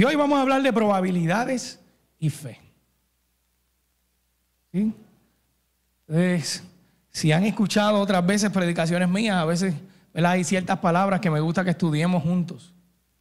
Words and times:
Y 0.00 0.04
hoy 0.04 0.16
vamos 0.16 0.38
a 0.38 0.40
hablar 0.40 0.62
de 0.62 0.72
probabilidades 0.72 1.78
y 2.18 2.30
fe. 2.30 2.58
¿Sí? 4.72 4.94
Si 7.10 7.32
han 7.32 7.44
escuchado 7.44 8.00
otras 8.00 8.24
veces 8.24 8.48
predicaciones 8.48 9.10
mías, 9.10 9.36
a 9.36 9.44
veces 9.44 9.74
hay 10.14 10.42
ciertas 10.42 10.78
palabras 10.78 11.20
que 11.20 11.28
me 11.28 11.38
gusta 11.40 11.64
que 11.64 11.70
estudiemos 11.72 12.22
juntos, 12.22 12.72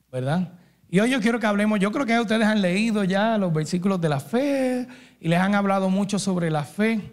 ¿verdad? 0.10 0.54
Y 0.90 1.02
hoy 1.02 1.10
yo 1.10 1.20
quiero 1.20 1.38
que 1.38 1.48
hablemos, 1.48 1.82
yo 1.82 1.92
creo 1.92 2.06
que 2.06 2.18
ustedes 2.18 2.48
han 2.48 2.62
leído 2.62 3.04
ya 3.04 3.38
los 3.38 3.52
versículos 3.52 4.00
de 4.00 4.08
la 4.08 4.22
fe 4.22 4.88
y 5.20 5.28
les 5.28 5.40
han 5.40 5.56
hablado 5.56 5.90
mucho 5.90 6.18
sobre 6.18 6.50
la 6.50 6.64
fe, 6.64 7.12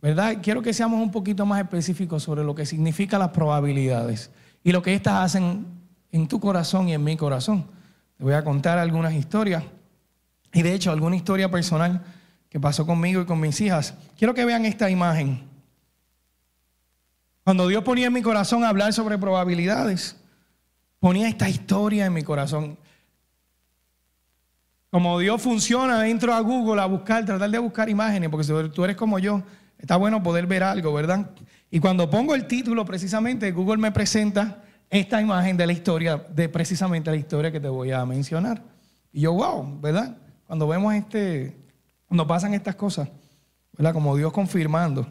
¿verdad? 0.00 0.36
Quiero 0.40 0.62
que 0.62 0.72
seamos 0.72 1.02
un 1.02 1.10
poquito 1.10 1.44
más 1.44 1.60
específicos 1.60 2.22
sobre 2.22 2.44
lo 2.44 2.54
que 2.54 2.64
significa 2.64 3.18
las 3.18 3.30
probabilidades 3.30 4.30
y 4.62 4.70
lo 4.70 4.82
que 4.82 4.94
éstas 4.94 5.14
hacen 5.14 5.66
en 6.12 6.28
tu 6.28 6.38
corazón 6.38 6.88
y 6.88 6.94
en 6.94 7.02
mi 7.02 7.16
corazón. 7.16 7.79
Te 8.20 8.24
voy 8.24 8.34
a 8.34 8.44
contar 8.44 8.78
algunas 8.78 9.14
historias 9.14 9.64
y 10.52 10.60
de 10.60 10.74
hecho 10.74 10.90
alguna 10.90 11.16
historia 11.16 11.50
personal 11.50 12.02
que 12.50 12.60
pasó 12.60 12.84
conmigo 12.84 13.22
y 13.22 13.24
con 13.24 13.40
mis 13.40 13.58
hijas. 13.62 13.94
Quiero 14.18 14.34
que 14.34 14.44
vean 14.44 14.66
esta 14.66 14.90
imagen. 14.90 15.48
Cuando 17.44 17.66
Dios 17.66 17.82
ponía 17.82 18.08
en 18.08 18.12
mi 18.12 18.20
corazón 18.20 18.62
hablar 18.62 18.92
sobre 18.92 19.16
probabilidades, 19.16 20.16
ponía 20.98 21.28
esta 21.28 21.48
historia 21.48 22.04
en 22.04 22.12
mi 22.12 22.22
corazón. 22.22 22.76
Como 24.90 25.18
Dios 25.18 25.40
funciona, 25.40 26.06
entro 26.06 26.34
a 26.34 26.40
Google 26.40 26.82
a 26.82 26.84
buscar, 26.84 27.24
tratar 27.24 27.48
de 27.48 27.58
buscar 27.58 27.88
imágenes, 27.88 28.28
porque 28.28 28.44
si 28.44 28.52
tú 28.68 28.84
eres 28.84 28.96
como 28.96 29.18
yo, 29.18 29.42
está 29.78 29.96
bueno 29.96 30.22
poder 30.22 30.46
ver 30.46 30.62
algo, 30.62 30.92
¿verdad? 30.92 31.30
Y 31.70 31.80
cuando 31.80 32.10
pongo 32.10 32.34
el 32.34 32.46
título, 32.46 32.84
precisamente, 32.84 33.50
Google 33.50 33.78
me 33.78 33.92
presenta 33.92 34.62
esta 34.90 35.20
imagen 35.20 35.56
de 35.56 35.66
la 35.66 35.72
historia, 35.72 36.16
de 36.16 36.48
precisamente 36.48 37.10
la 37.10 37.16
historia 37.16 37.52
que 37.52 37.60
te 37.60 37.68
voy 37.68 37.92
a 37.92 38.04
mencionar. 38.04 38.60
Y 39.12 39.20
yo, 39.22 39.32
wow, 39.32 39.80
¿verdad? 39.80 40.16
Cuando 40.46 40.66
vemos 40.66 40.92
este, 40.94 41.56
cuando 42.06 42.26
pasan 42.26 42.54
estas 42.54 42.74
cosas, 42.74 43.08
¿verdad? 43.72 43.92
Como 43.92 44.16
Dios 44.16 44.32
confirmando. 44.32 45.06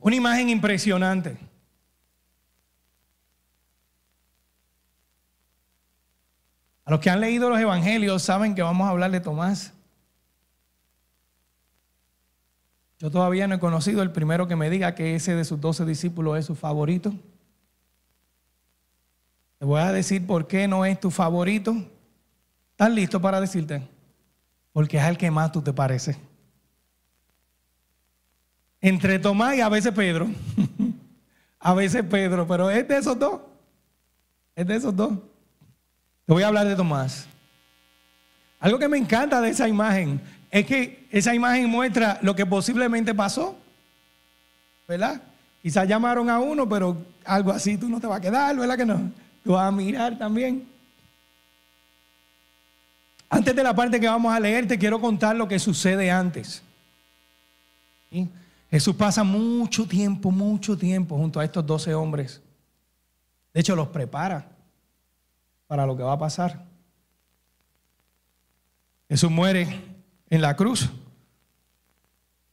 Una 0.00 0.16
imagen 0.16 0.48
impresionante. 0.48 1.38
A 6.84 6.90
los 6.90 7.00
que 7.00 7.10
han 7.10 7.20
leído 7.20 7.48
los 7.50 7.60
evangelios 7.60 8.22
saben 8.22 8.54
que 8.54 8.62
vamos 8.62 8.86
a 8.86 8.90
hablar 8.90 9.10
de 9.12 9.20
Tomás. 9.20 9.74
Yo 12.98 13.10
todavía 13.10 13.46
no 13.46 13.54
he 13.54 13.60
conocido 13.60 14.02
el 14.02 14.10
primero 14.10 14.48
que 14.48 14.56
me 14.56 14.70
diga 14.70 14.94
que 14.94 15.14
ese 15.14 15.34
de 15.34 15.44
sus 15.44 15.60
doce 15.60 15.84
discípulos 15.84 16.36
es 16.38 16.46
su 16.46 16.56
favorito. 16.56 17.14
Te 19.58 19.64
voy 19.64 19.80
a 19.80 19.92
decir 19.92 20.26
por 20.26 20.46
qué 20.46 20.66
no 20.66 20.84
es 20.84 20.98
tu 20.98 21.10
favorito. 21.10 21.76
¿Estás 22.72 22.90
listo 22.90 23.20
para 23.20 23.40
decirte? 23.40 23.86
Porque 24.72 24.98
es 24.98 25.04
el 25.04 25.16
que 25.16 25.30
más 25.30 25.52
tú 25.52 25.62
te 25.62 25.72
pareces. 25.72 26.16
Entre 28.80 29.18
Tomás 29.18 29.56
y 29.56 29.60
a 29.60 29.68
veces 29.68 29.92
Pedro. 29.92 30.28
a 31.58 31.74
veces 31.74 32.04
Pedro, 32.04 32.46
pero 32.46 32.70
es 32.70 32.86
de 32.86 32.96
esos 32.96 33.18
dos. 33.18 33.40
Es 34.56 34.66
de 34.66 34.76
esos 34.76 34.94
dos. 34.94 35.12
Te 36.24 36.32
voy 36.32 36.42
a 36.42 36.48
hablar 36.48 36.66
de 36.66 36.76
Tomás. 36.76 37.26
Algo 38.60 38.78
que 38.78 38.88
me 38.88 38.98
encanta 38.98 39.40
de 39.40 39.50
esa 39.50 39.68
imagen 39.68 40.20
es 40.50 40.66
que 40.66 41.06
esa 41.10 41.34
imagen 41.34 41.68
muestra 41.68 42.18
lo 42.22 42.34
que 42.34 42.46
posiblemente 42.46 43.14
pasó. 43.14 43.56
¿Verdad? 44.86 45.20
Quizás 45.62 45.86
llamaron 45.86 46.30
a 46.30 46.38
uno, 46.38 46.68
pero 46.68 47.04
algo 47.24 47.50
así 47.50 47.76
tú 47.76 47.88
no 47.88 48.00
te 48.00 48.06
vas 48.06 48.18
a 48.18 48.22
quedar, 48.22 48.56
¿verdad 48.56 48.76
que 48.76 48.86
no? 48.86 49.10
Tú 49.44 49.52
vas 49.52 49.68
a 49.68 49.70
mirar 49.70 50.16
también. 50.16 50.66
Antes 53.28 53.54
de 53.54 53.62
la 53.62 53.74
parte 53.74 54.00
que 54.00 54.08
vamos 54.08 54.32
a 54.32 54.40
leer, 54.40 54.66
te 54.66 54.78
quiero 54.78 55.00
contar 55.00 55.36
lo 55.36 55.46
que 55.46 55.58
sucede 55.58 56.10
antes. 56.10 56.62
Jesús 58.70 58.96
pasa 58.96 59.22
mucho 59.22 59.86
tiempo, 59.86 60.30
mucho 60.30 60.76
tiempo 60.78 61.16
junto 61.16 61.38
a 61.38 61.44
estos 61.44 61.66
doce 61.66 61.92
hombres. 61.92 62.40
De 63.52 63.60
hecho, 63.60 63.76
los 63.76 63.88
prepara 63.88 64.48
para 65.66 65.84
lo 65.84 65.96
que 65.96 66.02
va 66.02 66.14
a 66.14 66.18
pasar. 66.18 66.64
Jesús 69.08 69.30
muere 69.30 69.87
en 70.30 70.42
la 70.42 70.56
cruz. 70.56 70.90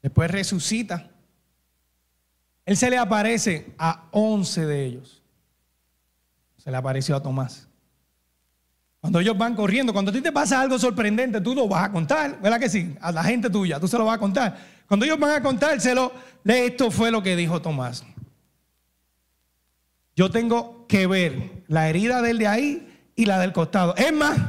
Después 0.02 0.30
resucita. 0.30 1.10
Él 2.66 2.78
se 2.78 2.90
le 2.90 2.98
aparece 2.98 3.74
a 3.78 4.08
once 4.12 4.66
de 4.66 4.86
ellos. 4.86 5.24
Se 6.58 6.72
le 6.72 6.78
apareció 6.78 7.16
a 7.16 7.22
Tomás. 7.22 7.68
Cuando 9.00 9.20
ellos 9.20 9.38
van 9.38 9.56
corriendo, 9.56 9.94
cuando 9.94 10.10
a 10.10 10.14
ti 10.14 10.22
te 10.22 10.32
pasa 10.32 10.60
algo 10.60 10.80
sorprendente, 10.80 11.40
tú 11.40 11.54
lo 11.54 11.68
vas 11.68 11.86
a 11.86 11.92
contar, 11.92 12.42
¿verdad 12.42 12.60
que 12.60 12.70
sí? 12.70 12.96
A 13.02 13.12
la 13.12 13.24
gente 13.24 13.52
tuya, 13.52 13.80
tú 13.80 13.88
se 13.88 14.00
lo 14.00 14.06
vas 14.06 14.16
a 14.16 14.20
contar. 14.20 14.58
Cuando 14.88 15.06
ellos 15.06 15.20
van 15.20 15.32
a 15.32 15.44
contárselo, 15.44 16.12
esto 16.44 16.90
fue 16.90 17.12
lo 17.12 17.22
que 17.22 17.36
dijo 17.36 17.62
Tomás. 17.62 18.04
Yo 20.16 20.32
tengo 20.32 20.88
que 20.88 21.06
ver 21.06 21.64
la 21.68 21.88
herida 21.90 22.22
del 22.22 22.40
de 22.40 22.48
ahí 22.48 23.12
y 23.16 23.26
la 23.26 23.38
del 23.40 23.54
costado. 23.54 23.96
Es 23.96 24.12
más, 24.14 24.40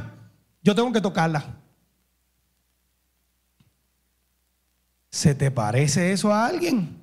yo 0.63 0.73
tengo 0.73 0.91
que 0.91 1.01
tocarla. 1.01 1.57
¿Se 5.17 5.33
te 5.33 5.49
parece 5.49 6.11
eso 6.11 6.31
a 6.31 6.45
alguien? 6.45 6.95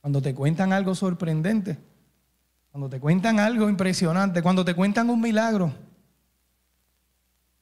Cuando 0.00 0.22
te 0.22 0.32
cuentan 0.32 0.72
algo 0.72 0.94
sorprendente, 0.94 1.76
cuando 2.70 2.88
te 2.88 3.00
cuentan 3.00 3.40
algo 3.40 3.68
impresionante, 3.68 4.40
cuando 4.40 4.64
te 4.64 4.72
cuentan 4.72 5.10
un 5.10 5.20
milagro, 5.20 5.74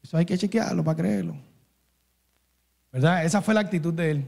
eso 0.03 0.19
hay 0.19 0.27
que 0.27 0.37
chequearlo 0.37 0.85
para 0.85 0.99
creerlo. 0.99 1.37
¿Verdad? 2.93 3.25
Esa 3.25 3.41
fue 3.41 3.55
la 3.55 3.61
actitud 3.61 3.95
de 3.95 4.11
él. 4.11 4.27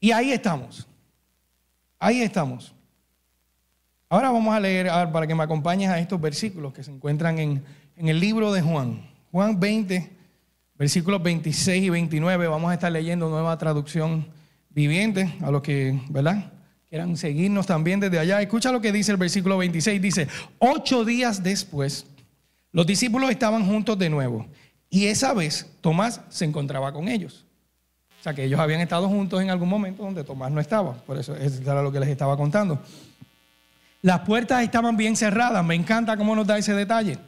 Y 0.00 0.10
ahí 0.10 0.32
estamos. 0.32 0.88
Ahí 2.00 2.22
estamos. 2.22 2.74
Ahora 4.08 4.32
vamos 4.32 4.52
a 4.52 4.58
leer 4.58 4.88
para 5.12 5.28
que 5.28 5.34
me 5.36 5.44
acompañes 5.44 5.90
a 5.90 6.00
estos 6.00 6.20
versículos 6.20 6.72
que 6.72 6.82
se 6.82 6.90
encuentran 6.90 7.38
en, 7.38 7.62
el 7.94 8.18
libro 8.18 8.52
de 8.52 8.62
Juan. 8.62 9.08
Juan 9.30 9.60
20, 9.60 10.15
versículos 10.78 11.22
26 11.22 11.84
y 11.84 11.90
29. 11.90 12.46
Vamos 12.48 12.70
a 12.70 12.74
estar 12.74 12.92
leyendo 12.92 13.28
nueva 13.28 13.56
traducción 13.58 14.26
viviente 14.70 15.34
a 15.42 15.50
los 15.50 15.62
que, 15.62 16.00
¿verdad? 16.08 16.52
Quieran 16.88 17.16
seguirnos 17.16 17.66
también 17.66 18.00
desde 18.00 18.18
allá. 18.18 18.40
Escucha 18.40 18.70
lo 18.70 18.80
que 18.80 18.92
dice 18.92 19.10
el 19.10 19.16
versículo 19.16 19.58
26. 19.58 20.00
Dice, 20.00 20.28
ocho 20.58 21.04
días 21.04 21.42
después, 21.42 22.06
los 22.72 22.86
discípulos 22.86 23.30
estaban 23.30 23.66
juntos 23.66 23.98
de 23.98 24.10
nuevo. 24.10 24.46
Y 24.88 25.06
esa 25.06 25.34
vez 25.34 25.66
Tomás 25.80 26.20
se 26.28 26.44
encontraba 26.44 26.92
con 26.92 27.08
ellos. 27.08 27.44
O 28.20 28.22
sea 28.22 28.34
que 28.34 28.44
ellos 28.44 28.58
habían 28.60 28.80
estado 28.80 29.08
juntos 29.08 29.40
en 29.40 29.50
algún 29.50 29.68
momento 29.68 30.02
donde 30.02 30.24
Tomás 30.24 30.50
no 30.50 30.60
estaba. 30.60 30.94
Por 30.94 31.18
eso 31.18 31.34
eso 31.36 31.62
era 31.62 31.82
lo 31.82 31.90
que 31.90 32.00
les 32.00 32.08
estaba 32.08 32.36
contando. 32.36 32.80
Las 34.02 34.20
puertas 34.20 34.62
estaban 34.62 34.96
bien 34.96 35.16
cerradas. 35.16 35.64
Me 35.64 35.74
encanta 35.74 36.16
cómo 36.16 36.36
nos 36.36 36.46
da 36.46 36.58
ese 36.58 36.74
detalle. 36.74 37.18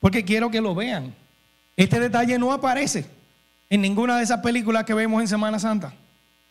Porque 0.00 0.24
quiero 0.24 0.50
que 0.50 0.60
lo 0.60 0.74
vean. 0.74 1.14
Este 1.76 1.98
detalle 1.98 2.38
no 2.38 2.52
aparece 2.52 3.06
en 3.70 3.80
ninguna 3.80 4.18
de 4.18 4.24
esas 4.24 4.40
películas 4.40 4.84
que 4.84 4.94
vemos 4.94 5.20
en 5.20 5.28
Semana 5.28 5.58
Santa. 5.58 5.94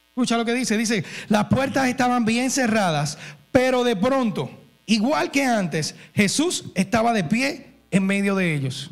Escucha 0.10 0.38
lo 0.38 0.46
que 0.46 0.54
dice. 0.54 0.78
Dice, 0.78 1.06
las 1.30 1.46
puertas 1.46 1.88
estaban 1.88 2.26
bien 2.26 2.50
cerradas, 2.50 3.18
pero 3.52 3.84
de 3.84 3.96
pronto, 3.96 4.50
igual 4.86 5.32
que 5.32 5.46
antes, 5.46 5.96
Jesús 6.14 6.66
estaba 6.76 7.14
de 7.14 7.24
pie 7.24 7.76
en 7.92 8.06
medio 8.06 8.36
de 8.36 8.56
ellos. 8.56 8.90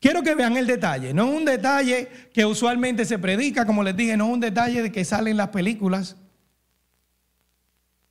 Quiero 0.00 0.22
que 0.22 0.34
vean 0.34 0.56
el 0.56 0.66
detalle. 0.66 1.14
No 1.14 1.30
es 1.30 1.36
un 1.38 1.44
detalle 1.44 2.08
que 2.32 2.44
usualmente 2.44 3.04
se 3.04 3.18
predica, 3.18 3.64
como 3.64 3.84
les 3.84 3.96
dije, 3.96 4.16
no 4.16 4.26
es 4.26 4.32
un 4.32 4.40
detalle 4.40 4.82
de 4.82 4.90
que 4.90 5.04
salen 5.04 5.36
las 5.36 5.48
películas. 5.48 6.16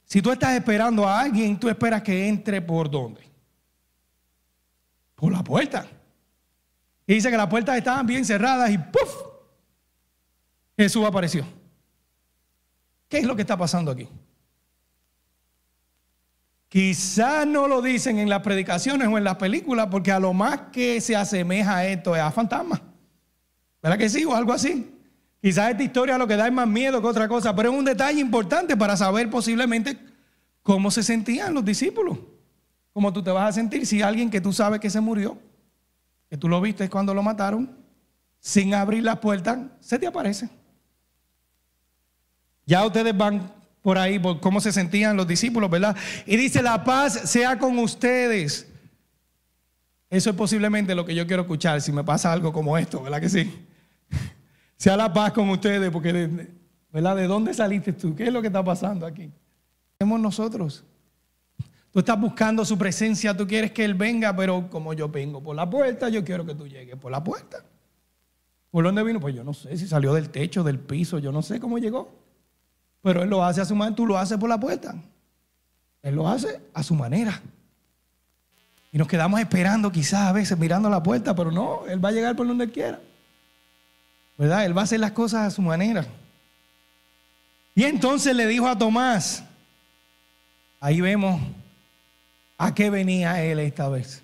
Si 0.06 0.22
tú 0.22 0.32
estás 0.32 0.54
esperando 0.54 1.08
a 1.08 1.20
alguien, 1.20 1.60
tú 1.60 1.70
esperas 1.70 2.02
que 2.02 2.28
entre 2.28 2.62
por 2.62 2.90
dónde? 2.90 3.22
Por 5.16 5.32
la 5.34 5.44
puerta. 5.44 5.86
Y 7.12 7.16
dice 7.16 7.30
que 7.30 7.36
las 7.36 7.50
puertas 7.50 7.78
estaban 7.78 8.08
bien 8.08 8.24
cerradas 8.24 8.72
y 8.72 8.78
¡puf! 8.78 9.14
Jesús 10.78 11.04
apareció. 11.06 11.46
¿Qué 13.10 13.18
es 13.18 13.26
lo 13.26 13.36
que 13.36 13.42
está 13.42 13.58
pasando 13.58 13.92
aquí? 13.92 14.08
Quizás 16.70 17.46
no 17.46 17.68
lo 17.68 17.82
dicen 17.82 18.18
en 18.18 18.30
las 18.30 18.42
predicaciones 18.42 19.10
o 19.10 19.18
en 19.18 19.26
las 19.26 19.36
películas, 19.36 19.88
porque 19.92 20.14
a 20.14 20.22
lo 20.22 20.32
más 20.32 20.58
que 20.72 21.02
se 21.02 21.18
asemeja 21.18 21.80
a 21.80 21.86
esto 21.86 22.16
es 22.16 22.22
a 22.22 22.32
fantasmas. 22.32 22.82
¿Verdad 23.84 23.98
que 23.98 24.08
sí? 24.08 24.24
O 24.24 24.34
algo 24.34 24.54
así. 24.54 24.98
Quizás 25.42 25.72
esta 25.72 25.84
historia 25.84 26.18
lo 26.18 26.28
que 26.28 26.38
da 26.38 26.48
es 26.48 26.54
más 26.54 26.70
miedo 26.70 27.02
que 27.02 27.08
otra 27.08 27.28
cosa, 27.28 27.54
pero 27.54 27.74
es 27.74 27.78
un 27.78 27.84
detalle 27.84 28.22
importante 28.22 28.78
para 28.78 28.96
saber 28.96 29.30
posiblemente 29.30 30.00
cómo 30.64 30.90
se 30.90 31.04
sentían 31.04 31.54
los 31.54 31.66
discípulos. 31.66 32.20
Cómo 32.94 33.12
tú 33.12 33.22
te 33.22 33.32
vas 33.32 33.50
a 33.50 33.52
sentir 33.52 33.86
si 33.86 34.02
alguien 34.02 34.30
que 34.30 34.40
tú 34.40 34.54
sabes 34.54 34.80
que 34.80 34.90
se 34.90 35.02
murió, 35.02 35.38
que 36.32 36.38
tú 36.38 36.48
lo 36.48 36.62
viste 36.62 36.90
cuando 36.90 37.14
lo 37.14 37.22
mataron, 37.22 37.78
sin 38.40 38.74
abrir 38.74 39.04
la 39.04 39.20
puerta, 39.20 39.68
se 39.82 40.00
te 40.00 40.08
aparece. 40.08 40.50
Ya 42.66 42.86
ustedes 42.86 43.16
van 43.18 43.52
por 43.82 43.98
ahí 43.98 44.18
por 44.18 44.40
cómo 44.40 44.62
se 44.62 44.72
sentían 44.72 45.18
los 45.18 45.28
discípulos, 45.28 45.70
¿verdad? 45.70 45.94
Y 46.26 46.38
dice, 46.38 46.64
la 46.64 46.86
paz 46.86 47.30
sea 47.30 47.60
con 47.60 47.78
ustedes. 47.80 48.66
Eso 50.10 50.30
es 50.30 50.36
posiblemente 50.38 50.96
lo 50.96 51.06
que 51.06 51.14
yo 51.14 51.28
quiero 51.28 51.42
escuchar 51.42 51.82
si 51.82 51.92
me 51.92 52.06
pasa 52.06 52.32
algo 52.32 52.54
como 52.54 52.78
esto, 52.78 53.04
¿verdad 53.04 53.20
que 53.20 53.30
sí? 53.30 53.68
Sea 54.78 54.96
la 54.96 55.12
paz 55.12 55.34
con 55.34 55.50
ustedes, 55.50 55.92
porque, 55.92 56.48
¿verdad? 56.94 57.18
¿De 57.18 57.28
dónde 57.28 57.54
saliste 57.54 57.92
tú? 57.92 58.16
¿Qué 58.16 58.28
es 58.28 58.32
lo 58.32 58.40
que 58.40 58.48
está 58.48 58.64
pasando 58.64 59.06
aquí? 59.06 59.30
Somos 60.00 60.22
nosotros. 60.22 60.86
Tú 61.92 62.00
estás 62.00 62.20
buscando 62.20 62.64
su 62.64 62.78
presencia, 62.78 63.36
tú 63.36 63.46
quieres 63.46 63.72
que 63.72 63.84
Él 63.84 63.94
venga, 63.96 64.34
pero 64.36 64.70
como 64.70 64.94
yo 64.94 65.10
vengo 65.10 65.44
por 65.44 65.56
la 65.56 65.70
puerta, 65.70 66.08
yo 66.08 66.24
quiero 66.24 66.46
que 66.46 66.56
tú 66.56 66.68
llegues 66.68 66.96
por 66.96 67.12
la 67.12 67.22
puerta. 67.22 67.64
¿Por 68.70 68.86
dónde 68.86 69.04
vino? 69.04 69.20
Pues 69.20 69.36
yo 69.36 69.44
no 69.44 69.54
sé 69.54 69.78
si 69.78 69.86
salió 69.88 70.14
del 70.14 70.30
techo, 70.30 70.64
del 70.64 70.80
piso, 70.80 71.20
yo 71.20 71.34
no 71.34 71.42
sé 71.42 71.60
cómo 71.60 71.78
llegó. 71.78 72.10
Pero 73.02 73.24
Él 73.24 73.30
lo 73.30 73.44
hace 73.44 73.60
a 73.60 73.66
su 73.66 73.76
manera, 73.76 73.96
tú 73.96 74.06
lo 74.06 74.18
haces 74.18 74.38
por 74.38 74.48
la 74.48 74.60
puerta. 74.60 74.96
Él 76.02 76.16
lo 76.16 76.30
hace 76.30 76.62
a 76.74 76.82
su 76.82 76.96
manera. 76.96 77.42
Y 78.94 78.98
nos 78.98 79.08
quedamos 79.08 79.42
esperando 79.42 79.92
quizás 79.92 80.28
a 80.28 80.32
veces 80.32 80.58
mirando 80.58 80.90
la 80.90 81.04
puerta, 81.04 81.36
pero 81.36 81.52
no, 81.52 81.86
Él 81.88 82.04
va 82.04 82.10
a 82.10 82.14
llegar 82.14 82.38
por 82.38 82.48
donde 82.48 82.72
quiera. 82.72 83.02
¿Verdad? 84.38 84.66
Él 84.66 84.76
va 84.76 84.82
a 84.82 84.84
hacer 84.86 85.02
las 85.02 85.12
cosas 85.12 85.48
a 85.48 85.52
su 85.52 85.62
manera. 85.62 86.06
Y 87.76 87.84
entonces 87.84 88.34
le 88.36 88.48
dijo 88.48 88.68
a 88.68 88.78
Tomás, 88.78 89.44
ahí 90.80 91.02
vemos 91.02 91.42
a 92.62 92.76
qué 92.76 92.92
venía 92.92 93.44
Él 93.44 93.58
esta 93.58 93.90
vez. 93.90 94.22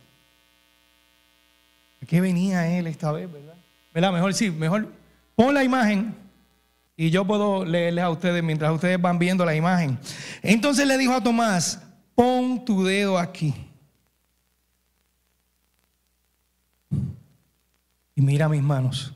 ¿A 2.04 2.06
qué 2.06 2.22
venía 2.22 2.78
Él 2.78 2.86
esta 2.86 3.12
vez, 3.12 3.32
verdad? 3.32 3.56
¿Verdad? 3.92 4.14
Mejor 4.14 4.34
sí, 4.36 4.52
mejor 4.52 4.94
pon 5.36 5.56
la 5.56 5.64
imagen 5.64 6.14
y 6.96 7.10
yo 7.10 7.26
puedo 7.26 7.66
leerles 7.66 8.04
a 8.04 8.12
ustedes 8.12 8.44
mientras 8.44 8.72
ustedes 8.72 9.02
van 9.02 9.18
viendo 9.18 9.44
la 9.44 9.56
imagen. 9.56 9.98
Entonces 10.44 10.86
le 10.86 11.00
dijo 11.00 11.14
a 11.14 11.24
Tomás, 11.24 11.82
pon 12.14 12.64
tu 12.64 12.84
dedo 12.84 13.18
aquí. 13.18 13.56
Y 18.14 18.22
mira 18.22 18.48
mis 18.48 18.62
manos. 18.62 19.16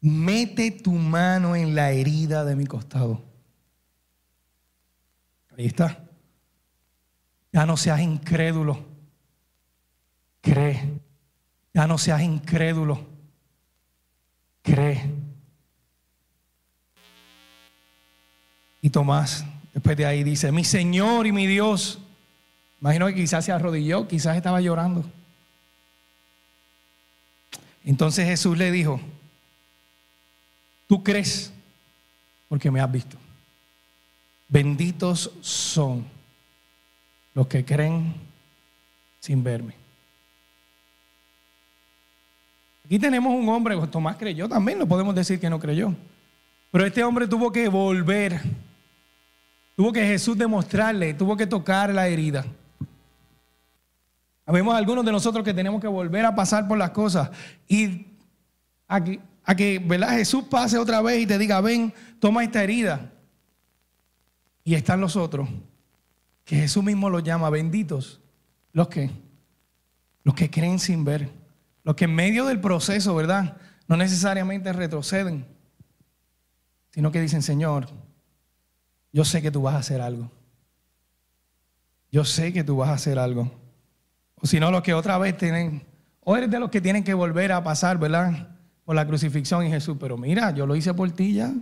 Mete 0.00 0.70
tu 0.70 0.92
mano 0.92 1.56
en 1.56 1.74
la 1.74 1.90
herida 1.90 2.44
de 2.44 2.54
mi 2.54 2.66
costado. 2.66 3.31
Ahí 5.56 5.66
está. 5.66 6.04
Ya 7.52 7.66
no 7.66 7.76
seas 7.76 8.00
incrédulo. 8.00 8.84
Cree. 10.40 11.00
Ya 11.74 11.86
no 11.86 11.98
seas 11.98 12.22
incrédulo. 12.22 13.06
Cree. 14.62 15.02
Y 18.80 18.90
Tomás, 18.90 19.44
después 19.72 19.96
de 19.96 20.06
ahí, 20.06 20.24
dice, 20.24 20.50
mi 20.50 20.64
Señor 20.64 21.26
y 21.26 21.32
mi 21.32 21.46
Dios. 21.46 22.00
Imagino 22.80 23.06
que 23.06 23.14
quizás 23.14 23.44
se 23.44 23.52
arrodilló, 23.52 24.08
quizás 24.08 24.36
estaba 24.36 24.60
llorando. 24.60 25.04
Entonces 27.84 28.26
Jesús 28.26 28.58
le 28.58 28.70
dijo, 28.70 29.00
tú 30.88 31.02
crees 31.02 31.52
porque 32.48 32.70
me 32.70 32.80
has 32.80 32.90
visto. 32.90 33.16
Benditos 34.52 35.32
son 35.40 36.04
los 37.32 37.46
que 37.46 37.64
creen 37.64 38.12
sin 39.18 39.42
verme. 39.42 39.74
Aquí 42.84 42.98
tenemos 42.98 43.32
un 43.32 43.48
hombre, 43.48 43.78
pues, 43.78 43.90
Tomás 43.90 44.18
creyó 44.18 44.46
también, 44.50 44.78
no 44.78 44.86
podemos 44.86 45.14
decir 45.14 45.40
que 45.40 45.48
no 45.48 45.58
creyó. 45.58 45.94
Pero 46.70 46.84
este 46.84 47.02
hombre 47.02 47.26
tuvo 47.26 47.50
que 47.50 47.66
volver, 47.70 48.42
tuvo 49.74 49.90
que 49.90 50.04
Jesús 50.04 50.36
demostrarle, 50.36 51.14
tuvo 51.14 51.34
que 51.34 51.46
tocar 51.46 51.88
la 51.94 52.06
herida. 52.08 52.44
Vemos 54.46 54.74
algunos 54.74 55.02
de 55.02 55.12
nosotros 55.12 55.42
que 55.42 55.54
tenemos 55.54 55.80
que 55.80 55.88
volver 55.88 56.26
a 56.26 56.34
pasar 56.34 56.68
por 56.68 56.76
las 56.76 56.90
cosas 56.90 57.30
y 57.66 58.06
a 58.86 59.02
que 59.56 59.80
Jesús 60.10 60.44
pase 60.44 60.76
otra 60.76 61.00
vez 61.00 61.22
y 61.22 61.26
te 61.26 61.38
diga, 61.38 61.58
ven, 61.62 61.94
toma 62.20 62.44
esta 62.44 62.62
herida. 62.62 63.11
Y 64.64 64.74
están 64.74 65.00
los 65.00 65.16
otros, 65.16 65.48
que 66.44 66.56
Jesús 66.56 66.84
mismo 66.84 67.10
los 67.10 67.22
llama 67.22 67.50
benditos. 67.50 68.20
¿Los 68.72 68.88
que 68.88 69.10
Los 70.24 70.34
que 70.34 70.50
creen 70.50 70.78
sin 70.78 71.04
ver. 71.04 71.30
Los 71.84 71.96
que 71.96 72.04
en 72.04 72.14
medio 72.14 72.46
del 72.46 72.60
proceso, 72.60 73.14
¿verdad? 73.14 73.56
No 73.88 73.96
necesariamente 73.96 74.72
retroceden, 74.72 75.44
sino 76.90 77.10
que 77.10 77.20
dicen, 77.20 77.42
Señor, 77.42 77.88
yo 79.12 79.24
sé 79.24 79.42
que 79.42 79.50
tú 79.50 79.62
vas 79.62 79.74
a 79.74 79.78
hacer 79.78 80.00
algo. 80.00 80.30
Yo 82.10 82.24
sé 82.24 82.52
que 82.52 82.62
tú 82.62 82.76
vas 82.76 82.90
a 82.90 82.94
hacer 82.94 83.18
algo. 83.18 83.50
O 84.36 84.46
si 84.46 84.60
no, 84.60 84.70
los 84.70 84.82
que 84.82 84.94
otra 84.94 85.18
vez 85.18 85.36
tienen, 85.36 85.84
o 86.20 86.36
eres 86.36 86.50
de 86.50 86.60
los 86.60 86.70
que 86.70 86.80
tienen 86.80 87.04
que 87.04 87.14
volver 87.14 87.52
a 87.52 87.64
pasar, 87.64 87.98
¿verdad? 87.98 88.56
Por 88.84 88.94
la 88.94 89.06
crucifixión 89.06 89.66
y 89.66 89.70
Jesús. 89.70 89.96
Pero 89.98 90.16
mira, 90.16 90.50
yo 90.52 90.66
lo 90.66 90.76
hice 90.76 90.94
por 90.94 91.10
ti 91.10 91.34
ya. 91.34 91.52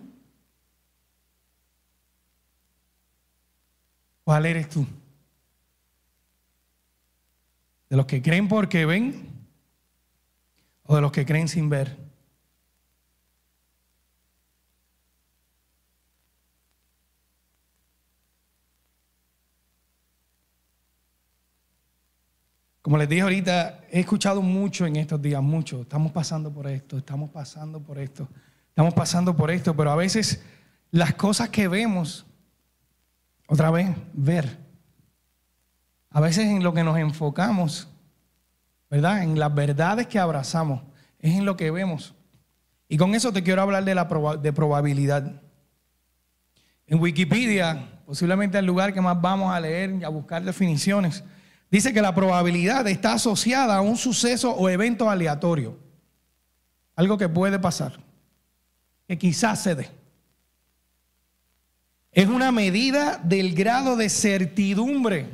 ¿Cuál 4.30 4.46
eres 4.46 4.68
tú? 4.68 4.86
¿De 7.88 7.96
los 7.96 8.06
que 8.06 8.22
creen 8.22 8.46
porque 8.46 8.86
ven? 8.86 9.28
¿O 10.84 10.94
de 10.94 11.00
los 11.00 11.10
que 11.10 11.26
creen 11.26 11.48
sin 11.48 11.68
ver? 11.68 11.96
Como 22.82 22.98
les 22.98 23.08
dije 23.08 23.22
ahorita, 23.22 23.80
he 23.90 23.98
escuchado 23.98 24.42
mucho 24.42 24.86
en 24.86 24.94
estos 24.94 25.20
días, 25.20 25.42
mucho. 25.42 25.80
Estamos 25.80 26.12
pasando 26.12 26.52
por 26.52 26.68
esto, 26.68 26.98
estamos 26.98 27.30
pasando 27.30 27.82
por 27.82 27.98
esto, 27.98 28.28
estamos 28.68 28.94
pasando 28.94 29.36
por 29.36 29.50
esto, 29.50 29.74
pero 29.74 29.90
a 29.90 29.96
veces 29.96 30.40
las 30.92 31.14
cosas 31.14 31.48
que 31.48 31.66
vemos 31.66 32.26
otra 33.50 33.72
vez, 33.72 33.88
ver. 34.12 34.58
A 36.08 36.20
veces 36.20 36.46
en 36.46 36.62
lo 36.62 36.72
que 36.72 36.84
nos 36.84 36.96
enfocamos, 36.96 37.88
¿verdad? 38.88 39.24
En 39.24 39.40
las 39.40 39.52
verdades 39.52 40.06
que 40.06 40.20
abrazamos, 40.20 40.82
es 41.18 41.34
en 41.34 41.44
lo 41.44 41.56
que 41.56 41.72
vemos. 41.72 42.14
Y 42.88 42.96
con 42.96 43.12
eso 43.12 43.32
te 43.32 43.42
quiero 43.42 43.62
hablar 43.62 43.84
de 43.84 43.96
la 43.96 44.04
de 44.40 44.52
probabilidad. 44.52 45.42
En 46.86 47.00
Wikipedia, 47.00 47.88
posiblemente 48.06 48.56
el 48.56 48.66
lugar 48.66 48.94
que 48.94 49.00
más 49.00 49.20
vamos 49.20 49.52
a 49.52 49.58
leer 49.58 49.96
y 50.00 50.04
a 50.04 50.08
buscar 50.10 50.44
definiciones, 50.44 51.24
dice 51.72 51.92
que 51.92 52.02
la 52.02 52.14
probabilidad 52.14 52.86
está 52.86 53.14
asociada 53.14 53.74
a 53.74 53.80
un 53.80 53.96
suceso 53.96 54.52
o 54.52 54.68
evento 54.68 55.10
aleatorio. 55.10 55.76
Algo 56.94 57.18
que 57.18 57.28
puede 57.28 57.58
pasar, 57.58 57.98
que 59.08 59.18
quizás 59.18 59.60
se 59.60 59.74
dé. 59.74 59.99
Es 62.12 62.26
una 62.26 62.50
medida 62.50 63.20
del 63.22 63.54
grado 63.54 63.96
de 63.96 64.08
certidumbre. 64.08 65.28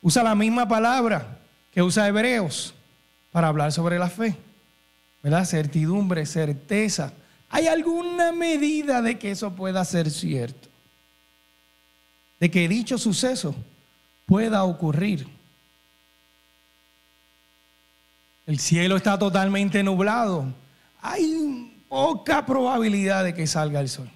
Usa 0.00 0.22
la 0.22 0.34
misma 0.34 0.66
palabra 0.66 1.38
que 1.70 1.82
usa 1.82 2.08
Hebreos 2.08 2.74
para 3.30 3.48
hablar 3.48 3.72
sobre 3.72 3.98
la 3.98 4.08
fe. 4.08 4.36
¿Verdad? 5.22 5.44
Certidumbre, 5.44 6.26
certeza. 6.26 7.12
¿Hay 7.48 7.68
alguna 7.68 8.32
medida 8.32 9.00
de 9.00 9.18
que 9.18 9.30
eso 9.30 9.54
pueda 9.54 9.84
ser 9.84 10.10
cierto? 10.10 10.68
De 12.40 12.50
que 12.50 12.68
dicho 12.68 12.98
suceso 12.98 13.54
pueda 14.26 14.64
ocurrir. 14.64 15.26
El 18.46 18.58
cielo 18.58 18.96
está 18.96 19.16
totalmente 19.16 19.82
nublado. 19.84 20.52
Hay 21.00 21.72
poca 21.88 22.44
probabilidad 22.44 23.22
de 23.22 23.34
que 23.34 23.46
salga 23.46 23.78
el 23.80 23.88
sol. 23.88 24.10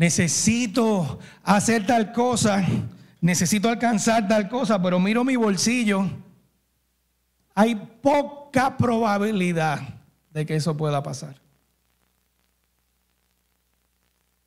Necesito 0.00 1.18
hacer 1.42 1.84
tal 1.84 2.10
cosa, 2.10 2.64
necesito 3.20 3.68
alcanzar 3.68 4.26
tal 4.26 4.48
cosa, 4.48 4.80
pero 4.80 4.98
miro 4.98 5.24
mi 5.24 5.36
bolsillo, 5.36 6.08
hay 7.54 7.74
poca 7.74 8.78
probabilidad 8.78 9.78
de 10.30 10.46
que 10.46 10.56
eso 10.56 10.74
pueda 10.74 11.02
pasar. 11.02 11.38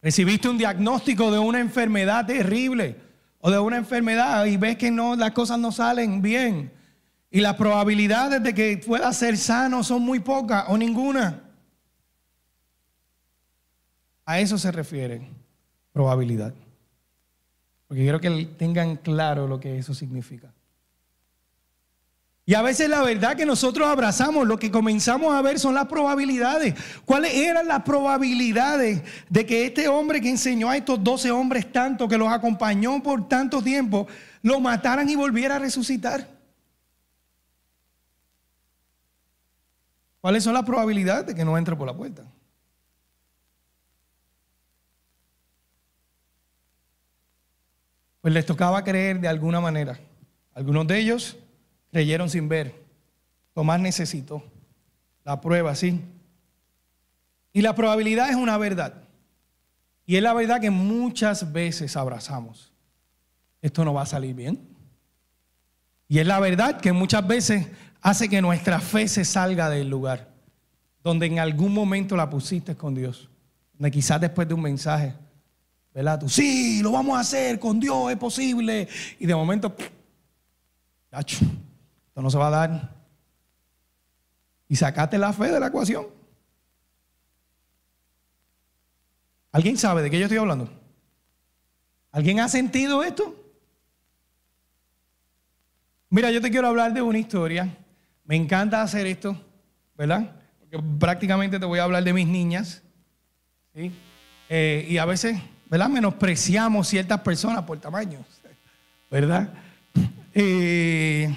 Recibiste 0.01 0.49
un 0.49 0.57
diagnóstico 0.57 1.29
de 1.29 1.37
una 1.37 1.59
enfermedad 1.59 2.25
terrible 2.25 2.99
o 3.39 3.51
de 3.51 3.59
una 3.59 3.77
enfermedad 3.77 4.45
y 4.45 4.57
ves 4.57 4.75
que 4.75 4.89
no, 4.89 5.15
las 5.15 5.33
cosas 5.33 5.59
no 5.59 5.71
salen 5.71 6.23
bien. 6.23 6.73
Y 7.29 7.41
las 7.41 7.57
probabilidades 7.57 8.41
de 8.41 8.55
que 8.55 8.81
pueda 8.83 9.13
ser 9.13 9.37
sano 9.37 9.83
son 9.83 10.01
muy 10.01 10.19
pocas 10.19 10.65
o 10.69 10.79
ninguna. 10.79 11.43
A 14.25 14.39
eso 14.39 14.57
se 14.57 14.71
refiere 14.71 15.42
probabilidad. 15.93 16.53
Porque 17.87 18.03
quiero 18.03 18.19
que 18.19 18.45
tengan 18.57 18.97
claro 18.97 19.47
lo 19.47 19.59
que 19.59 19.77
eso 19.77 19.93
significa. 19.93 20.51
Y 22.45 22.55
a 22.55 22.61
veces 22.61 22.89
la 22.89 23.01
verdad 23.01 23.37
que 23.37 23.45
nosotros 23.45 23.87
abrazamos, 23.87 24.45
lo 24.45 24.59
que 24.59 24.69
comenzamos 24.69 25.33
a 25.33 25.41
ver 25.41 25.59
son 25.59 25.75
las 25.75 25.85
probabilidades. 25.85 26.75
¿Cuáles 27.05 27.33
eran 27.35 27.67
las 27.67 27.83
probabilidades 27.83 29.01
de 29.29 29.45
que 29.45 29.65
este 29.65 29.87
hombre 29.87 30.19
que 30.19 30.29
enseñó 30.29 30.69
a 30.69 30.75
estos 30.75 31.01
12 31.01 31.31
hombres 31.31 31.71
tanto, 31.71 32.07
que 32.07 32.17
los 32.17 32.27
acompañó 32.27 33.01
por 33.01 33.29
tanto 33.29 33.61
tiempo, 33.61 34.07
lo 34.41 34.59
mataran 34.59 35.07
y 35.07 35.15
volviera 35.15 35.55
a 35.55 35.59
resucitar? 35.59 36.27
¿Cuáles 40.19 40.43
son 40.43 40.53
las 40.53 40.63
probabilidades 40.63 41.27
de 41.27 41.35
que 41.35 41.45
no 41.45 41.57
entre 41.57 41.77
por 41.77 41.87
la 41.87 41.95
puerta? 41.95 42.23
Pues 48.23 48.33
les 48.33 48.47
tocaba 48.47 48.83
creer 48.83 49.19
de 49.19 49.27
alguna 49.27 49.59
manera. 49.59 49.99
Algunos 50.55 50.87
de 50.87 50.97
ellos 50.97 51.37
creyeron 51.91 52.31
sin 52.31 52.47
ver. 52.49 52.73
Tomás 53.53 53.79
necesitó 53.79 54.41
la 55.23 55.41
prueba, 55.41 55.75
sí. 55.75 56.01
Y 57.51 57.61
la 57.61 57.75
probabilidad 57.75 58.31
es 58.31 58.35
una 58.35 58.57
verdad. 58.57 59.03
Y 60.07 60.15
es 60.15 60.23
la 60.23 60.33
verdad 60.33 60.59
que 60.59 60.71
muchas 60.71 61.51
veces 61.51 61.95
abrazamos. 61.95 62.71
Esto 63.61 63.85
no 63.85 63.93
va 63.93 64.03
a 64.03 64.07
salir 64.07 64.33
bien. 64.33 64.67
Y 66.07 66.19
es 66.19 66.25
la 66.25 66.39
verdad 66.39 66.81
que 66.81 66.93
muchas 66.93 67.27
veces 67.27 67.67
hace 68.01 68.29
que 68.29 68.41
nuestra 68.41 68.79
fe 68.79 69.07
se 69.07 69.25
salga 69.25 69.69
del 69.69 69.89
lugar 69.89 70.33
donde 71.03 71.25
en 71.25 71.39
algún 71.39 71.73
momento 71.73 72.15
la 72.15 72.29
pusiste 72.29 72.75
con 72.75 72.95
Dios. 72.95 73.29
Donde 73.73 73.91
quizás 73.91 74.21
después 74.21 74.47
de 74.47 74.53
un 74.53 74.61
mensaje, 74.61 75.13
¿verdad? 75.93 76.19
Tú, 76.19 76.29
sí, 76.29 76.81
lo 76.81 76.91
vamos 76.91 77.17
a 77.17 77.21
hacer 77.21 77.59
con 77.59 77.79
Dios, 77.79 78.11
es 78.11 78.17
posible. 78.17 78.87
Y 79.19 79.25
de 79.25 79.35
momento, 79.35 79.75
esto 81.11 82.21
no 82.21 82.29
se 82.29 82.37
va 82.37 82.47
a 82.47 82.51
dar. 82.51 82.95
Y 84.67 84.75
sacaste 84.75 85.17
la 85.17 85.33
fe 85.33 85.51
de 85.51 85.59
la 85.59 85.67
ecuación. 85.67 86.07
¿Alguien 89.51 89.77
sabe 89.77 90.01
de 90.01 90.09
qué 90.09 90.17
yo 90.17 90.25
estoy 90.25 90.39
hablando? 90.39 90.69
¿Alguien 92.11 92.39
ha 92.39 92.49
sentido 92.49 93.03
esto? 93.03 93.35
Mira, 96.09 96.31
yo 96.31 96.41
te 96.41 96.49
quiero 96.49 96.67
hablar 96.67 96.93
de 96.93 97.01
una 97.01 97.19
historia 97.19 97.77
me 98.25 98.35
encanta 98.35 98.81
hacer 98.81 99.05
esto, 99.05 99.39
¿verdad? 99.97 100.35
Porque 100.59 100.79
prácticamente 100.99 101.59
te 101.59 101.65
voy 101.65 101.79
a 101.79 101.83
hablar 101.83 102.03
de 102.03 102.13
mis 102.13 102.27
niñas. 102.27 102.81
¿sí? 103.75 103.91
Eh, 104.49 104.85
y 104.89 104.97
a 104.97 105.05
veces, 105.05 105.39
¿verdad? 105.73 105.89
Menospreciamos 105.89 106.87
ciertas 106.87 107.21
personas 107.21 107.63
por 107.63 107.79
tamaño, 107.79 108.19
¿verdad? 109.09 109.49
Eh, 110.35 111.35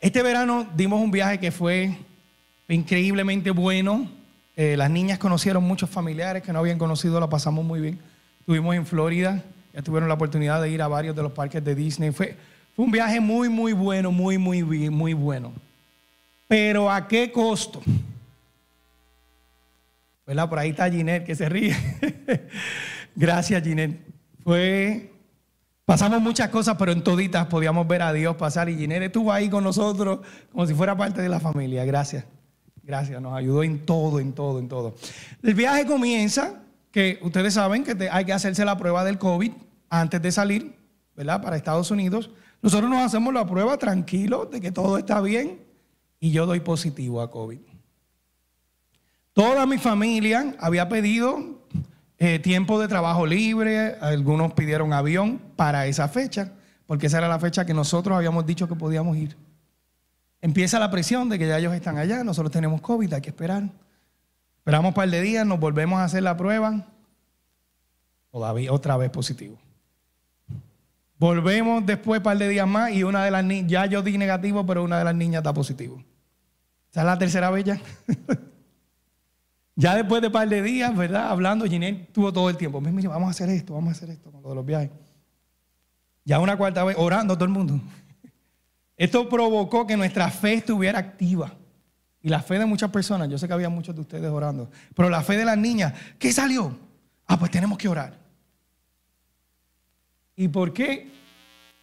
este 0.00 0.24
verano 0.24 0.66
dimos 0.74 1.00
un 1.00 1.12
viaje 1.12 1.38
que 1.38 1.52
fue 1.52 1.96
increíblemente 2.66 3.52
bueno. 3.52 4.10
Eh, 4.56 4.76
las 4.76 4.90
niñas 4.90 5.20
conocieron 5.20 5.62
muchos 5.62 5.88
familiares 5.88 6.42
que 6.42 6.52
no 6.52 6.58
habían 6.58 6.78
conocido, 6.78 7.20
la 7.20 7.28
pasamos 7.28 7.64
muy 7.64 7.80
bien. 7.80 8.00
Estuvimos 8.40 8.74
en 8.74 8.86
Florida, 8.86 9.40
ya 9.72 9.82
tuvieron 9.82 10.08
la 10.08 10.16
oportunidad 10.16 10.60
de 10.60 10.70
ir 10.70 10.82
a 10.82 10.88
varios 10.88 11.14
de 11.14 11.22
los 11.22 11.30
parques 11.30 11.64
de 11.64 11.76
Disney. 11.76 12.10
Fue, 12.10 12.36
un 12.76 12.90
viaje 12.90 13.20
muy, 13.20 13.48
muy 13.48 13.72
bueno, 13.72 14.10
muy, 14.10 14.36
muy, 14.36 14.64
muy 14.64 15.14
bueno. 15.14 15.52
Pero 16.48 16.90
¿a 16.90 17.06
qué 17.06 17.30
costo? 17.30 17.82
¿Verdad? 20.26 20.48
Por 20.48 20.58
ahí 20.58 20.70
está 20.70 20.90
Ginette 20.90 21.24
que 21.24 21.36
se 21.36 21.48
ríe. 21.48 21.76
Gracias, 23.22 23.62
Ginette. 23.62 24.04
Fue, 24.42 25.12
pasamos 25.84 26.20
muchas 26.20 26.48
cosas, 26.48 26.74
pero 26.76 26.90
en 26.90 27.04
toditas 27.04 27.46
podíamos 27.46 27.86
ver 27.86 28.02
a 28.02 28.12
Dios 28.12 28.34
pasar. 28.34 28.68
Y 28.68 28.76
Ginette 28.76 29.04
estuvo 29.04 29.30
ahí 29.30 29.48
con 29.48 29.62
nosotros 29.62 30.26
como 30.50 30.66
si 30.66 30.74
fuera 30.74 30.96
parte 30.96 31.22
de 31.22 31.28
la 31.28 31.38
familia. 31.38 31.84
Gracias. 31.84 32.24
Gracias, 32.82 33.22
nos 33.22 33.32
ayudó 33.34 33.62
en 33.62 33.86
todo, 33.86 34.18
en 34.18 34.32
todo, 34.32 34.58
en 34.58 34.66
todo. 34.66 34.96
El 35.40 35.54
viaje 35.54 35.86
comienza, 35.86 36.64
que 36.90 37.20
ustedes 37.22 37.54
saben 37.54 37.84
que 37.84 38.08
hay 38.10 38.24
que 38.24 38.32
hacerse 38.32 38.64
la 38.64 38.76
prueba 38.76 39.04
del 39.04 39.18
COVID 39.18 39.52
antes 39.88 40.20
de 40.20 40.32
salir, 40.32 40.74
¿verdad? 41.14 41.40
Para 41.40 41.54
Estados 41.54 41.92
Unidos. 41.92 42.28
Nosotros 42.60 42.90
nos 42.90 43.02
hacemos 43.02 43.32
la 43.32 43.46
prueba 43.46 43.78
tranquilos 43.78 44.50
de 44.50 44.60
que 44.60 44.72
todo 44.72 44.98
está 44.98 45.20
bien 45.20 45.60
y 46.18 46.32
yo 46.32 46.44
doy 46.44 46.58
positivo 46.58 47.20
a 47.20 47.30
COVID. 47.30 47.60
Toda 49.32 49.64
mi 49.64 49.78
familia 49.78 50.56
había 50.58 50.88
pedido 50.88 51.61
eh, 52.24 52.38
tiempo 52.38 52.78
de 52.78 52.86
trabajo 52.86 53.26
libre, 53.26 53.96
algunos 54.00 54.52
pidieron 54.52 54.92
avión 54.92 55.40
para 55.56 55.88
esa 55.88 56.06
fecha, 56.06 56.52
porque 56.86 57.08
esa 57.08 57.18
era 57.18 57.26
la 57.26 57.40
fecha 57.40 57.66
que 57.66 57.74
nosotros 57.74 58.16
habíamos 58.16 58.46
dicho 58.46 58.68
que 58.68 58.76
podíamos 58.76 59.16
ir. 59.16 59.36
Empieza 60.40 60.78
la 60.78 60.88
presión 60.88 61.28
de 61.28 61.36
que 61.36 61.48
ya 61.48 61.58
ellos 61.58 61.74
están 61.74 61.98
allá, 61.98 62.22
nosotros 62.22 62.52
tenemos 62.52 62.80
COVID, 62.80 63.12
hay 63.14 63.20
que 63.20 63.30
esperar. 63.30 63.64
Esperamos 64.58 64.90
un 64.90 64.94
par 64.94 65.10
de 65.10 65.20
días, 65.20 65.44
nos 65.44 65.58
volvemos 65.58 65.98
a 65.98 66.04
hacer 66.04 66.22
la 66.22 66.36
prueba, 66.36 66.86
todavía 68.30 68.72
otra 68.72 68.96
vez 68.96 69.10
positivo. 69.10 69.58
Volvemos 71.18 71.84
después 71.84 72.20
un 72.20 72.22
par 72.22 72.38
de 72.38 72.48
días 72.48 72.68
más 72.68 72.92
y 72.92 73.02
una 73.02 73.24
de 73.24 73.32
las 73.32 73.44
niñas, 73.44 73.68
ya 73.68 73.86
yo 73.86 74.00
di 74.00 74.16
negativo, 74.16 74.64
pero 74.64 74.84
una 74.84 74.96
de 74.96 75.04
las 75.04 75.14
niñas 75.16 75.40
está 75.40 75.52
positivo. 75.52 76.04
Esa 76.88 77.00
es 77.00 77.06
la 77.06 77.18
tercera 77.18 77.50
vez 77.50 77.64
ya. 77.64 77.80
ya 79.74 79.94
después 79.94 80.20
de 80.20 80.28
un 80.28 80.32
par 80.32 80.48
de 80.48 80.62
días, 80.62 80.94
¿verdad? 80.94 81.28
Hablando, 81.30 81.64
Ginette 81.64 82.12
tuvo 82.12 82.32
todo 82.32 82.50
el 82.50 82.56
tiempo. 82.56 82.80
Mira, 82.80 83.08
vamos 83.08 83.28
a 83.28 83.30
hacer 83.30 83.48
esto, 83.48 83.74
vamos 83.74 83.88
a 83.88 83.92
hacer 83.92 84.10
esto 84.10 84.30
con 84.30 84.42
todos 84.42 84.54
los 84.54 84.66
viajes. 84.66 84.90
Ya 86.24 86.38
una 86.38 86.56
cuarta 86.56 86.84
vez, 86.84 86.96
orando 86.98 87.34
todo 87.34 87.46
el 87.46 87.50
mundo. 87.50 87.80
Esto 88.96 89.28
provocó 89.28 89.86
que 89.86 89.96
nuestra 89.96 90.30
fe 90.30 90.54
estuviera 90.54 90.98
activa. 90.98 91.52
Y 92.22 92.28
la 92.28 92.40
fe 92.40 92.58
de 92.58 92.66
muchas 92.66 92.90
personas, 92.90 93.28
yo 93.28 93.36
sé 93.36 93.48
que 93.48 93.54
había 93.54 93.68
muchos 93.68 93.96
de 93.96 94.02
ustedes 94.02 94.30
orando, 94.30 94.70
pero 94.94 95.10
la 95.10 95.22
fe 95.22 95.36
de 95.36 95.44
las 95.44 95.58
niñas, 95.58 95.92
¿qué 96.20 96.32
salió? 96.32 96.78
Ah, 97.26 97.36
pues 97.36 97.50
tenemos 97.50 97.76
que 97.76 97.88
orar. 97.88 98.16
¿Y 100.36 100.46
por 100.46 100.72
qué? 100.72 101.10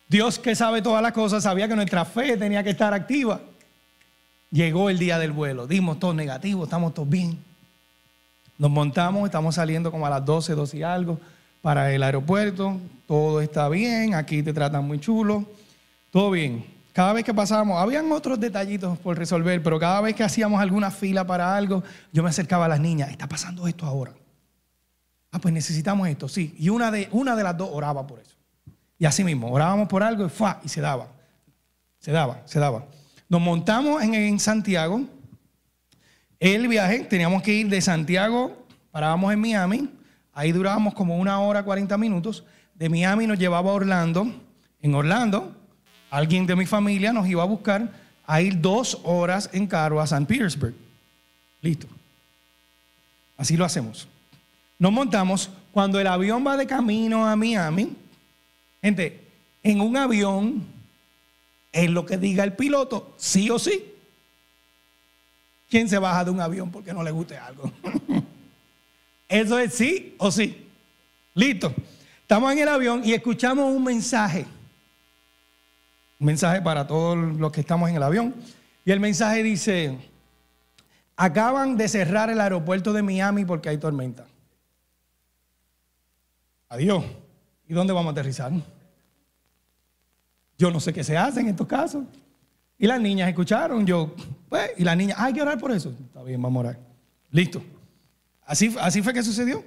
Dios 0.08 0.40
que 0.40 0.56
sabe 0.56 0.82
todas 0.82 1.04
las 1.04 1.12
cosas 1.12 1.44
sabía 1.44 1.68
que 1.68 1.76
nuestra 1.76 2.06
fe 2.06 2.38
tenía 2.38 2.64
que 2.64 2.70
estar 2.70 2.94
activa. 2.94 3.42
Llegó 4.52 4.90
el 4.90 4.98
día 4.98 5.20
del 5.20 5.34
vuelo, 5.34 5.68
dimos 5.68 6.00
todo 6.00 6.14
negativo, 6.14 6.64
estamos 6.64 6.94
todos 6.94 7.10
bien. 7.10 7.49
Nos 8.60 8.70
montamos, 8.70 9.26
estamos 9.26 9.56
saliendo 9.56 9.90
como 9.90 10.06
a 10.06 10.10
las 10.12 10.24
12, 10.24 10.54
12 10.54 10.78
y 10.78 10.84
algo 10.84 11.20
para 11.62 11.92
el 11.92 12.04
aeropuerto, 12.04 12.78
todo 13.08 13.42
está 13.42 13.68
bien, 13.70 14.14
aquí 14.14 14.44
te 14.44 14.54
tratan 14.54 14.86
muy 14.86 15.00
chulo, 15.00 15.46
todo 16.12 16.30
bien. 16.30 16.64
Cada 16.94 17.14
vez 17.14 17.24
que 17.24 17.34
pasábamos, 17.34 17.82
habían 17.82 18.12
otros 18.12 18.40
detallitos 18.40 19.00
por 19.00 19.18
resolver, 19.18 19.64
pero 19.64 19.80
cada 19.80 20.02
vez 20.02 20.14
que 20.14 20.24
hacíamos 20.24 20.62
alguna 20.62 20.92
fila 20.92 21.26
para 21.26 21.56
algo, 21.56 21.84
yo 22.12 22.22
me 22.22 22.30
acercaba 22.30 22.66
a 22.66 22.68
las 22.68 22.80
niñas, 22.80 23.10
está 23.10 23.28
pasando 23.28 23.68
esto 23.68 23.86
ahora. 23.86 24.12
Ah, 25.32 25.40
pues 25.40 25.54
necesitamos 25.54 26.08
esto, 26.08 26.28
sí. 26.28 26.54
Y 26.60 26.70
una 26.70 26.92
de, 26.92 27.08
una 27.12 27.36
de 27.36 27.44
las 27.44 27.58
dos 27.58 27.70
oraba 27.72 28.06
por 28.06 28.20
eso. 28.20 28.36
Y 28.98 29.06
así 29.06 29.24
mismo, 29.24 29.50
orábamos 29.52 29.88
por 29.88 30.04
algo 30.04 30.26
y, 30.26 30.30
¡fua! 30.30 30.60
y 30.64 30.68
se 30.68 30.82
daba. 30.82 31.08
Se 32.00 32.12
daba, 32.12 32.42
se 32.46 32.60
daba. 32.60 32.86
Nos 33.30 33.40
montamos 33.40 34.04
en, 34.04 34.40
Santiago. 34.40 35.02
El 36.40 36.68
viaje, 36.68 37.00
teníamos 37.02 37.44
que 37.44 37.54
ir 37.54 37.68
de 37.68 37.82
Santiago, 37.82 38.66
parábamos 38.92 39.34
en 39.34 39.40
Miami. 39.40 39.90
Ahí 40.34 40.52
durábamos 40.52 40.94
como 40.94 41.18
una 41.18 41.40
hora, 41.42 41.64
40 41.64 41.98
minutos. 41.98 42.44
De 42.76 42.90
Miami 42.90 43.28
nos 43.28 43.38
llevaba 43.38 43.72
a 43.72 43.74
Orlando. 43.74 44.32
En 44.82 44.96
Orlando, 44.96 45.54
alguien 46.10 46.46
de 46.46 46.56
mi 46.56 46.66
familia 46.66 47.12
nos 47.12 47.28
iba 47.28 47.44
a 47.44 47.46
buscar 47.46 47.92
a 48.26 48.42
ir 48.42 48.62
dos 48.62 49.00
horas 49.04 49.50
en 49.52 49.68
carro 49.68 50.00
a 50.00 50.08
San 50.08 50.26
Petersburg. 50.26 50.76
Listo. 51.62 51.88
Así 53.36 53.58
lo 53.58 53.66
hacemos. 53.66 54.08
Nos 54.78 54.92
montamos. 54.92 55.50
Cuando 55.72 56.00
el 56.00 56.08
avión 56.08 56.46
va 56.46 56.58
de 56.58 56.66
camino 56.66 57.28
a 57.28 57.36
Miami, 57.36 57.96
Gente, 58.82 59.20
en 59.62 59.82
un 59.82 59.98
avión, 59.98 60.66
es 61.72 61.90
lo 61.90 62.06
que 62.06 62.18
diga 62.18 62.44
el 62.44 62.54
piloto, 62.54 63.14
sí 63.18 63.50
o 63.50 63.60
sí. 63.60 63.89
¿Quién 65.70 65.88
se 65.88 66.00
baja 66.00 66.26
de 66.26 66.32
un 66.32 66.42
avión 66.42 66.72
porque 66.72 66.92
no 66.94 67.04
le 67.04 67.12
guste 67.12 67.38
algo? 67.38 67.72
Eso 69.30 69.60
es 69.60 69.74
sí 69.74 70.16
o 70.18 70.32
sí. 70.32 70.68
Listo. 71.36 71.74
Estamos 72.22 72.52
en 72.52 72.60
el 72.60 72.68
avión 72.68 73.02
y 73.06 73.14
escuchamos 73.14 73.74
un 73.74 73.84
mensaje. 73.84 74.46
Un 76.20 76.26
mensaje 76.26 76.62
para 76.62 76.88
todos 76.88 77.16
los 77.18 77.52
que 77.52 77.62
estamos 77.62 77.90
en 77.90 77.96
el 77.96 78.04
avión. 78.04 78.34
Y 78.84 78.92
el 78.92 79.00
mensaje 79.00 79.44
dice, 79.44 79.98
acaban 81.16 81.78
de 81.78 81.88
cerrar 81.88 82.32
el 82.32 82.42
aeropuerto 82.42 82.92
de 82.92 83.04
Miami 83.04 83.46
porque 83.46 83.70
hay 83.70 83.78
tormenta. 83.78 84.26
Adiós. 86.70 87.04
¿Y 87.68 87.74
dónde 87.74 87.94
vamos 87.94 88.10
a 88.10 88.12
aterrizar? 88.14 88.52
Yo 90.58 90.72
no 90.72 90.80
sé 90.80 90.92
qué 90.92 91.04
se 91.04 91.16
hace 91.16 91.42
en 91.42 91.50
estos 91.50 91.68
casos. 91.68 92.04
Y 92.82 92.88
las 92.88 93.02
niñas 93.02 93.28
escucharon, 93.28 93.86
yo, 93.86 94.16
pues, 94.48 94.72
y 94.78 94.86
las 94.86 94.96
niñas, 94.96 95.18
hay 95.20 95.34
que 95.34 95.42
orar 95.42 95.60
por 95.60 95.72
eso. 95.74 95.94
Está 96.08 96.24
bien, 96.24 96.42
vamos 96.42 96.64
a 96.64 96.70
orar. 96.70 96.80
Listo. 97.30 97.62
Así, 98.42 98.74
así 98.80 99.02
fue 99.02 99.14
que 99.14 99.22
sucedió. 99.22 99.64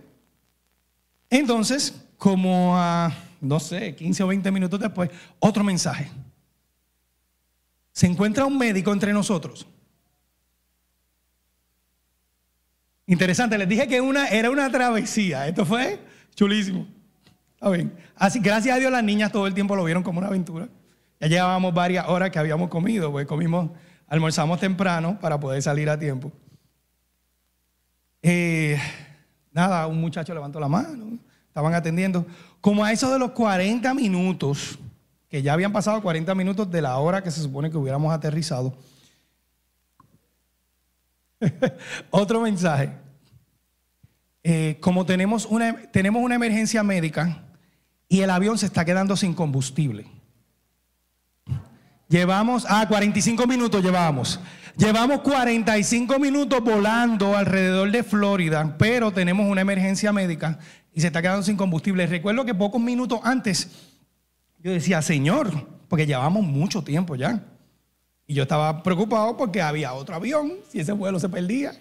Entonces, 1.28 1.94
como 2.16 2.76
a, 2.76 3.14
no 3.40 3.60
sé, 3.60 3.94
15 3.94 4.22
o 4.22 4.26
20 4.28 4.50
minutos 4.50 4.80
después, 4.80 5.10
otro 5.38 5.62
mensaje. 5.62 6.10
se 7.92 8.06
encuentra 8.06 8.46
un 8.46 8.56
médico 8.56 8.92
entre 8.94 9.12
nosotros. 9.12 9.66
Interesante, 13.06 13.58
les 13.58 13.68
dije 13.68 13.86
que 13.86 14.00
una, 14.00 14.28
era 14.28 14.50
una 14.50 14.70
travesía. 14.70 15.46
Esto 15.46 15.66
fue 15.66 16.00
chulísimo. 16.34 16.86
Está 17.54 17.68
bien. 17.68 17.92
Así, 18.16 18.38
gracias 18.38 18.74
a 18.74 18.78
Dios 18.78 18.90
las 18.90 19.04
niñas 19.04 19.30
todo 19.30 19.46
el 19.46 19.52
tiempo 19.52 19.76
lo 19.76 19.84
vieron 19.84 20.02
como 20.02 20.18
una 20.18 20.28
aventura. 20.28 20.68
Ya 21.22 21.28
llevábamos 21.28 21.72
varias 21.72 22.08
horas 22.08 22.30
que 22.30 22.40
habíamos 22.40 22.68
comido, 22.68 23.12
pues 23.12 23.28
comimos, 23.28 23.70
almorzamos 24.08 24.58
temprano 24.58 25.20
para 25.20 25.38
poder 25.38 25.62
salir 25.62 25.88
a 25.88 25.96
tiempo. 25.96 26.32
Eh, 28.20 28.76
nada, 29.52 29.86
un 29.86 30.00
muchacho 30.00 30.34
levantó 30.34 30.58
la 30.58 30.66
mano, 30.66 31.16
estaban 31.46 31.74
atendiendo. 31.74 32.26
Como 32.60 32.84
a 32.84 32.90
eso 32.90 33.08
de 33.12 33.20
los 33.20 33.30
40 33.30 33.94
minutos, 33.94 34.80
que 35.28 35.42
ya 35.42 35.52
habían 35.52 35.72
pasado 35.72 36.02
40 36.02 36.34
minutos 36.34 36.68
de 36.68 36.82
la 36.82 36.98
hora 36.98 37.22
que 37.22 37.30
se 37.30 37.40
supone 37.40 37.70
que 37.70 37.76
hubiéramos 37.76 38.12
aterrizado, 38.12 38.76
Otro 42.10 42.40
mensaje. 42.40 42.90
Eh, 44.42 44.76
como 44.80 45.06
tenemos 45.06 45.46
una, 45.46 45.82
tenemos 45.92 46.20
una 46.20 46.34
emergencia 46.34 46.82
médica 46.82 47.44
y 48.08 48.22
el 48.22 48.30
avión 48.30 48.58
se 48.58 48.66
está 48.66 48.84
quedando 48.84 49.16
sin 49.16 49.34
combustible. 49.34 50.21
Llevamos, 52.12 52.66
ah, 52.68 52.84
45 52.86 53.46
minutos 53.46 53.82
llevamos. 53.82 54.38
Llevamos 54.76 55.22
45 55.22 56.18
minutos 56.18 56.62
volando 56.62 57.34
alrededor 57.34 57.90
de 57.90 58.02
Florida, 58.02 58.76
pero 58.78 59.12
tenemos 59.12 59.50
una 59.50 59.62
emergencia 59.62 60.12
médica 60.12 60.58
y 60.92 61.00
se 61.00 61.06
está 61.06 61.22
quedando 61.22 61.42
sin 61.42 61.56
combustible. 61.56 62.06
Recuerdo 62.06 62.44
que 62.44 62.54
pocos 62.54 62.82
minutos 62.82 63.18
antes 63.22 63.70
yo 64.62 64.72
decía, 64.72 65.00
Señor, 65.00 65.66
porque 65.88 66.04
llevamos 66.04 66.44
mucho 66.44 66.84
tiempo 66.84 67.16
ya. 67.16 67.42
Y 68.26 68.34
yo 68.34 68.42
estaba 68.42 68.82
preocupado 68.82 69.34
porque 69.38 69.62
había 69.62 69.94
otro 69.94 70.14
avión, 70.14 70.52
si 70.68 70.80
ese 70.80 70.92
vuelo 70.92 71.18
se 71.18 71.30
perdía. 71.30 71.72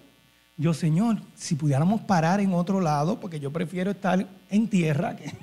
Yo, 0.55 0.73
Señor, 0.73 1.17
si 1.35 1.55
pudiéramos 1.55 1.99
parar 1.99 2.39
en 2.39 2.53
otro 2.53 2.79
lado, 2.79 3.19
porque 3.19 3.37
yo 3.37 3.51
prefiero 3.51 3.91
estar 3.91 4.25
en 4.49 4.69
tierra. 4.69 5.13
Que... 5.17 5.33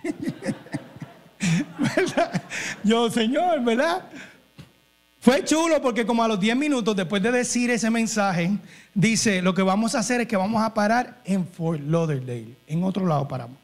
Yo, 2.85 3.11
Señor, 3.11 3.63
¿verdad? 3.63 4.09
Fue 5.21 5.45
chulo 5.45 5.83
porque 5.83 6.07
como 6.07 6.23
a 6.23 6.29
los 6.29 6.39
10 6.39 6.57
minutos 6.57 6.95
después 6.95 7.23
de 7.23 7.33
decir 7.33 7.71
ese 7.71 7.91
mensaje, 7.91 8.51
dice, 8.95 9.43
lo 9.43 9.53
que 9.53 9.63
vamos 9.63 9.95
a 9.95 9.99
hacer 9.99 10.21
es 10.21 10.29
que 10.29 10.37
vamos 10.37 10.63
a 10.63 10.73
parar 10.73 11.21
en 11.25 11.47
Fort 11.47 11.81
Lauderdale. 11.81 12.57
En 12.67 12.85
otro 12.85 13.05
lado 13.05 13.27
paramos. 13.27 13.57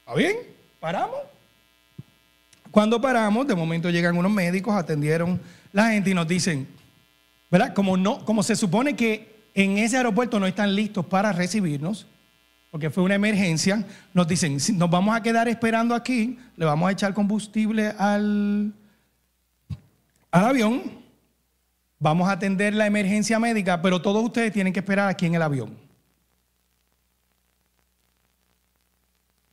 ¿Está 0.00 0.14
bien? 0.14 0.36
¿Paramos? 0.80 1.20
Cuando 2.72 3.00
paramos, 3.00 3.46
de 3.46 3.54
momento 3.54 3.88
llegan 3.90 4.16
unos 4.16 4.32
médicos, 4.32 4.74
atendieron 4.74 5.40
la 5.72 5.90
gente 5.90 6.10
y 6.10 6.14
nos 6.14 6.26
dicen, 6.26 6.66
¿verdad? 7.50 7.72
Como, 7.72 7.96
no, 7.96 8.24
como 8.24 8.42
se 8.42 8.56
supone 8.56 8.96
que 8.96 9.30
en 9.54 9.78
ese 9.78 9.96
aeropuerto 9.96 10.40
no 10.40 10.46
están 10.46 10.74
listos 10.74 11.06
para 11.06 11.32
recibirnos, 11.32 12.06
porque 12.70 12.90
fue 12.90 13.02
una 13.02 13.16
emergencia, 13.16 13.84
nos 14.14 14.28
dicen, 14.28 14.58
nos 14.74 14.90
vamos 14.90 15.16
a 15.16 15.22
quedar 15.22 15.48
esperando 15.48 15.94
aquí, 15.94 16.38
le 16.56 16.64
vamos 16.64 16.88
a 16.88 16.92
echar 16.92 17.14
combustible 17.14 17.88
al, 17.98 18.72
al 20.30 20.44
avión, 20.46 20.82
vamos 21.98 22.28
a 22.28 22.32
atender 22.32 22.74
la 22.74 22.86
emergencia 22.86 23.38
médica, 23.38 23.80
pero 23.82 24.00
todos 24.00 24.24
ustedes 24.24 24.52
tienen 24.52 24.72
que 24.72 24.80
esperar 24.80 25.08
aquí 25.08 25.26
en 25.26 25.34
el 25.34 25.42
avión. 25.42 25.76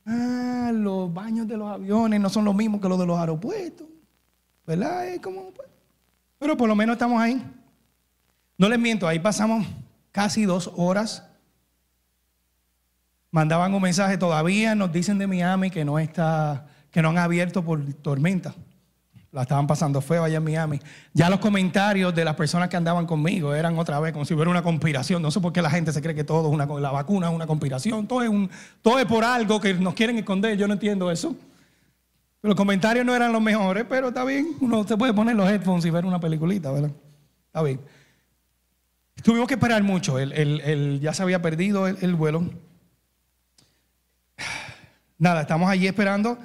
Ah, 0.06 0.70
los 0.72 1.12
baños 1.12 1.46
de 1.46 1.56
los 1.56 1.70
aviones 1.70 2.20
no 2.20 2.30
son 2.30 2.44
los 2.44 2.54
mismos 2.54 2.80
que 2.80 2.88
los 2.88 2.98
de 2.98 3.06
los 3.06 3.18
aeropuertos. 3.18 3.86
¿Verdad? 4.66 5.08
Es 5.08 5.20
como, 5.20 5.50
pues, 5.50 5.68
pero 6.38 6.56
por 6.56 6.68
lo 6.68 6.74
menos 6.74 6.94
estamos 6.94 7.20
ahí. 7.20 7.42
No 8.56 8.68
les 8.68 8.78
miento, 8.78 9.06
ahí 9.06 9.18
pasamos 9.18 9.66
casi 10.12 10.44
dos 10.44 10.72
horas. 10.76 11.24
Mandaban 13.30 13.74
un 13.74 13.82
mensaje 13.82 14.16
todavía, 14.16 14.74
nos 14.74 14.92
dicen 14.92 15.18
de 15.18 15.26
Miami 15.26 15.70
que 15.70 15.84
no 15.84 15.98
está, 15.98 16.66
que 16.90 17.02
no 17.02 17.10
han 17.10 17.18
abierto 17.18 17.64
por 17.64 17.82
tormenta. 17.94 18.54
La 19.30 19.42
estaban 19.42 19.66
pasando 19.66 20.00
feo 20.00 20.24
allá 20.24 20.38
en 20.38 20.44
Miami. 20.44 20.80
Ya 21.12 21.28
los 21.28 21.38
comentarios 21.38 22.14
de 22.14 22.24
las 22.24 22.34
personas 22.34 22.70
que 22.70 22.78
andaban 22.78 23.04
conmigo 23.04 23.54
eran 23.54 23.78
otra 23.78 24.00
vez 24.00 24.12
como 24.12 24.24
si 24.24 24.34
fuera 24.34 24.50
una 24.50 24.62
conspiración. 24.62 25.20
No 25.20 25.30
sé 25.30 25.38
por 25.40 25.52
qué 25.52 25.60
la 25.60 25.68
gente 25.68 25.92
se 25.92 26.00
cree 26.00 26.14
que 26.14 26.24
todo 26.24 26.48
es 26.48 26.54
una, 26.54 26.64
la 26.80 26.90
vacuna 26.90 27.28
es 27.28 27.34
una 27.34 27.46
conspiración. 27.46 28.06
Todo 28.06 28.22
es, 28.22 28.30
un, 28.30 28.48
todo 28.80 28.98
es 28.98 29.04
por 29.04 29.24
algo 29.24 29.60
que 29.60 29.74
nos 29.74 29.92
quieren 29.92 30.16
esconder. 30.16 30.56
Yo 30.56 30.66
no 30.66 30.72
entiendo 30.74 31.10
eso. 31.10 31.36
Los 32.40 32.54
comentarios 32.54 33.04
no 33.04 33.14
eran 33.14 33.32
los 33.32 33.42
mejores, 33.42 33.84
pero 33.86 34.08
está 34.08 34.24
bien. 34.24 34.56
Uno 34.60 34.86
se 34.88 34.96
puede 34.96 35.12
poner 35.12 35.36
los 35.36 35.50
headphones 35.50 35.84
y 35.84 35.90
ver 35.90 36.06
una 36.06 36.20
peliculita, 36.20 36.72
¿verdad? 36.72 36.92
Está 37.48 37.62
bien. 37.62 37.80
Tuvimos 39.22 39.46
que 39.46 39.54
esperar 39.54 39.82
mucho. 39.82 40.18
El, 40.18 41.00
ya 41.02 41.12
se 41.12 41.22
había 41.22 41.42
perdido 41.42 41.86
el 41.86 42.14
vuelo. 42.14 42.48
Nada, 45.18 45.42
estamos 45.42 45.68
allí 45.68 45.86
esperando 45.86 46.38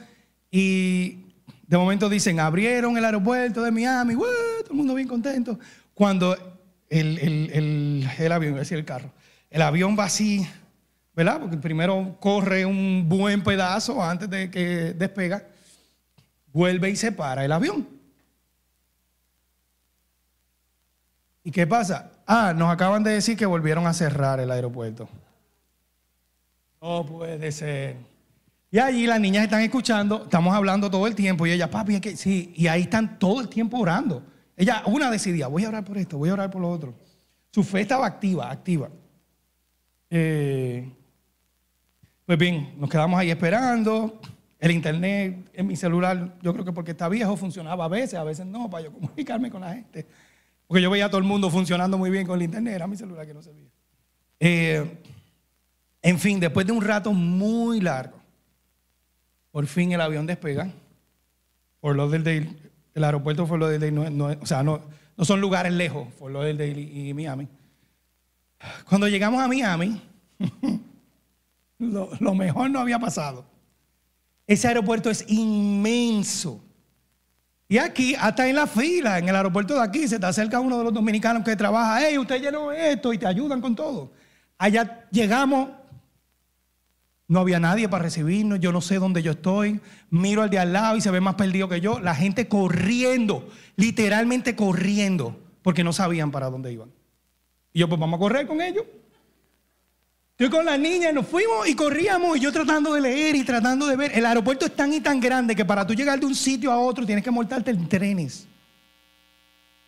y 0.51 1.22
de 1.65 1.78
momento 1.78 2.10
dicen, 2.10 2.39
abrieron 2.39 2.97
el 2.97 3.06
aeropuerto 3.06 3.63
de 3.63 3.71
Miami, 3.71 4.15
todo 4.15 4.69
el 4.69 4.76
mundo 4.76 4.93
bien 4.95 5.08
contento. 5.08 5.58
Cuando 5.93 6.36
el, 6.89 8.08
avión, 8.32 8.54
es 8.54 8.60
decir, 8.60 8.78
el 8.78 8.86
carro, 8.86 9.12
el 9.49 9.62
avión 9.62 9.97
va 9.97 10.06
así, 10.06 10.47
¿verdad? 11.15 11.39
Porque 11.39 11.58
primero 11.58 12.17
corre 12.19 12.65
un 12.65 13.08
buen 13.08 13.43
pedazo 13.43 14.04
antes 14.04 14.30
de 14.30 14.52
que 14.52 14.93
despega, 14.93 15.47
vuelve 16.52 16.89
y 16.89 16.95
se 16.95 17.12
para 17.12 17.45
el 17.45 17.52
avión. 17.52 17.88
¿Y 21.43 21.52
qué 21.52 21.67
pasa? 21.67 22.12
Ah, 22.26 22.54
nos 22.56 22.71
acaban 22.71 23.04
de 23.04 23.12
decir 23.12 23.38
que 23.38 23.45
volvieron 23.45 23.86
a 23.86 23.93
cerrar 23.93 24.39
el 24.39 24.52
aeropuerto. 24.52 25.10
No 26.82 27.06
puede 27.06 27.52
ser. 27.52 28.12
Y 28.73 28.79
allí 28.79 29.05
las 29.05 29.19
niñas 29.19 29.43
están 29.43 29.62
escuchando, 29.62 30.23
estamos 30.23 30.51
hablando 30.51 30.89
todo 30.89 31.05
el 31.05 31.13
tiempo 31.13 31.45
y 31.45 31.51
ella, 31.51 31.69
papi, 31.69 31.93
es 31.93 32.01
que 32.01 32.17
sí, 32.17 32.51
y 32.55 32.65
ahí 32.65 32.81
están 32.81 33.19
todo 33.19 33.39
el 33.39 33.47
tiempo 33.47 33.77
orando. 33.77 34.25
Ella, 34.57 34.81
una 34.88 35.12
decidía, 35.12 35.45
voy 35.45 35.63
a 35.63 35.69
orar 35.69 35.86
por 35.86 35.95
esto, 35.95 36.17
voy 36.17 36.29
a 36.29 36.33
orar 36.33 36.49
por 36.49 36.63
lo 36.63 36.71
otro. 36.71 36.95
Su 37.51 37.63
fe 37.63 37.81
estaba 37.81 38.07
activa, 38.07 38.49
activa. 38.49 38.89
Eh, 40.09 40.91
pues 42.25 42.36
bien, 42.39 42.73
nos 42.79 42.89
quedamos 42.89 43.19
ahí 43.19 43.29
esperando. 43.29 44.19
El 44.59 44.71
internet 44.71 45.51
en 45.53 45.67
mi 45.67 45.75
celular, 45.75 46.36
yo 46.41 46.51
creo 46.51 46.65
que 46.65 46.73
porque 46.73 46.91
está 46.91 47.07
viejo, 47.07 47.38
funcionaba 47.38 47.86
a 47.86 47.89
veces, 47.89 48.15
a 48.15 48.23
veces 48.23 48.47
no, 48.47 48.71
para 48.71 48.86
yo 48.86 48.91
comunicarme 48.91 49.51
con 49.51 49.62
la 49.62 49.75
gente. 49.75 50.07
Porque 50.65 50.81
yo 50.81 50.89
veía 50.89 51.05
a 51.05 51.09
todo 51.09 51.19
el 51.19 51.27
mundo 51.27 51.51
funcionando 51.51 51.95
muy 51.99 52.09
bien 52.09 52.25
con 52.25 52.38
el 52.38 52.45
internet, 52.45 52.73
era 52.73 52.88
mi 52.88 52.97
celular 52.97 53.27
que 53.27 53.36
no 53.36 53.43
servía. 53.43 53.69
Eh, 54.39 54.99
en 56.01 56.17
fin, 56.17 56.39
después 56.39 56.65
de 56.65 56.71
un 56.71 56.81
rato 56.81 57.13
muy 57.13 57.79
largo, 57.79 58.22
por 59.53 59.67
fin 59.67 59.91
el 59.91 60.01
avión 60.01 60.25
despega. 60.25 60.67
Por 61.79 61.95
lo 61.95 62.09
del 62.09 62.57
el 62.95 63.03
aeropuerto 63.03 63.45
Fort 63.45 63.61
Lauderdale 63.61 63.91
no, 63.91 64.09
no, 64.09 64.25
o 64.41 64.45
sea, 64.47 64.63
no, 64.63 64.81
no 65.15 65.25
son 65.25 65.39
lugares 65.39 65.71
lejos, 65.71 66.07
Fort 66.17 66.33
Lauderdale 66.33 66.71
y, 66.71 67.09
y 67.09 67.13
Miami. 67.13 67.47
Cuando 68.89 69.07
llegamos 69.07 69.41
a 69.43 69.47
Miami, 69.47 70.01
lo, 71.77 72.09
lo 72.19 72.33
mejor 72.33 72.71
no 72.71 72.79
había 72.79 72.97
pasado. 72.97 73.45
Ese 74.47 74.67
aeropuerto 74.67 75.11
es 75.11 75.23
inmenso. 75.29 76.59
Y 77.67 77.77
aquí, 77.77 78.15
hasta 78.15 78.47
en 78.47 78.55
la 78.55 78.65
fila, 78.65 79.19
en 79.19 79.29
el 79.29 79.35
aeropuerto 79.35 79.75
de 79.75 79.81
aquí, 79.81 80.07
se 80.07 80.19
te 80.19 80.25
acerca 80.25 80.59
uno 80.59 80.79
de 80.79 80.83
los 80.85 80.93
dominicanos 80.93 81.43
que 81.43 81.55
trabaja, 81.55 81.99
hey, 82.01 82.17
usted 82.17 82.41
llenó 82.41 82.71
esto 82.71 83.13
y 83.13 83.19
te 83.19 83.27
ayudan 83.27 83.61
con 83.61 83.75
todo. 83.75 84.11
Allá 84.57 85.07
llegamos, 85.11 85.69
no 87.27 87.39
había 87.39 87.59
nadie 87.59 87.88
para 87.88 88.03
recibirnos, 88.03 88.59
yo 88.59 88.71
no 88.71 88.81
sé 88.81 88.99
dónde 88.99 89.23
yo 89.23 89.31
estoy. 89.31 89.79
Miro 90.09 90.41
al 90.41 90.49
de 90.49 90.59
al 90.59 90.73
lado 90.73 90.97
y 90.97 91.01
se 91.01 91.12
ve 91.12 91.21
más 91.21 91.36
perdido 91.36 91.69
que 91.69 91.81
yo. 91.81 91.99
La 91.99 92.15
gente 92.15 92.47
corriendo, 92.47 93.49
literalmente 93.75 94.55
corriendo, 94.55 95.39
porque 95.62 95.83
no 95.83 95.93
sabían 95.93 96.31
para 96.31 96.49
dónde 96.49 96.73
iban. 96.73 96.91
Y 97.71 97.79
yo, 97.79 97.88
pues 97.88 97.99
vamos 97.99 98.17
a 98.17 98.19
correr 98.19 98.45
con 98.45 98.62
ellos. 98.62 98.86
Yo 100.38 100.49
con 100.49 100.65
las 100.65 100.79
niñas 100.79 101.13
nos 101.13 101.27
fuimos 101.27 101.67
y 101.67 101.75
corríamos 101.75 102.38
y 102.38 102.41
yo 102.41 102.51
tratando 102.51 102.93
de 102.93 103.01
leer 103.01 103.36
y 103.36 103.43
tratando 103.43 103.88
de 103.88 103.95
ver. 103.95 104.12
El 104.15 104.25
aeropuerto 104.25 104.65
es 104.65 104.75
tan 104.75 104.91
y 104.91 104.99
tan 104.99 105.19
grande 105.19 105.55
que 105.55 105.63
para 105.63 105.86
tú 105.86 105.93
llegar 105.93 106.19
de 106.19 106.25
un 106.25 106.36
sitio 106.36 106.71
a 106.71 106.79
otro 106.79 107.05
tienes 107.05 107.23
que 107.23 107.31
montarte 107.31 107.71
en 107.71 107.88
trenes. 107.88 108.47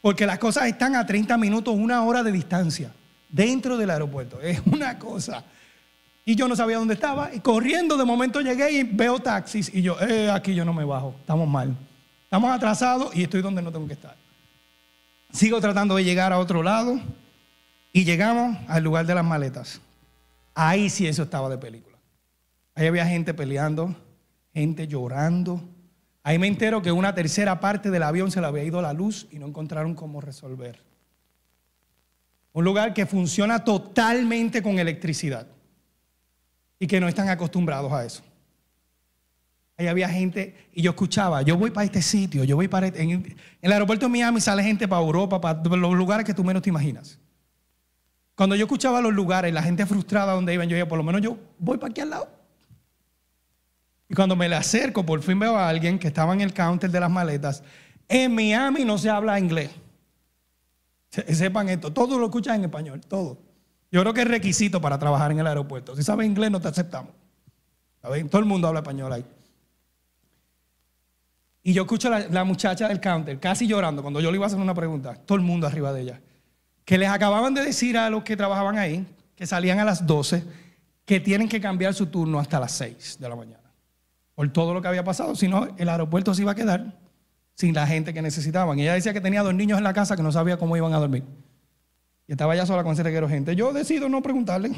Porque 0.01 0.25
las 0.25 0.37
cosas 0.37 0.67
están 0.67 0.95
a 0.95 1.05
30 1.05 1.35
minutos, 1.37 1.75
una 1.75 2.03
hora 2.03 2.21
de 2.23 2.31
distancia 2.31 2.93
dentro 3.27 3.75
del 3.75 3.89
aeropuerto. 3.89 4.39
Es 4.39 4.61
una 4.65 4.97
cosa. 4.99 5.43
Y 6.27 6.35
yo 6.35 6.47
no 6.47 6.55
sabía 6.55 6.77
dónde 6.77 6.95
estaba. 6.95 7.33
Y 7.33 7.39
corriendo 7.39 7.95
de 7.95 8.03
momento 8.03 8.41
llegué 8.41 8.71
y 8.71 8.83
veo 8.83 9.19
taxis. 9.19 9.71
Y 9.73 9.83
yo, 9.83 9.95
eh, 10.01 10.31
aquí 10.31 10.55
yo 10.55 10.65
no 10.65 10.73
me 10.73 10.83
bajo. 10.83 11.15
Estamos 11.19 11.47
mal. 11.47 11.77
Estamos 12.23 12.51
atrasados 12.51 13.15
y 13.15 13.23
estoy 13.23 13.43
donde 13.43 13.61
no 13.61 13.71
tengo 13.71 13.85
que 13.85 13.93
estar. 13.93 14.17
Sigo 15.31 15.61
tratando 15.61 15.95
de 15.95 16.03
llegar 16.03 16.33
a 16.33 16.39
otro 16.39 16.63
lado. 16.63 16.99
Y 17.93 18.03
llegamos 18.03 18.57
al 18.67 18.83
lugar 18.83 19.05
de 19.05 19.13
las 19.13 19.23
maletas. 19.23 19.79
Ahí 20.55 20.89
sí 20.89 21.07
eso 21.07 21.23
estaba 21.23 21.47
de 21.47 21.59
película. 21.59 21.95
Ahí 22.73 22.87
había 22.87 23.05
gente 23.05 23.33
peleando, 23.33 23.95
gente 24.53 24.87
llorando. 24.87 25.61
Ahí 26.23 26.39
me 26.39 26.47
entero 26.47 26.81
que 26.81 26.91
una 26.91 27.13
tercera 27.13 27.59
parte 27.59 27.91
del 27.91 28.03
avión 28.03 28.31
se 28.31 28.41
le 28.41 28.47
había 28.47 28.63
ido 28.63 28.81
la 28.81 28.93
luz 28.93 29.27
y 29.31 29.37
no 29.37 29.45
encontraron 29.45 29.93
cómo 29.93 30.19
resolver. 30.19 30.81
Un 32.51 32.65
lugar 32.65 32.93
que 32.93 33.05
funciona 33.05 33.63
totalmente 33.63 34.63
con 34.63 34.79
electricidad 34.79 35.54
y 36.79 36.87
que 36.87 36.99
no 36.99 37.07
están 37.07 37.29
acostumbrados 37.29 37.91
a 37.91 38.05
eso. 38.05 38.23
Ahí 39.77 39.87
había 39.87 40.07
gente 40.07 40.69
y 40.73 40.81
yo 40.81 40.91
escuchaba, 40.91 41.41
yo 41.41 41.57
voy 41.57 41.71
para 41.71 41.85
este 41.85 42.01
sitio, 42.01 42.43
yo 42.43 42.55
voy 42.55 42.67
para... 42.67 42.87
Este, 42.87 43.01
en, 43.01 43.35
el 43.61 43.71
aeropuerto 43.71 44.05
de 44.05 44.11
Miami 44.11 44.39
sale 44.39 44.63
gente 44.63 44.87
para 44.87 45.01
Europa, 45.01 45.41
para 45.41 45.61
los 45.63 45.93
lugares 45.95 46.25
que 46.25 46.33
tú 46.33 46.43
menos 46.43 46.61
te 46.61 46.69
imaginas. 46.69 47.19
Cuando 48.35 48.55
yo 48.55 48.65
escuchaba 48.65 49.01
los 49.01 49.13
lugares, 49.13 49.53
la 49.53 49.63
gente 49.63 49.85
frustrada 49.85 50.33
donde 50.33 50.53
iban, 50.53 50.67
yo 50.67 50.75
decía, 50.75 50.87
por 50.87 50.97
lo 50.97 51.03
menos 51.03 51.21
yo 51.21 51.37
voy 51.57 51.77
para 51.77 51.91
aquí 51.91 52.01
al 52.01 52.09
lado. 52.09 52.29
Y 54.07 54.13
cuando 54.13 54.35
me 54.35 54.47
le 54.47 54.55
acerco, 54.55 55.05
por 55.05 55.21
fin 55.21 55.39
veo 55.39 55.57
a 55.57 55.67
alguien 55.67 55.99
que 55.99 56.07
estaba 56.07 56.33
en 56.33 56.41
el 56.41 56.53
counter 56.53 56.89
de 56.89 56.99
las 56.99 57.09
maletas. 57.09 57.63
En 58.07 58.35
Miami 58.35 58.85
no 58.85 58.97
se 58.97 59.09
habla 59.09 59.39
inglés. 59.39 59.71
Sepan 61.09 61.69
esto, 61.69 61.91
todo 61.91 62.19
lo 62.19 62.25
escuchan 62.25 62.55
en 62.55 62.65
español, 62.65 63.01
todo. 63.01 63.44
Yo 63.95 64.01
creo 64.01 64.13
que 64.13 64.23
es 64.23 64.27
requisito 64.27 64.81
para 64.81 64.99
trabajar 64.99 65.31
en 65.31 65.39
el 65.39 65.47
aeropuerto. 65.47 65.95
Si 65.95 66.03
sabes 66.03 66.27
inglés, 66.27 66.51
no 66.51 66.59
te 66.59 66.67
aceptamos. 66.67 67.13
Todo 68.29 68.39
el 68.39 68.45
mundo 68.45 68.67
habla 68.67 68.81
español 68.81 69.13
ahí. 69.13 69.23
Y 71.63 71.71
yo 71.71 71.83
escucho 71.83 72.13
a 72.13 72.19
la, 72.19 72.43
muchacha 72.43 72.89
del 72.89 72.99
counter 72.99 73.39
casi 73.39 73.67
llorando 73.67 74.01
cuando 74.01 74.19
yo 74.19 74.31
le 74.31 74.35
iba 74.35 74.45
a 74.45 74.47
hacer 74.47 74.59
una 74.59 74.73
pregunta. 74.73 75.15
Todo 75.15 75.37
el 75.37 75.45
mundo 75.45 75.65
arriba 75.65 75.93
de 75.93 76.01
ella. 76.01 76.21
Que 76.83 76.97
les 76.97 77.07
acababan 77.07 77.53
de 77.53 77.63
decir 77.63 77.97
a 77.97 78.09
los 78.09 78.23
que 78.23 78.35
trabajaban 78.35 78.77
ahí, 78.77 79.07
que 79.33 79.47
salían 79.47 79.79
a 79.79 79.85
las 79.85 80.05
12, 80.05 80.43
que 81.05 81.21
tienen 81.21 81.47
que 81.47 81.61
cambiar 81.61 81.93
su 81.93 82.07
turno 82.07 82.37
hasta 82.37 82.59
las 82.59 82.73
6 82.73 83.19
de 83.21 83.29
la 83.29 83.37
mañana. 83.37 83.71
Por 84.33 84.51
todo 84.51 84.73
lo 84.73 84.81
que 84.81 84.89
había 84.89 85.05
pasado. 85.05 85.35
Si 85.35 85.47
no, 85.47 85.69
el 85.77 85.87
aeropuerto 85.87 86.33
se 86.33 86.41
iba 86.41 86.51
a 86.51 86.55
quedar 86.55 86.99
sin 87.53 87.73
la 87.73 87.87
gente 87.87 88.13
que 88.13 88.21
necesitaban. 88.21 88.77
Ella 88.77 88.93
decía 88.93 89.13
que 89.13 89.21
tenía 89.21 89.41
dos 89.41 89.55
niños 89.55 89.77
en 89.77 89.85
la 89.85 89.93
casa 89.93 90.17
que 90.17 90.21
no 90.21 90.33
sabía 90.33 90.57
cómo 90.57 90.75
iban 90.75 90.93
a 90.93 90.99
dormir. 90.99 91.23
Y 92.27 92.31
estaba 92.31 92.55
ya 92.55 92.65
sola 92.65 92.83
con 92.83 92.93
ese 92.93 93.03
reguero 93.03 93.29
gente. 93.29 93.55
Yo 93.55 93.73
decido 93.73 94.09
no 94.09 94.21
preguntarle. 94.21 94.71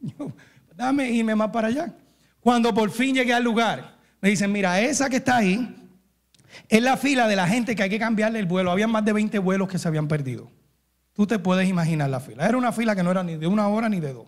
dame 0.76 1.10
irme 1.10 1.34
más 1.34 1.50
para 1.50 1.68
allá. 1.68 1.92
Cuando 2.40 2.74
por 2.74 2.90
fin 2.90 3.14
llegué 3.14 3.32
al 3.32 3.42
lugar, 3.42 3.96
me 4.20 4.28
dicen, 4.28 4.52
mira, 4.52 4.80
esa 4.80 5.08
que 5.08 5.16
está 5.16 5.38
ahí 5.38 5.74
es 6.68 6.82
la 6.82 6.96
fila 6.96 7.26
de 7.26 7.36
la 7.36 7.48
gente 7.48 7.74
que 7.74 7.82
hay 7.82 7.90
que 7.90 7.98
cambiarle 7.98 8.38
el 8.38 8.46
vuelo. 8.46 8.70
Había 8.70 8.86
más 8.86 9.04
de 9.04 9.12
20 9.12 9.38
vuelos 9.38 9.68
que 9.68 9.78
se 9.78 9.88
habían 9.88 10.08
perdido. 10.08 10.50
Tú 11.14 11.26
te 11.26 11.38
puedes 11.38 11.68
imaginar 11.68 12.10
la 12.10 12.20
fila. 12.20 12.46
Era 12.46 12.58
una 12.58 12.72
fila 12.72 12.94
que 12.94 13.02
no 13.02 13.10
era 13.10 13.22
ni 13.22 13.36
de 13.36 13.46
una 13.46 13.68
hora 13.68 13.88
ni 13.88 14.00
de 14.00 14.12
dos. 14.12 14.26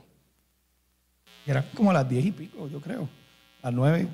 era 1.47 1.65
como 1.75 1.91
a 1.91 1.95
las 1.95 2.09
diez 2.09 2.25
y 2.25 2.31
pico, 2.33 2.69
yo 2.69 2.81
creo. 2.81 3.09
A 3.63 3.67
las 3.67 3.75
nueve. 3.75 4.09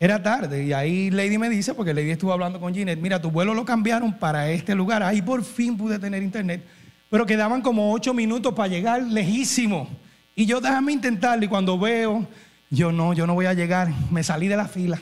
Era 0.00 0.22
tarde 0.22 0.64
y 0.64 0.72
ahí 0.72 1.10
Lady 1.10 1.38
me 1.38 1.48
dice, 1.48 1.74
porque 1.74 1.92
Lady 1.92 2.10
estuvo 2.10 2.32
hablando 2.32 2.60
con 2.60 2.72
Ginette, 2.72 3.00
mira, 3.00 3.20
tu 3.20 3.30
vuelo 3.30 3.52
lo 3.52 3.64
cambiaron 3.64 4.12
para 4.16 4.48
este 4.50 4.74
lugar. 4.74 5.02
Ahí 5.02 5.20
por 5.20 5.42
fin 5.44 5.76
pude 5.76 5.98
tener 5.98 6.22
internet. 6.22 6.62
Pero 7.10 7.26
quedaban 7.26 7.62
como 7.62 7.92
ocho 7.92 8.12
minutos 8.12 8.54
para 8.54 8.68
llegar 8.68 9.02
lejísimo. 9.02 9.88
Y 10.34 10.46
yo 10.46 10.60
déjame 10.60 10.92
intentarlo 10.92 11.44
y 11.44 11.48
cuando 11.48 11.78
veo, 11.78 12.26
yo 12.70 12.92
no, 12.92 13.12
yo 13.14 13.26
no 13.26 13.34
voy 13.34 13.46
a 13.46 13.54
llegar. 13.54 13.92
Me 14.10 14.22
salí 14.22 14.46
de 14.48 14.56
la 14.56 14.68
fila. 14.68 15.00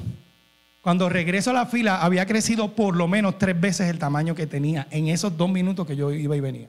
Cuando 0.82 1.08
regreso 1.08 1.50
a 1.50 1.54
la 1.54 1.66
fila, 1.66 2.00
había 2.00 2.26
crecido 2.26 2.74
por 2.74 2.96
lo 2.96 3.08
menos 3.08 3.38
tres 3.38 3.60
veces 3.60 3.90
el 3.90 3.98
tamaño 3.98 4.36
que 4.36 4.46
tenía 4.46 4.86
en 4.90 5.08
esos 5.08 5.36
dos 5.36 5.50
minutos 5.50 5.84
que 5.86 5.96
yo 5.96 6.12
iba 6.12 6.36
y 6.36 6.40
venía. 6.40 6.68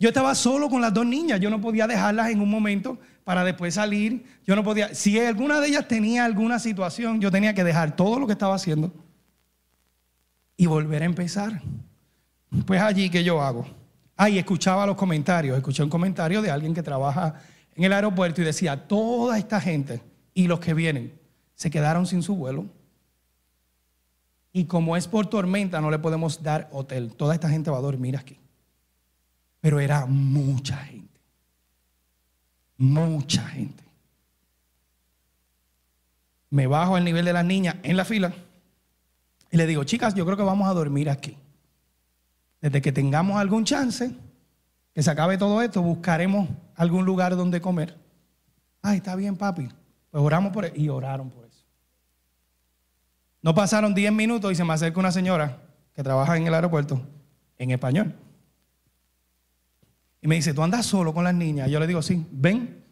Yo 0.00 0.08
estaba 0.08 0.34
solo 0.34 0.70
con 0.70 0.80
las 0.80 0.94
dos 0.94 1.04
niñas, 1.04 1.38
yo 1.40 1.50
no 1.50 1.60
podía 1.60 1.86
dejarlas 1.86 2.30
en 2.30 2.40
un 2.40 2.48
momento 2.48 2.98
para 3.24 3.44
después 3.44 3.74
salir. 3.74 4.24
Yo 4.46 4.56
no 4.56 4.64
podía, 4.64 4.94
si 4.94 5.18
alguna 5.20 5.60
de 5.60 5.68
ellas 5.68 5.86
tenía 5.86 6.24
alguna 6.24 6.58
situación, 6.58 7.20
yo 7.20 7.30
tenía 7.30 7.52
que 7.52 7.62
dejar 7.62 7.94
todo 7.94 8.18
lo 8.18 8.26
que 8.26 8.32
estaba 8.32 8.54
haciendo 8.54 8.90
y 10.56 10.66
volver 10.66 11.02
a 11.02 11.06
empezar. 11.06 11.60
Pues 12.64 12.80
allí 12.80 13.10
que 13.10 13.22
yo 13.22 13.42
hago. 13.42 13.66
Ahí 14.18 14.36
escuchaba 14.36 14.84
los 14.84 14.96
comentarios, 14.96 15.56
escuché 15.56 15.82
un 15.82 15.88
comentario 15.88 16.42
de 16.42 16.50
alguien 16.50 16.74
que 16.74 16.82
trabaja 16.82 17.40
en 17.74 17.84
el 17.84 17.92
aeropuerto 17.92 18.42
y 18.42 18.44
decía, 18.44 18.86
toda 18.86 19.38
esta 19.38 19.60
gente 19.60 20.02
y 20.34 20.48
los 20.48 20.60
que 20.60 20.74
vienen 20.74 21.18
se 21.54 21.70
quedaron 21.70 22.04
sin 22.04 22.22
su 22.22 22.36
vuelo 22.36 22.66
y 24.52 24.64
como 24.64 24.96
es 24.96 25.06
por 25.06 25.28
tormenta, 25.28 25.80
no 25.80 25.88
le 25.88 26.00
podemos 26.00 26.42
dar 26.42 26.68
hotel. 26.72 27.14
Toda 27.14 27.32
esta 27.34 27.48
gente 27.48 27.70
va 27.70 27.78
a 27.78 27.82
dormir 27.82 28.16
aquí. 28.16 28.40
Pero 29.60 29.78
era 29.78 30.04
mucha 30.06 30.76
gente. 30.78 31.20
Mucha 32.76 33.46
gente. 33.46 33.84
Me 36.50 36.66
bajo 36.66 36.96
al 36.96 37.04
nivel 37.04 37.24
de 37.24 37.32
las 37.32 37.44
niñas 37.44 37.76
en 37.84 37.96
la 37.96 38.04
fila 38.04 38.32
y 39.52 39.56
le 39.56 39.66
digo, 39.66 39.84
chicas, 39.84 40.14
yo 40.14 40.24
creo 40.24 40.36
que 40.36 40.42
vamos 40.42 40.68
a 40.68 40.74
dormir 40.74 41.08
aquí. 41.08 41.36
Desde 42.60 42.82
que 42.82 42.92
tengamos 42.92 43.36
algún 43.36 43.64
chance, 43.64 44.12
que 44.92 45.02
se 45.02 45.10
acabe 45.10 45.38
todo 45.38 45.62
esto, 45.62 45.82
buscaremos 45.82 46.48
algún 46.74 47.04
lugar 47.04 47.36
donde 47.36 47.60
comer. 47.60 47.96
Ay, 48.82 48.98
está 48.98 49.14
bien, 49.14 49.36
papi. 49.36 49.68
Pues 50.10 50.24
oramos 50.24 50.52
por 50.52 50.64
él. 50.64 50.72
Y 50.74 50.88
oraron 50.88 51.30
por 51.30 51.44
él. 51.44 51.48
No 53.42 53.54
pasaron 53.54 53.94
10 53.94 54.12
minutos 54.12 54.50
y 54.52 54.54
se 54.54 54.64
me 54.64 54.72
acerca 54.72 54.98
una 54.98 55.12
señora 55.12 55.62
que 55.94 56.02
trabaja 56.02 56.36
en 56.36 56.46
el 56.46 56.54
aeropuerto 56.54 57.00
en 57.56 57.70
español. 57.70 58.14
Y 60.20 60.28
me 60.28 60.34
dice, 60.34 60.52
¿tú 60.52 60.62
andas 60.62 60.86
solo 60.86 61.14
con 61.14 61.24
las 61.24 61.34
niñas? 61.34 61.68
Y 61.68 61.70
yo 61.70 61.80
le 61.80 61.86
digo, 61.86 62.02
sí, 62.02 62.26
ven. 62.30 62.84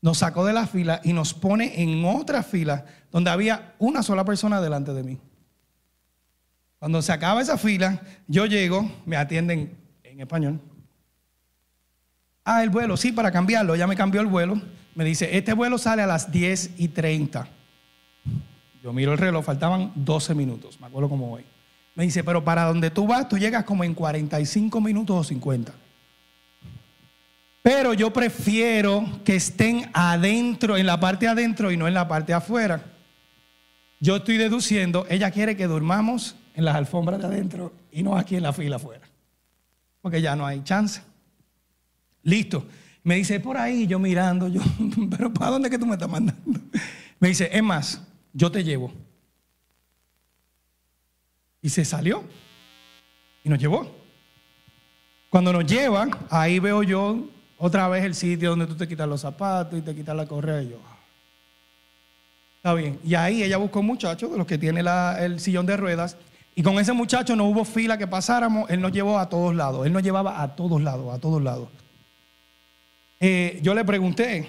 Nos 0.00 0.18
sacó 0.18 0.44
de 0.44 0.52
la 0.52 0.66
fila 0.66 1.00
y 1.04 1.12
nos 1.12 1.34
pone 1.34 1.82
en 1.82 2.04
otra 2.04 2.42
fila 2.42 2.84
donde 3.10 3.30
había 3.30 3.74
una 3.78 4.02
sola 4.02 4.24
persona 4.24 4.60
delante 4.60 4.94
de 4.94 5.02
mí. 5.02 5.18
Cuando 6.78 7.00
se 7.02 7.12
acaba 7.12 7.40
esa 7.40 7.56
fila, 7.56 8.00
yo 8.26 8.46
llego, 8.46 8.90
me 9.06 9.16
atienden 9.16 9.76
en 10.02 10.20
español. 10.20 10.60
Ah, 12.44 12.62
el 12.62 12.70
vuelo, 12.70 12.96
sí, 12.96 13.12
para 13.12 13.32
cambiarlo. 13.32 13.74
Ya 13.74 13.86
me 13.86 13.96
cambió 13.96 14.20
el 14.20 14.26
vuelo. 14.26 14.60
Me 14.94 15.04
dice, 15.04 15.36
este 15.36 15.52
vuelo 15.52 15.78
sale 15.78 16.02
a 16.02 16.06
las 16.06 16.30
10 16.30 16.74
y 16.78 16.88
30. 16.88 17.48
Yo 18.82 18.92
miro 18.92 19.12
el 19.12 19.18
reloj, 19.18 19.44
faltaban 19.44 19.92
12 19.96 20.34
minutos, 20.34 20.78
me 20.80 20.86
acuerdo 20.86 21.08
como 21.08 21.32
hoy. 21.32 21.44
Me 21.96 22.04
dice, 22.04 22.22
pero 22.22 22.44
para 22.44 22.64
donde 22.64 22.90
tú 22.90 23.06
vas, 23.06 23.28
tú 23.28 23.36
llegas 23.36 23.64
como 23.64 23.82
en 23.82 23.94
45 23.94 24.80
minutos 24.80 25.16
o 25.16 25.24
50. 25.24 25.72
Pero 27.62 27.94
yo 27.94 28.12
prefiero 28.12 29.04
que 29.24 29.34
estén 29.34 29.90
adentro, 29.92 30.76
en 30.76 30.86
la 30.86 31.00
parte 31.00 31.26
adentro 31.26 31.72
y 31.72 31.76
no 31.76 31.88
en 31.88 31.94
la 31.94 32.06
parte 32.06 32.32
afuera. 32.32 32.84
Yo 33.98 34.16
estoy 34.16 34.36
deduciendo, 34.36 35.04
ella 35.08 35.32
quiere 35.32 35.56
que 35.56 35.66
durmamos 35.66 36.36
en 36.56 36.64
las 36.64 36.74
alfombras 36.74 37.20
de 37.20 37.26
adentro 37.26 37.72
y 37.92 38.02
no 38.02 38.16
aquí 38.16 38.34
en 38.34 38.42
la 38.42 38.52
fila 38.52 38.76
afuera. 38.76 39.06
Porque 40.00 40.22
ya 40.22 40.34
no 40.34 40.46
hay 40.46 40.64
chance. 40.64 41.02
Listo. 42.22 42.66
Me 43.04 43.16
dice, 43.16 43.38
por 43.38 43.56
ahí, 43.56 43.86
yo 43.86 43.98
mirando, 43.98 44.48
yo, 44.48 44.62
pero 45.10 45.32
¿para 45.32 45.52
dónde 45.52 45.70
que 45.70 45.78
tú 45.78 45.86
me 45.86 45.92
estás 45.92 46.08
mandando? 46.08 46.60
Me 47.20 47.28
dice, 47.28 47.50
es 47.52 47.62
más, 47.62 48.02
yo 48.32 48.50
te 48.50 48.64
llevo. 48.64 48.90
Y 51.60 51.68
se 51.68 51.84
salió 51.84 52.24
y 53.44 53.48
nos 53.48 53.58
llevó. 53.58 53.94
Cuando 55.28 55.52
nos 55.52 55.66
lleva, 55.66 56.08
ahí 56.30 56.58
veo 56.58 56.82
yo 56.82 57.28
otra 57.58 57.86
vez 57.88 58.02
el 58.04 58.14
sitio 58.14 58.50
donde 58.50 58.66
tú 58.66 58.76
te 58.76 58.88
quitas 58.88 59.06
los 59.06 59.20
zapatos 59.20 59.78
y 59.78 59.82
te 59.82 59.94
quitas 59.94 60.16
la 60.16 60.26
correa. 60.26 60.62
Y 60.62 60.70
yo, 60.70 60.80
ah, 60.86 60.96
está 62.56 62.74
bien. 62.74 62.98
Y 63.04 63.14
ahí 63.14 63.42
ella 63.42 63.58
buscó 63.58 63.80
un 63.80 63.86
muchacho 63.86 64.28
de 64.28 64.38
los 64.38 64.46
que 64.46 64.56
tiene 64.56 64.82
el 65.20 65.38
sillón 65.38 65.66
de 65.66 65.76
ruedas. 65.76 66.16
Y 66.56 66.62
con 66.62 66.78
ese 66.78 66.92
muchacho 66.92 67.36
no 67.36 67.44
hubo 67.44 67.64
fila 67.64 67.96
que 67.96 68.06
pasáramos. 68.06 68.68
Él 68.70 68.80
nos 68.80 68.90
llevó 68.90 69.18
a 69.18 69.28
todos 69.28 69.54
lados. 69.54 69.86
Él 69.86 69.92
nos 69.92 70.02
llevaba 70.02 70.42
a 70.42 70.56
todos 70.56 70.82
lados, 70.82 71.14
a 71.14 71.20
todos 71.20 71.40
lados. 71.40 71.68
Eh, 73.20 73.60
yo 73.62 73.74
le 73.74 73.84
pregunté, 73.84 74.48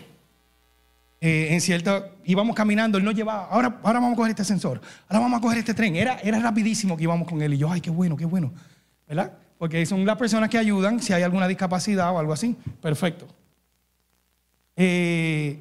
eh, 1.19 1.47
en 1.51 1.61
cierta, 1.61 2.11
íbamos 2.25 2.55
caminando, 2.55 2.97
él 2.97 3.03
nos 3.03 3.15
llevaba, 3.15 3.45
ahora, 3.45 3.79
ahora 3.83 3.99
vamos 3.99 4.13
a 4.13 4.15
coger 4.15 4.29
este 4.31 4.43
ascensor, 4.43 4.81
ahora 5.07 5.19
vamos 5.19 5.39
a 5.39 5.41
coger 5.41 5.57
este 5.59 5.73
tren. 5.73 5.95
Era, 5.95 6.19
era 6.19 6.39
rapidísimo 6.39 6.95
que 6.95 7.03
íbamos 7.03 7.27
con 7.27 7.41
él 7.41 7.53
y 7.53 7.57
yo, 7.57 7.71
ay, 7.71 7.81
qué 7.81 7.89
bueno, 7.89 8.15
qué 8.15 8.25
bueno, 8.25 8.53
¿verdad? 9.07 9.33
Porque 9.57 9.85
son 9.85 10.05
las 10.05 10.17
personas 10.17 10.49
que 10.49 10.57
ayudan 10.57 11.01
si 11.01 11.13
hay 11.13 11.23
alguna 11.23 11.47
discapacidad 11.47 12.13
o 12.13 12.19
algo 12.19 12.33
así. 12.33 12.55
Perfecto. 12.81 13.27
Eh, 14.75 15.59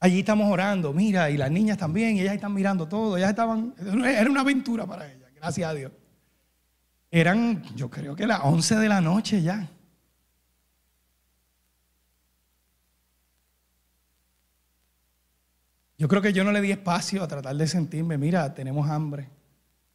allí 0.00 0.20
estamos 0.20 0.50
orando, 0.50 0.92
mira, 0.92 1.30
y 1.30 1.36
las 1.36 1.50
niñas 1.50 1.78
también, 1.78 2.18
ellas 2.18 2.34
están 2.34 2.52
mirando 2.52 2.88
todo, 2.88 3.16
ellas 3.16 3.30
estaban, 3.30 3.74
era 4.04 4.28
una 4.28 4.40
aventura 4.40 4.84
para 4.84 5.06
ellas, 5.06 5.19
gracias 5.40 5.70
a 5.70 5.74
Dios. 5.74 5.92
Eran, 7.10 7.64
yo 7.74 7.90
creo 7.90 8.14
que 8.14 8.26
las 8.26 8.40
11 8.44 8.76
de 8.76 8.88
la 8.88 9.00
noche 9.00 9.42
ya. 9.42 9.68
Yo 15.98 16.08
creo 16.08 16.22
que 16.22 16.32
yo 16.32 16.44
no 16.44 16.52
le 16.52 16.60
di 16.60 16.70
espacio 16.70 17.22
a 17.22 17.28
tratar 17.28 17.56
de 17.56 17.66
sentirme, 17.66 18.16
mira, 18.16 18.54
tenemos 18.54 18.88
hambre, 18.88 19.28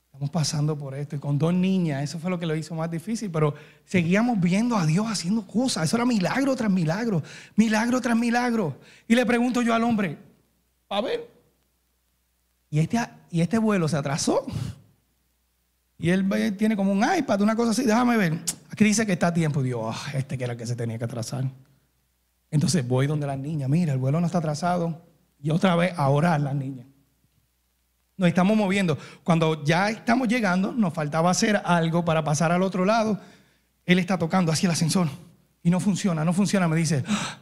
estamos 0.06 0.30
pasando 0.30 0.78
por 0.78 0.94
esto. 0.94 1.16
Y 1.16 1.20
con 1.20 1.40
dos 1.40 1.54
niñas, 1.54 2.04
eso 2.04 2.20
fue 2.20 2.30
lo 2.30 2.38
que 2.38 2.46
lo 2.46 2.56
hizo 2.56 2.76
más 2.76 2.92
difícil, 2.92 3.32
pero 3.32 3.56
seguíamos 3.86 4.40
viendo 4.40 4.76
a 4.76 4.86
Dios 4.86 5.08
haciendo 5.08 5.48
cosas. 5.48 5.86
Eso 5.86 5.96
era 5.96 6.06
milagro 6.06 6.56
tras 6.56 6.70
milagro, 6.70 7.24
milagro 7.56 8.02
tras 8.02 8.16
milagro. 8.16 8.78
Y 9.08 9.16
le 9.16 9.26
pregunto 9.26 9.64
yo 9.64 9.74
al 9.74 9.84
hombre, 9.84 10.18
a 10.90 11.02
ver. 11.02 11.28
Y 12.70 12.80
este, 12.80 13.00
y 13.32 13.42
este 13.42 13.58
vuelo 13.58 13.88
se 13.88 13.98
atrasó. 13.98 14.46
Y 15.98 16.10
él 16.10 16.28
tiene 16.58 16.76
como 16.76 16.92
un 16.92 17.04
iPad, 17.18 17.42
una 17.42 17.56
cosa 17.56 17.72
así, 17.72 17.84
déjame 17.84 18.18
ver. 18.18 18.40
Aquí 18.70 18.84
dice 18.84 19.06
que 19.06 19.14
está 19.14 19.28
a 19.28 19.34
tiempo. 19.34 19.64
Digo, 19.64 19.90
ah, 19.90 20.12
este 20.14 20.38
que 20.38 20.44
era 20.44 20.54
el 20.54 20.60
que 20.60 20.68
se 20.68 20.76
tenía 20.76 20.98
que 20.98 21.06
atrasar. 21.06 21.46
Entonces 22.52 22.86
voy 22.88 23.08
donde 23.08 23.26
las 23.26 23.38
niñas, 23.38 23.70
mira, 23.70 23.94
el 23.94 24.00
vuelo 24.00 24.20
no 24.20 24.26
está 24.26 24.40
atrasado. 24.40 25.02
Y 25.40 25.52
otra 25.52 25.76
vez 25.76 25.94
a 25.98 26.10
orar 26.10 26.42
las 26.42 26.56
niñas. 26.56 26.88
Nos 28.18 28.30
estamos 28.30 28.58
moviendo. 28.58 28.98
Cuando 29.24 29.64
ya 29.64 29.90
estamos 29.90 30.28
llegando, 30.28 30.72
nos 30.72 30.94
faltaba 30.94 31.30
hacer 31.30 31.62
algo 31.64 32.04
para 32.04 32.24
pasar 32.24 32.52
al 32.52 32.64
otro 32.64 32.86
lado. 32.86 33.20
Él 33.86 34.00
está 34.00 34.18
tocando 34.18 34.52
hacia 34.52 34.68
el 34.68 34.72
ascensor 34.72 35.08
y 35.64 35.70
no 35.70 35.80
funciona, 35.80 36.26
no 36.26 36.34
funciona. 36.34 36.68
Me 36.68 36.76
dice, 36.76 37.04
ah, 37.08 37.38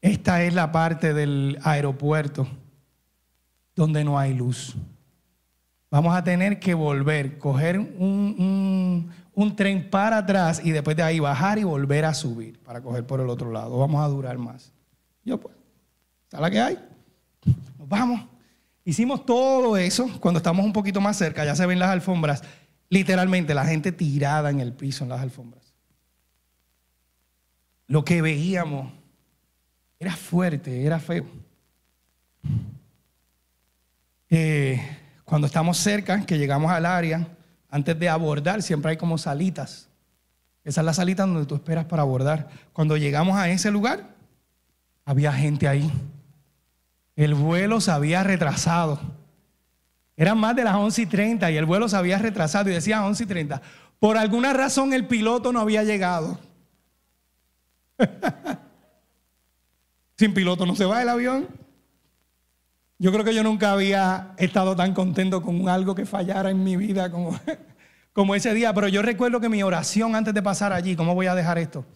esta 0.00 0.42
es 0.42 0.54
la 0.54 0.72
parte 0.72 1.12
del 1.14 1.58
aeropuerto 1.62 2.48
donde 3.74 4.04
no 4.04 4.18
hay 4.18 4.34
luz. 4.34 4.76
Vamos 5.90 6.14
a 6.14 6.22
tener 6.22 6.60
que 6.60 6.72
volver, 6.72 7.36
coger 7.38 7.78
un, 7.78 9.10
tren 9.56 9.90
para 9.90 10.18
atrás 10.18 10.60
y 10.62 10.70
después 10.70 10.96
de 10.96 11.02
ahí 11.02 11.18
bajar 11.18 11.58
y 11.58 11.64
volver 11.64 12.04
a 12.04 12.14
subir 12.14 12.60
para 12.60 12.80
coger 12.80 13.04
por 13.04 13.20
el 13.20 13.28
otro 13.28 13.50
lado. 13.50 13.76
Vamos 13.78 14.00
a 14.04 14.08
durar 14.08 14.38
más. 14.38 14.72
Yo 15.24 15.40
pues, 15.40 15.54
¿está 16.24 16.40
la 16.40 16.50
que 16.50 16.60
hay? 16.60 16.78
Nos 17.76 17.88
vamos. 17.88 18.20
Hicimos 18.84 19.26
todo 19.26 19.76
eso 19.76 20.08
cuando 20.20 20.38
estamos 20.38 20.64
un 20.64 20.72
poquito 20.72 21.00
más 21.00 21.16
cerca, 21.16 21.44
ya 21.44 21.56
se 21.56 21.66
ven 21.66 21.80
las 21.80 21.90
alfombras, 21.90 22.42
literalmente 22.88 23.52
la 23.52 23.64
gente 23.64 23.90
tirada 23.90 24.50
en 24.50 24.60
el 24.60 24.72
piso 24.72 25.02
en 25.04 25.10
las 25.10 25.20
alfombras. 25.20 25.74
Lo 27.88 28.04
que 28.04 28.22
veíamos 28.22 28.92
era 29.98 30.14
fuerte, 30.14 30.86
era 30.86 31.00
feo. 31.00 31.26
Eh, 34.28 34.99
cuando 35.30 35.46
estamos 35.46 35.78
cerca, 35.78 36.26
que 36.26 36.38
llegamos 36.38 36.72
al 36.72 36.84
área, 36.84 37.24
antes 37.68 37.96
de 37.96 38.08
abordar, 38.08 38.64
siempre 38.64 38.90
hay 38.90 38.96
como 38.96 39.16
salitas. 39.16 39.88
Esa 40.64 40.80
es 40.80 40.84
la 40.84 40.92
salita 40.92 41.24
donde 41.24 41.46
tú 41.46 41.54
esperas 41.54 41.84
para 41.84 42.02
abordar. 42.02 42.48
Cuando 42.72 42.96
llegamos 42.96 43.36
a 43.36 43.48
ese 43.48 43.70
lugar, 43.70 44.08
había 45.04 45.32
gente 45.32 45.68
ahí. 45.68 45.88
El 47.14 47.36
vuelo 47.36 47.80
se 47.80 47.92
había 47.92 48.24
retrasado. 48.24 48.98
Eran 50.16 50.36
más 50.36 50.56
de 50.56 50.64
las 50.64 50.74
11 50.74 51.02
y 51.02 51.06
30 51.06 51.48
y 51.52 51.56
el 51.56 51.64
vuelo 51.64 51.88
se 51.88 51.96
había 51.96 52.18
retrasado 52.18 52.68
y 52.68 52.72
decía 52.72 53.06
11 53.06 53.22
y 53.22 53.26
30. 53.26 53.62
Por 54.00 54.18
alguna 54.18 54.52
razón 54.52 54.92
el 54.92 55.06
piloto 55.06 55.52
no 55.52 55.60
había 55.60 55.84
llegado. 55.84 56.40
Sin 60.18 60.34
piloto 60.34 60.66
no 60.66 60.74
se 60.74 60.86
va 60.86 61.00
el 61.00 61.08
avión. 61.08 61.59
Yo 63.00 63.10
creo 63.12 63.24
que 63.24 63.34
yo 63.34 63.42
nunca 63.42 63.72
había 63.72 64.34
estado 64.36 64.76
tan 64.76 64.92
contento 64.92 65.40
con 65.40 65.70
algo 65.70 65.94
que 65.94 66.04
fallara 66.04 66.50
en 66.50 66.62
mi 66.62 66.76
vida 66.76 67.10
como, 67.10 67.34
como 68.12 68.34
ese 68.34 68.52
día. 68.52 68.74
Pero 68.74 68.88
yo 68.88 69.00
recuerdo 69.00 69.40
que 69.40 69.48
mi 69.48 69.62
oración 69.62 70.14
antes 70.14 70.34
de 70.34 70.42
pasar 70.42 70.74
allí, 70.74 70.94
¿cómo 70.96 71.14
voy 71.14 71.26
a 71.26 71.34
dejar 71.34 71.56
esto? 71.56 71.86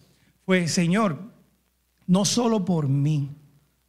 Fue, 0.47 0.67
Señor, 0.67 1.19
no 2.07 2.25
solo 2.25 2.65
por 2.65 2.87
mí, 2.87 3.29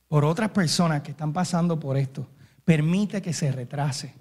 por 0.08 0.26
otras 0.26 0.50
personas 0.50 1.00
que 1.00 1.12
están 1.12 1.32
pasando 1.32 1.80
por 1.80 1.96
esto, 1.96 2.28
permite 2.66 3.22
que 3.22 3.32
se 3.32 3.50
retrase. 3.50 4.12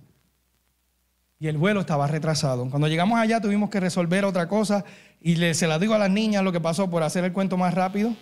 Y 1.38 1.48
el 1.48 1.58
vuelo 1.58 1.82
estaba 1.82 2.08
retrasado. 2.08 2.70
Cuando 2.70 2.88
llegamos 2.88 3.20
allá 3.20 3.42
tuvimos 3.42 3.70
que 3.70 3.82
resolver 3.82 4.24
otra 4.24 4.48
cosa 4.48 4.86
y 5.20 5.36
le, 5.36 5.54
se 5.54 5.68
la 5.68 5.80
digo 5.80 5.96
a 5.96 6.00
las 6.00 6.12
niñas 6.12 6.46
lo 6.46 6.54
que 6.54 6.62
pasó 6.62 6.90
por 6.90 7.04
hacer 7.04 7.26
el 7.26 7.34
cuento 7.34 7.58
más 7.58 7.74
rápido. 7.74 8.16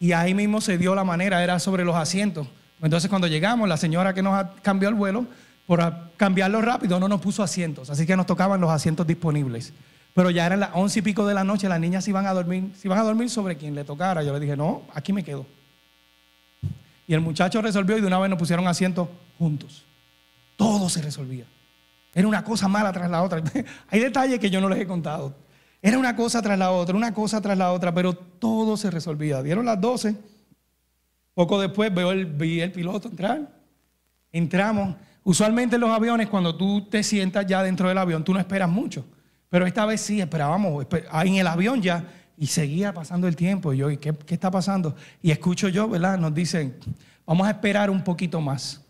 Y 0.00 0.12
ahí 0.12 0.32
mismo 0.32 0.62
se 0.62 0.78
dio 0.78 0.94
la 0.94 1.04
manera, 1.04 1.44
era 1.44 1.58
sobre 1.58 1.84
los 1.84 1.94
asientos. 1.94 2.48
Entonces 2.82 3.08
cuando 3.08 3.26
llegamos, 3.26 3.68
la 3.68 3.76
señora 3.76 4.12
que 4.12 4.22
nos 4.22 4.46
cambió 4.62 4.88
el 4.88 4.94
vuelo, 4.94 5.26
por 5.66 5.82
cambiarlo 6.16 6.62
rápido, 6.62 7.00
no 7.00 7.08
nos 7.08 7.20
puso 7.20 7.42
asientos. 7.42 7.90
Así 7.90 8.06
que 8.06 8.16
nos 8.16 8.26
tocaban 8.26 8.60
los 8.60 8.70
asientos 8.70 9.06
disponibles. 9.06 9.72
Pero 10.14 10.30
ya 10.30 10.46
eran 10.46 10.60
las 10.60 10.70
once 10.72 11.00
y 11.00 11.02
pico 11.02 11.26
de 11.26 11.34
la 11.34 11.44
noche, 11.44 11.68
las 11.68 11.80
niñas 11.80 12.06
iban 12.08 12.26
a 12.26 12.32
dormir, 12.32 12.72
se 12.74 12.88
iban 12.88 12.98
a 12.98 13.02
dormir 13.02 13.28
sobre 13.28 13.56
quien 13.56 13.74
le 13.74 13.84
tocara. 13.84 14.22
Yo 14.22 14.32
le 14.32 14.40
dije, 14.40 14.56
no, 14.56 14.82
aquí 14.94 15.12
me 15.12 15.22
quedo. 15.22 15.44
Y 17.06 17.14
el 17.14 17.20
muchacho 17.20 17.60
resolvió 17.60 17.98
y 17.98 18.00
de 18.00 18.06
una 18.06 18.18
vez 18.18 18.30
nos 18.30 18.38
pusieron 18.38 18.66
asientos 18.66 19.08
juntos. 19.38 19.84
Todo 20.56 20.88
se 20.88 21.02
resolvía. 21.02 21.44
Era 22.14 22.26
una 22.26 22.42
cosa 22.42 22.66
mala 22.66 22.92
tras 22.92 23.10
la 23.10 23.22
otra. 23.22 23.42
Hay 23.90 24.00
detalles 24.00 24.38
que 24.38 24.48
yo 24.48 24.60
no 24.60 24.68
les 24.68 24.80
he 24.80 24.86
contado. 24.86 25.34
Era 25.82 25.98
una 25.98 26.16
cosa 26.16 26.40
tras 26.40 26.58
la 26.58 26.70
otra, 26.70 26.96
una 26.96 27.12
cosa 27.12 27.40
tras 27.40 27.58
la 27.58 27.72
otra, 27.72 27.92
pero 27.92 28.14
todo 28.14 28.76
se 28.76 28.90
resolvía. 28.90 29.42
Dieron 29.42 29.66
las 29.66 29.80
12. 29.80 30.16
Poco 31.36 31.60
después 31.60 31.94
veo 31.94 32.12
el, 32.12 32.24
vi 32.24 32.62
el 32.62 32.72
piloto 32.72 33.08
entrar. 33.08 33.46
Entramos. 34.32 34.96
Usualmente 35.22 35.74
en 35.74 35.82
los 35.82 35.90
aviones, 35.90 36.30
cuando 36.30 36.56
tú 36.56 36.86
te 36.88 37.02
sientas 37.02 37.44
ya 37.46 37.62
dentro 37.62 37.90
del 37.90 37.98
avión, 37.98 38.24
tú 38.24 38.32
no 38.32 38.38
esperas 38.38 38.70
mucho. 38.70 39.04
Pero 39.50 39.66
esta 39.66 39.84
vez 39.84 40.00
sí, 40.00 40.18
esperábamos 40.18 40.86
en 40.90 41.34
el 41.34 41.46
avión 41.46 41.82
ya 41.82 42.08
y 42.38 42.46
seguía 42.46 42.94
pasando 42.94 43.28
el 43.28 43.36
tiempo. 43.36 43.74
Y 43.74 43.76
yo, 43.76 43.90
¿y 43.90 43.98
qué, 43.98 44.14
está 44.28 44.50
pasando? 44.50 44.96
Y 45.20 45.30
escucho 45.30 45.68
yo, 45.68 45.90
¿verdad? 45.90 46.16
Nos 46.16 46.32
dicen, 46.32 46.74
vamos 47.26 47.46
a 47.46 47.50
esperar 47.50 47.90
un 47.90 48.02
poquito 48.02 48.40
más, 48.40 48.82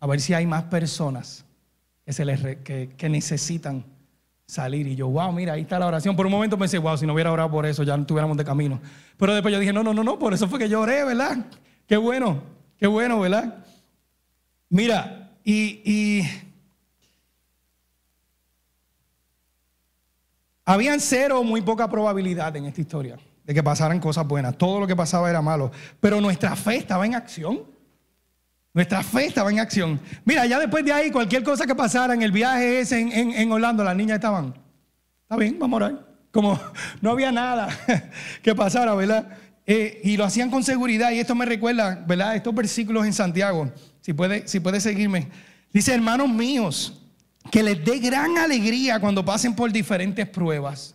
a 0.00 0.06
ver 0.08 0.20
si 0.20 0.34
hay 0.34 0.48
más 0.48 0.64
personas 0.64 1.44
que, 2.04 2.12
se 2.12 2.24
les, 2.24 2.40
que, 2.64 2.90
que 2.96 3.08
necesitan 3.08 3.84
salir. 4.46 4.88
Y 4.88 4.96
yo, 4.96 5.06
wow, 5.06 5.30
mira, 5.30 5.52
ahí 5.52 5.60
está 5.60 5.78
la 5.78 5.86
oración. 5.86 6.16
Por 6.16 6.26
un 6.26 6.32
momento 6.32 6.58
pensé, 6.58 6.78
wow, 6.78 6.96
si 6.96 7.06
no 7.06 7.12
hubiera 7.12 7.30
orado 7.30 7.52
por 7.52 7.66
eso, 7.66 7.84
ya 7.84 7.96
no 7.96 8.00
estuviéramos 8.00 8.36
de 8.36 8.44
camino. 8.44 8.80
Pero 9.16 9.32
después 9.32 9.54
yo 9.54 9.60
dije, 9.60 9.72
no, 9.72 9.84
no, 9.84 9.94
no, 9.94 10.02
no, 10.02 10.18
por 10.18 10.34
eso 10.34 10.48
fue 10.48 10.58
que 10.58 10.68
yo 10.68 10.80
oré, 10.80 11.04
¿verdad? 11.04 11.46
Qué 11.88 11.96
bueno, 11.96 12.42
qué 12.78 12.86
bueno, 12.86 13.18
¿verdad? 13.18 13.64
Mira, 14.68 15.32
y, 15.42 15.80
y 15.84 16.22
habían 20.66 21.00
cero, 21.00 21.42
muy 21.42 21.62
poca 21.62 21.88
probabilidad 21.88 22.54
en 22.56 22.66
esta 22.66 22.82
historia 22.82 23.18
de 23.42 23.54
que 23.54 23.62
pasaran 23.62 23.98
cosas 24.00 24.28
buenas. 24.28 24.58
Todo 24.58 24.80
lo 24.80 24.86
que 24.86 24.94
pasaba 24.94 25.30
era 25.30 25.40
malo. 25.40 25.72
Pero 25.98 26.20
nuestra 26.20 26.54
fe 26.54 26.76
estaba 26.76 27.06
en 27.06 27.14
acción. 27.14 27.62
Nuestra 28.74 29.02
fe 29.02 29.24
estaba 29.24 29.50
en 29.50 29.58
acción. 29.58 29.98
Mira, 30.26 30.44
ya 30.44 30.58
después 30.58 30.84
de 30.84 30.92
ahí, 30.92 31.10
cualquier 31.10 31.42
cosa 31.42 31.66
que 31.66 31.74
pasara 31.74 32.12
en 32.12 32.20
el 32.20 32.30
viaje 32.30 32.80
ese 32.80 33.00
en, 33.00 33.50
Orlando, 33.50 33.82
las 33.82 33.96
niñas 33.96 34.16
estaban, 34.16 34.52
está 35.22 35.36
bien, 35.36 35.58
vamos 35.58 35.80
a 35.80 35.84
orar. 35.86 36.06
Como 36.30 36.60
no 37.00 37.12
había 37.12 37.32
nada 37.32 37.70
que 38.42 38.54
pasara, 38.54 38.94
¿verdad? 38.94 39.26
Eh, 39.70 40.00
y 40.02 40.16
lo 40.16 40.24
hacían 40.24 40.50
con 40.50 40.64
seguridad. 40.64 41.10
Y 41.10 41.18
esto 41.18 41.34
me 41.34 41.44
recuerda, 41.44 42.02
¿verdad? 42.06 42.34
Estos 42.34 42.54
versículos 42.54 43.04
en 43.04 43.12
Santiago, 43.12 43.70
si 44.00 44.14
puede, 44.14 44.48
si 44.48 44.60
puede 44.60 44.80
seguirme. 44.80 45.28
Dice, 45.70 45.92
hermanos 45.92 46.30
míos, 46.30 46.98
que 47.50 47.62
les 47.62 47.84
dé 47.84 47.98
gran 47.98 48.38
alegría 48.38 48.98
cuando 48.98 49.22
pasen 49.22 49.54
por 49.54 49.70
diferentes 49.70 50.26
pruebas. 50.26 50.94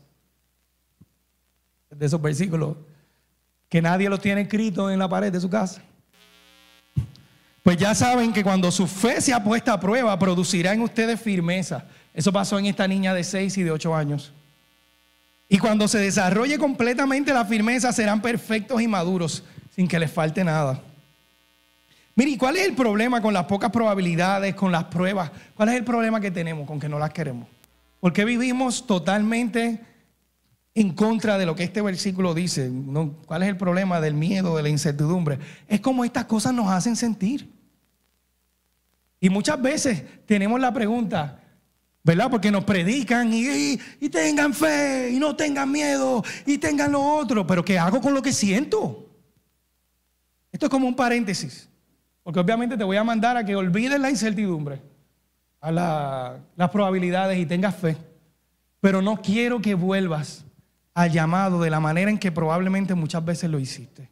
De 1.91 2.03
esos 2.03 2.19
versículos, 2.19 2.77
que 3.69 3.79
nadie 3.79 4.09
los 4.09 4.19
tiene 4.19 4.41
escrito 4.41 4.89
en 4.89 4.97
la 4.97 5.07
pared 5.07 5.31
de 5.31 5.39
su 5.39 5.51
casa. 5.51 5.83
Pues 7.61 7.77
ya 7.77 7.93
saben 7.93 8.33
que 8.33 8.43
cuando 8.43 8.71
su 8.71 8.87
fe 8.87 9.21
se 9.21 9.33
ha 9.33 9.43
puesta 9.43 9.73
a 9.73 9.79
prueba, 9.79 10.17
producirá 10.17 10.73
en 10.73 10.81
ustedes 10.81 11.21
firmeza. 11.21 11.85
Eso 12.11 12.33
pasó 12.33 12.57
en 12.57 12.65
esta 12.65 12.87
niña 12.87 13.13
de 13.13 13.23
6 13.23 13.55
y 13.55 13.61
de 13.61 13.69
8 13.69 13.95
años. 13.95 14.33
Y 15.49 15.57
cuando 15.57 15.87
se 15.87 15.99
desarrolle 15.99 16.57
completamente 16.57 17.33
la 17.33 17.45
firmeza, 17.45 17.91
serán 17.91 18.21
perfectos 18.21 18.81
y 18.81 18.87
maduros, 18.87 19.43
sin 19.75 19.87
que 19.87 19.99
les 19.99 20.11
falte 20.11 20.43
nada. 20.43 20.81
Mire, 22.15 22.37
¿cuál 22.37 22.57
es 22.57 22.67
el 22.67 22.73
problema 22.73 23.21
con 23.21 23.33
las 23.33 23.45
pocas 23.45 23.71
probabilidades, 23.71 24.53
con 24.55 24.71
las 24.71 24.85
pruebas? 24.85 25.31
¿Cuál 25.55 25.69
es 25.69 25.75
el 25.75 25.83
problema 25.83 26.21
que 26.21 26.31
tenemos 26.31 26.67
con 26.67 26.79
que 26.79 26.87
no 26.87 26.99
las 26.99 27.11
queremos? 27.11 27.47
Porque 27.99 28.23
vivimos 28.23 28.85
totalmente 28.85 29.79
en 30.75 30.93
contra 30.93 31.37
de 31.37 31.45
lo 31.45 31.55
que 31.55 31.63
este 31.63 31.81
versículo 31.81 32.33
dice. 32.33 32.71
¿Cuál 33.25 33.43
es 33.43 33.49
el 33.49 33.57
problema 33.57 33.99
del 33.99 34.13
miedo, 34.13 34.55
de 34.57 34.63
la 34.63 34.69
incertidumbre? 34.69 35.39
Es 35.67 35.79
como 35.79 36.05
estas 36.05 36.25
cosas 36.25 36.53
nos 36.53 36.69
hacen 36.69 36.95
sentir. 36.95 37.49
Y 39.19 39.29
muchas 39.29 39.61
veces 39.61 40.03
tenemos 40.25 40.59
la 40.59 40.73
pregunta, 40.73 41.42
¿verdad? 42.03 42.29
Porque 42.29 42.51
nos 42.51 42.65
predican 42.65 43.31
y, 43.33 43.77
tengan 44.09 44.53
fe 44.53 45.11
y 45.11 45.19
no 45.19 45.35
tengan 45.35 45.71
miedo 45.71 46.23
y 46.45 46.57
tengan 46.57 46.91
lo 46.91 47.01
otro, 47.01 47.47
pero 47.47 47.63
¿qué 47.63 47.79
hago 47.79 48.01
con 48.01 48.13
lo 48.13 48.21
que 48.21 48.33
siento? 48.33 49.09
Esto 50.51 50.65
es 50.65 50.69
como 50.69 50.87
un 50.87 50.95
paréntesis, 50.95 51.69
porque 52.21 52.39
obviamente 52.39 52.77
te 52.77 52.83
voy 52.83 52.97
a 52.97 53.03
mandar 53.03 53.37
a 53.37 53.45
que 53.45 53.55
olvides 53.55 53.99
la 53.99 54.09
incertidumbre, 54.09 54.81
a 55.61 55.71
las 56.55 56.69
probabilidades 56.69 57.39
y 57.39 57.45
tengas 57.45 57.75
fe, 57.75 57.95
pero 58.81 59.01
no 59.01 59.21
quiero 59.21 59.61
que 59.61 59.73
vuelvas 59.73 60.43
al 60.93 61.09
llamado 61.09 61.61
de 61.61 61.69
la 61.69 61.79
manera 61.79 62.11
en 62.11 62.19
que 62.19 62.31
probablemente 62.31 62.93
muchas 62.95 63.23
veces 63.23 63.49
lo 63.49 63.59
hiciste. 63.59 64.09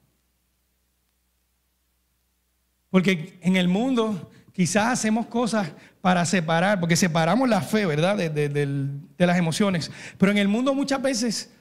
Porque 2.90 3.38
en 3.42 3.56
el 3.56 3.68
mundo 3.68 4.31
quizás 4.54 4.88
hacemos 4.88 5.28
cosas 5.28 5.72
para 6.02 6.26
separar, 6.26 6.80
porque 6.80 6.96
separamos 6.96 7.48
la 7.48 7.62
fe, 7.62 7.86
¿verdad? 7.86 8.18
De, 8.18 9.00
las 9.18 9.38
emociones. 9.38 9.92
Pero 10.18 10.32
en 10.32 10.38
el 10.38 10.48
mundo 10.48 10.74
muchas 10.74 11.02
veces, 11.02 11.52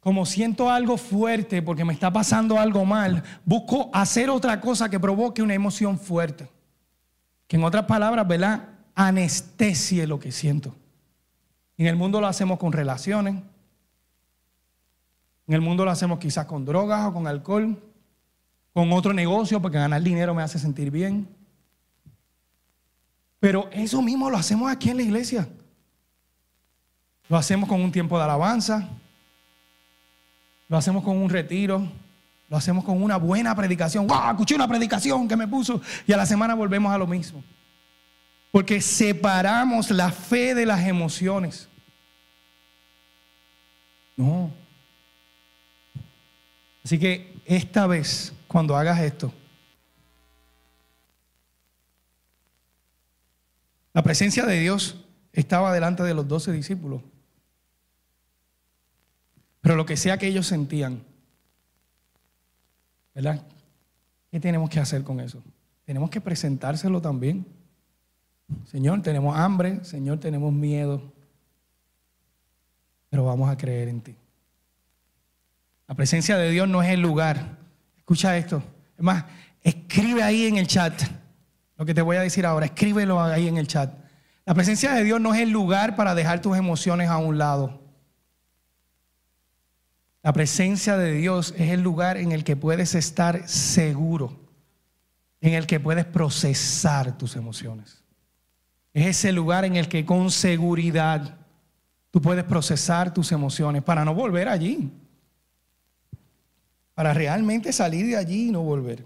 como 0.00 0.24
siento 0.24 0.70
algo 0.70 0.96
fuerte 0.96 1.60
porque 1.62 1.84
me 1.84 1.92
está 1.92 2.12
pasando 2.12 2.58
algo 2.58 2.84
mal, 2.84 3.22
busco 3.44 3.90
hacer 3.92 4.30
otra 4.30 4.60
cosa 4.60 4.88
que 4.88 5.00
provoque 5.00 5.42
una 5.42 5.54
emoción 5.54 5.98
fuerte. 5.98 6.48
que 7.46 7.56
en 7.56 7.64
otras 7.64 7.84
palabras, 7.86 8.28
¿verdad? 8.28 8.68
Anestesie 8.94 10.06
lo 10.06 10.18
que 10.18 10.32
siento. 10.32 10.74
En 11.78 11.86
el 11.86 11.96
mundo 11.96 12.20
lo 12.20 12.26
hacemos 12.26 12.58
con 12.58 12.72
relaciones. 12.72 13.36
En 15.46 15.54
el 15.54 15.60
mundo 15.62 15.84
lo 15.84 15.90
hacemos 15.90 16.18
quizás 16.18 16.44
con 16.44 16.66
drogas 16.66 17.06
o 17.06 17.12
con 17.14 17.26
alcohol, 17.26 17.82
con 18.74 18.92
otro 18.92 19.14
negocio, 19.14 19.62
porque 19.62 19.78
ganar 19.78 20.02
dinero 20.02 20.34
me 20.34 20.42
hace 20.42 20.58
sentir 20.58 20.90
bien. 20.90 21.37
Pero 23.40 23.68
eso 23.72 24.02
mismo 24.02 24.30
lo 24.30 24.36
hacemos 24.36 24.70
aquí 24.70 24.90
en 24.90 24.96
la 24.96 25.02
iglesia. 25.02 25.48
Lo 27.28 27.36
hacemos 27.36 27.68
con 27.68 27.80
un 27.80 27.92
tiempo 27.92 28.18
de 28.18 28.24
alabanza. 28.24 28.88
Lo 30.68 30.76
hacemos 30.76 31.04
con 31.04 31.16
un 31.16 31.30
retiro. 31.30 31.86
Lo 32.48 32.56
hacemos 32.56 32.84
con 32.84 33.02
una 33.02 33.16
buena 33.16 33.54
predicación. 33.54 34.06
¡Wow! 34.06 34.30
Escuché 34.30 34.54
una 34.54 34.66
predicación 34.66 35.28
que 35.28 35.36
me 35.36 35.46
puso. 35.46 35.80
Y 36.06 36.12
a 36.12 36.16
la 36.16 36.26
semana 36.26 36.54
volvemos 36.54 36.92
a 36.92 36.98
lo 36.98 37.06
mismo. 37.06 37.44
Porque 38.50 38.80
separamos 38.80 39.90
la 39.90 40.10
fe 40.10 40.54
de 40.54 40.66
las 40.66 40.86
emociones. 40.86 41.68
No. 44.16 44.50
Así 46.82 46.98
que 46.98 47.40
esta 47.44 47.86
vez, 47.86 48.32
cuando 48.48 48.74
hagas 48.74 48.98
esto, 49.00 49.32
la 53.98 54.04
presencia 54.04 54.46
de 54.46 54.60
Dios 54.60 55.04
estaba 55.32 55.72
delante 55.72 56.04
de 56.04 56.14
los 56.14 56.28
doce 56.28 56.52
discípulos. 56.52 57.02
Pero 59.60 59.74
lo 59.74 59.84
que 59.86 59.96
sea 59.96 60.18
que 60.18 60.28
ellos 60.28 60.46
sentían, 60.46 61.02
¿verdad? 63.12 63.44
¿Qué 64.30 64.38
tenemos 64.38 64.70
que 64.70 64.78
hacer 64.78 65.02
con 65.02 65.18
eso? 65.18 65.42
Tenemos 65.84 66.10
que 66.10 66.20
presentárselo 66.20 67.02
también. 67.02 67.44
Señor, 68.66 69.02
tenemos 69.02 69.36
hambre, 69.36 69.84
Señor, 69.84 70.20
tenemos 70.20 70.52
miedo, 70.52 71.12
pero 73.10 73.24
vamos 73.24 73.50
a 73.50 73.56
creer 73.56 73.88
en 73.88 74.00
ti. 74.00 74.14
La 75.88 75.96
presencia 75.96 76.38
de 76.38 76.52
Dios 76.52 76.68
no 76.68 76.84
es 76.84 76.90
el 76.90 77.00
lugar. 77.00 77.58
Escucha 77.96 78.36
esto. 78.36 78.62
Es 78.96 79.02
más, 79.02 79.24
escribe 79.60 80.22
ahí 80.22 80.46
en 80.46 80.56
el 80.56 80.68
chat 80.68 81.02
lo 81.78 81.86
que 81.86 81.94
te 81.94 82.02
voy 82.02 82.16
a 82.16 82.20
decir 82.20 82.44
ahora. 82.44 82.66
Escríbelo 82.66 83.22
ahí 83.22 83.48
en 83.48 83.56
el 83.56 83.68
chat. 83.68 83.94
La 84.44 84.54
presencia 84.54 84.92
de 84.92 85.04
Dios 85.04 85.20
no 85.20 85.32
es 85.32 85.40
el 85.40 85.50
lugar 85.50 85.94
para 85.94 86.14
dejar 86.14 86.42
tus 86.42 86.56
emociones 86.56 87.08
a 87.08 87.18
un 87.18 87.38
lado. 87.38 87.80
La 90.22 90.32
presencia 90.32 90.96
de 90.96 91.12
Dios 91.12 91.54
es 91.56 91.70
el 91.70 91.80
lugar 91.80 92.16
en 92.16 92.32
el 92.32 92.42
que 92.42 92.56
puedes 92.56 92.94
estar 92.94 93.48
seguro, 93.48 94.36
en 95.40 95.54
el 95.54 95.66
que 95.66 95.78
puedes 95.78 96.04
procesar 96.04 97.16
tus 97.16 97.36
emociones. 97.36 98.02
Es 98.92 99.06
ese 99.06 99.32
lugar 99.32 99.64
en 99.64 99.76
el 99.76 99.88
que 99.88 100.04
con 100.04 100.30
seguridad 100.30 101.36
tú 102.10 102.20
puedes 102.20 102.44
procesar 102.44 103.14
tus 103.14 103.30
emociones 103.30 103.82
para 103.84 104.04
no 104.04 104.14
volver 104.14 104.48
allí, 104.48 104.90
para 106.94 107.14
realmente 107.14 107.72
salir 107.72 108.06
de 108.06 108.16
allí 108.16 108.48
y 108.48 108.50
no 108.50 108.62
volver. 108.62 109.04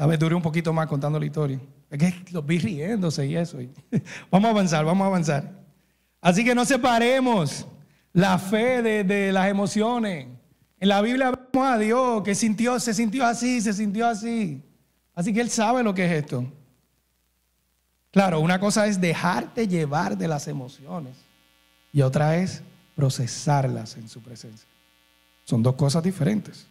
A 0.00 0.06
vez 0.06 0.18
duré 0.18 0.34
un 0.34 0.40
poquito 0.40 0.72
más 0.72 0.86
contando 0.86 1.20
la 1.20 1.26
historia. 1.26 1.60
Es 1.90 1.98
que 1.98 2.24
los 2.32 2.46
vi 2.46 2.58
riéndose 2.58 3.26
y 3.26 3.36
eso. 3.36 3.58
Vamos 4.30 4.48
a 4.48 4.50
avanzar, 4.50 4.82
vamos 4.82 5.04
a 5.04 5.08
avanzar. 5.08 5.52
Así 6.22 6.42
que 6.42 6.54
no 6.54 6.64
separemos 6.64 7.66
la 8.14 8.38
fe 8.38 8.82
de, 8.82 9.30
las 9.30 9.48
emociones. 9.50 10.26
En 10.78 10.88
la 10.88 11.02
Biblia 11.02 11.30
vemos 11.30 11.68
a 11.68 11.76
Dios 11.76 12.22
que 12.22 12.34
sintió, 12.34 12.80
se 12.80 12.94
sintió 12.94 13.26
así, 13.26 13.60
se 13.60 13.74
sintió 13.74 14.06
así. 14.06 14.62
Así 15.14 15.34
que 15.34 15.42
Él 15.42 15.50
sabe 15.50 15.82
lo 15.82 15.92
que 15.92 16.06
es 16.06 16.12
esto. 16.12 16.50
Claro, 18.10 18.40
una 18.40 18.58
cosa 18.58 18.86
es 18.86 19.02
dejarte 19.02 19.68
llevar 19.68 20.16
de 20.16 20.28
las 20.28 20.48
emociones 20.48 21.14
y 21.92 22.00
otra 22.00 22.38
es 22.38 22.62
procesarlas 22.96 23.98
en 23.98 24.08
su 24.08 24.22
presencia. 24.22 24.66
Son 25.44 25.62
dos 25.62 25.74
cosas 25.74 26.02
diferentes. 26.02 26.66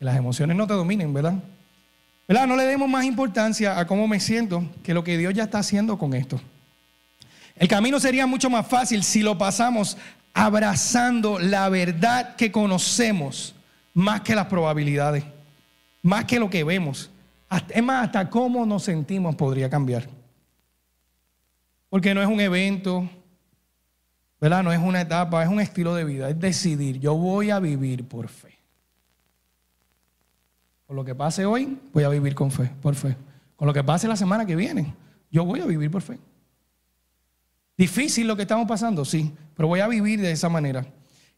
Que 0.00 0.04
las 0.04 0.16
emociones 0.16 0.56
no 0.56 0.66
te 0.66 0.74
dominen, 0.74 1.14
¿verdad? 1.14 1.40
¿Verdad? 2.28 2.46
No 2.46 2.56
le 2.56 2.64
demos 2.64 2.88
más 2.88 3.06
importancia 3.06 3.78
a 3.78 3.86
cómo 3.86 4.06
me 4.06 4.20
siento 4.20 4.62
que 4.82 4.92
lo 4.92 5.02
que 5.02 5.16
Dios 5.16 5.32
ya 5.32 5.44
está 5.44 5.60
haciendo 5.60 5.96
con 5.98 6.12
esto. 6.12 6.38
El 7.56 7.66
camino 7.66 7.98
sería 7.98 8.26
mucho 8.26 8.50
más 8.50 8.66
fácil 8.66 9.02
si 9.02 9.22
lo 9.22 9.38
pasamos 9.38 9.96
abrazando 10.34 11.38
la 11.38 11.68
verdad 11.70 12.36
que 12.36 12.52
conocemos 12.52 13.54
más 13.94 14.20
que 14.20 14.34
las 14.34 14.46
probabilidades, 14.46 15.24
más 16.02 16.26
que 16.26 16.38
lo 16.38 16.50
que 16.50 16.62
vemos. 16.62 17.10
Es 17.70 17.82
más, 17.82 18.04
hasta 18.04 18.28
cómo 18.28 18.66
nos 18.66 18.84
sentimos 18.84 19.34
podría 19.34 19.70
cambiar. 19.70 20.06
Porque 21.88 22.14
no 22.14 22.22
es 22.22 22.28
un 22.28 22.40
evento, 22.40 23.08
¿verdad? 24.38 24.62
No 24.62 24.70
es 24.70 24.78
una 24.78 25.00
etapa, 25.00 25.42
es 25.42 25.48
un 25.48 25.60
estilo 25.60 25.94
de 25.94 26.04
vida, 26.04 26.28
es 26.28 26.38
decidir, 26.38 27.00
yo 27.00 27.14
voy 27.14 27.50
a 27.50 27.58
vivir 27.58 28.06
por 28.06 28.28
fe. 28.28 28.57
Con 30.88 30.96
lo 30.96 31.04
que 31.04 31.14
pase 31.14 31.44
hoy, 31.44 31.78
voy 31.92 32.04
a 32.04 32.08
vivir 32.08 32.34
con 32.34 32.50
fe, 32.50 32.70
por 32.80 32.94
fe. 32.94 33.14
Con 33.56 33.68
lo 33.68 33.74
que 33.74 33.84
pase 33.84 34.08
la 34.08 34.16
semana 34.16 34.46
que 34.46 34.56
viene, 34.56 34.94
yo 35.30 35.44
voy 35.44 35.60
a 35.60 35.66
vivir 35.66 35.90
por 35.90 36.00
fe. 36.00 36.18
Difícil 37.76 38.26
lo 38.26 38.34
que 38.34 38.42
estamos 38.42 38.66
pasando, 38.66 39.04
sí, 39.04 39.30
pero 39.54 39.68
voy 39.68 39.80
a 39.80 39.86
vivir 39.86 40.18
de 40.18 40.32
esa 40.32 40.48
manera. 40.48 40.86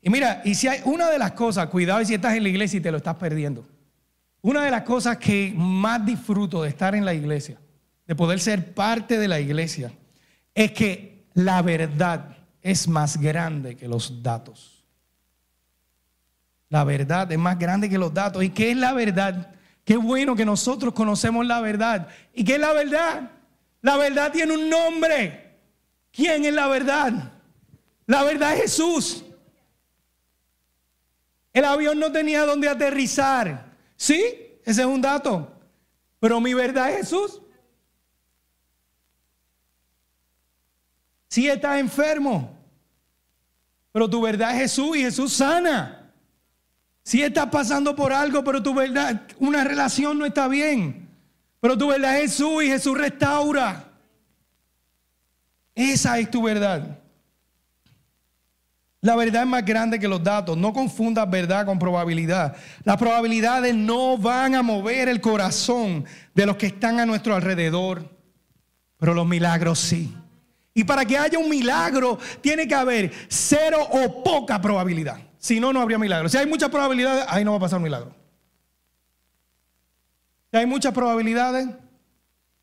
Y 0.01 0.09
mira, 0.09 0.41
y 0.45 0.55
si 0.55 0.69
hay 0.69 0.81
una 0.85 1.11
de 1.11 1.19
las 1.19 1.33
cosas, 1.33 1.67
cuidado 1.67 2.05
si 2.05 2.15
estás 2.15 2.37
en 2.37 2.45
la 2.45 2.49
iglesia 2.49 2.79
y 2.79 2.81
te 2.81 2.93
lo 2.93 2.99
estás 2.99 3.17
perdiendo. 3.17 3.67
Una 4.41 4.63
de 4.63 4.71
las 4.71 4.83
cosas 4.83 5.17
que 5.17 5.53
más 5.57 6.07
disfruto 6.07 6.63
de 6.63 6.69
estar 6.69 6.95
en 6.95 7.05
la 7.05 7.13
iglesia, 7.13 7.59
de 8.07 8.15
poder 8.15 8.39
ser 8.39 8.73
parte 8.73 9.19
de 9.19 9.27
la 9.27 9.41
iglesia, 9.41 9.91
es 10.55 10.71
que 10.71 11.25
la 11.35 11.61
verdad 11.61 12.37
es 12.63 12.87
más 12.87 13.17
grande 13.17 13.75
que 13.77 13.89
los 13.89 14.23
datos. 14.23 14.80
La 16.71 16.85
verdad 16.85 17.31
es 17.31 17.39
más 17.39 17.59
grande 17.59 17.91
que 17.91 17.99
los 17.99 18.15
datos. 18.15 18.43
¿Y 18.43 18.51
qué 18.51 18.71
es 18.71 18.77
la 18.77 18.93
verdad? 18.93 19.55
Qué 19.85 19.97
bueno 19.97 20.37
que 20.37 20.47
nosotros 20.47 20.95
conocemos 20.95 21.45
la 21.45 21.61
verdad. 21.61 22.09
¿Y 22.33 22.45
qué 22.45 22.55
es 22.55 22.61
la 22.61 22.73
verdad? 22.73 23.31
La 23.83 23.97
verdad 23.97 24.31
tiene 24.31 24.55
un 24.55 24.71
nombre. 24.71 25.59
¿Quién 26.13 26.45
es 26.45 26.55
la 26.55 26.69
verdad? 26.69 27.33
La 28.07 28.23
verdad 28.23 28.55
es 28.55 28.63
Jesús. 28.63 29.25
El 31.53 31.65
avión 31.65 31.99
no 31.99 32.13
tenía 32.13 32.47
dónde 32.47 32.69
aterrizar. 32.69 33.75
Sí, 33.97 34.23
ese 34.65 34.83
es 34.83 34.87
un 34.87 35.01
dato. 35.01 35.53
Pero 36.21 36.41
mi 36.41 36.55
verdad 36.55 36.91
es 36.93 36.99
Jesús. 36.99 37.43
Si 41.29 41.43
sí 41.43 41.49
estás 41.49 41.81
enfermo, 41.81 42.57
pero 43.91 44.09
tu 44.09 44.21
verdad 44.21 44.53
es 44.53 44.63
Jesús 44.63 44.97
y 44.97 45.03
Jesús 45.03 45.33
sana. 45.33 46.00
Si 47.11 47.21
estás 47.21 47.47
pasando 47.47 47.97
por 47.97 48.13
algo, 48.13 48.45
pero 48.45 48.63
tu 48.63 48.73
verdad, 48.73 49.23
una 49.41 49.65
relación 49.65 50.17
no 50.17 50.25
está 50.25 50.47
bien, 50.47 51.09
pero 51.59 51.77
tu 51.77 51.89
verdad 51.89 52.21
es 52.21 52.31
Jesús 52.31 52.63
y 52.63 52.69
Jesús 52.69 52.97
restaura. 52.97 53.91
Esa 55.75 56.21
es 56.21 56.31
tu 56.31 56.45
verdad. 56.45 57.01
La 59.01 59.17
verdad 59.17 59.43
es 59.43 59.49
más 59.49 59.65
grande 59.65 59.99
que 59.99 60.07
los 60.07 60.23
datos. 60.23 60.57
No 60.57 60.73
confundas 60.73 61.29
verdad 61.29 61.67
con 61.67 61.81
probabilidad. 61.81 62.57
Las 62.85 62.97
probabilidades 62.97 63.75
no 63.75 64.17
van 64.17 64.55
a 64.55 64.63
mover 64.63 65.09
el 65.09 65.21
corazón 65.21 66.05
de 66.33 66.47
los 66.47 66.57
que 66.57 66.67
están 66.67 67.01
a 67.01 67.07
nuestro 67.07 67.35
alrededor, 67.35 68.09
pero 68.99 69.15
los 69.15 69.27
milagros 69.27 69.81
sí. 69.81 70.15
Y 70.75 70.85
para 70.85 71.05
que 71.05 71.19
haya 71.19 71.41
un 71.41 71.51
milagro 71.51 72.21
tiene 72.41 72.69
que 72.69 72.75
haber 72.77 73.11
cero 73.27 73.85
o 73.91 74.23
poca 74.23 74.61
probabilidad. 74.61 75.30
Si 75.41 75.59
no, 75.59 75.73
no 75.73 75.81
habría 75.81 75.99
milagro. 75.99 76.29
Si 76.29 76.37
hay 76.37 76.47
muchas 76.47 76.69
probabilidades, 76.69 77.25
ahí 77.27 77.45
no 77.45 77.53
va 77.53 77.57
a 77.57 77.61
pasar 77.61 77.79
un 77.79 77.85
milagro. 77.85 78.15
Si 80.51 80.59
hay 80.59 80.67
muchas 80.67 80.93
probabilidades, 80.93 81.67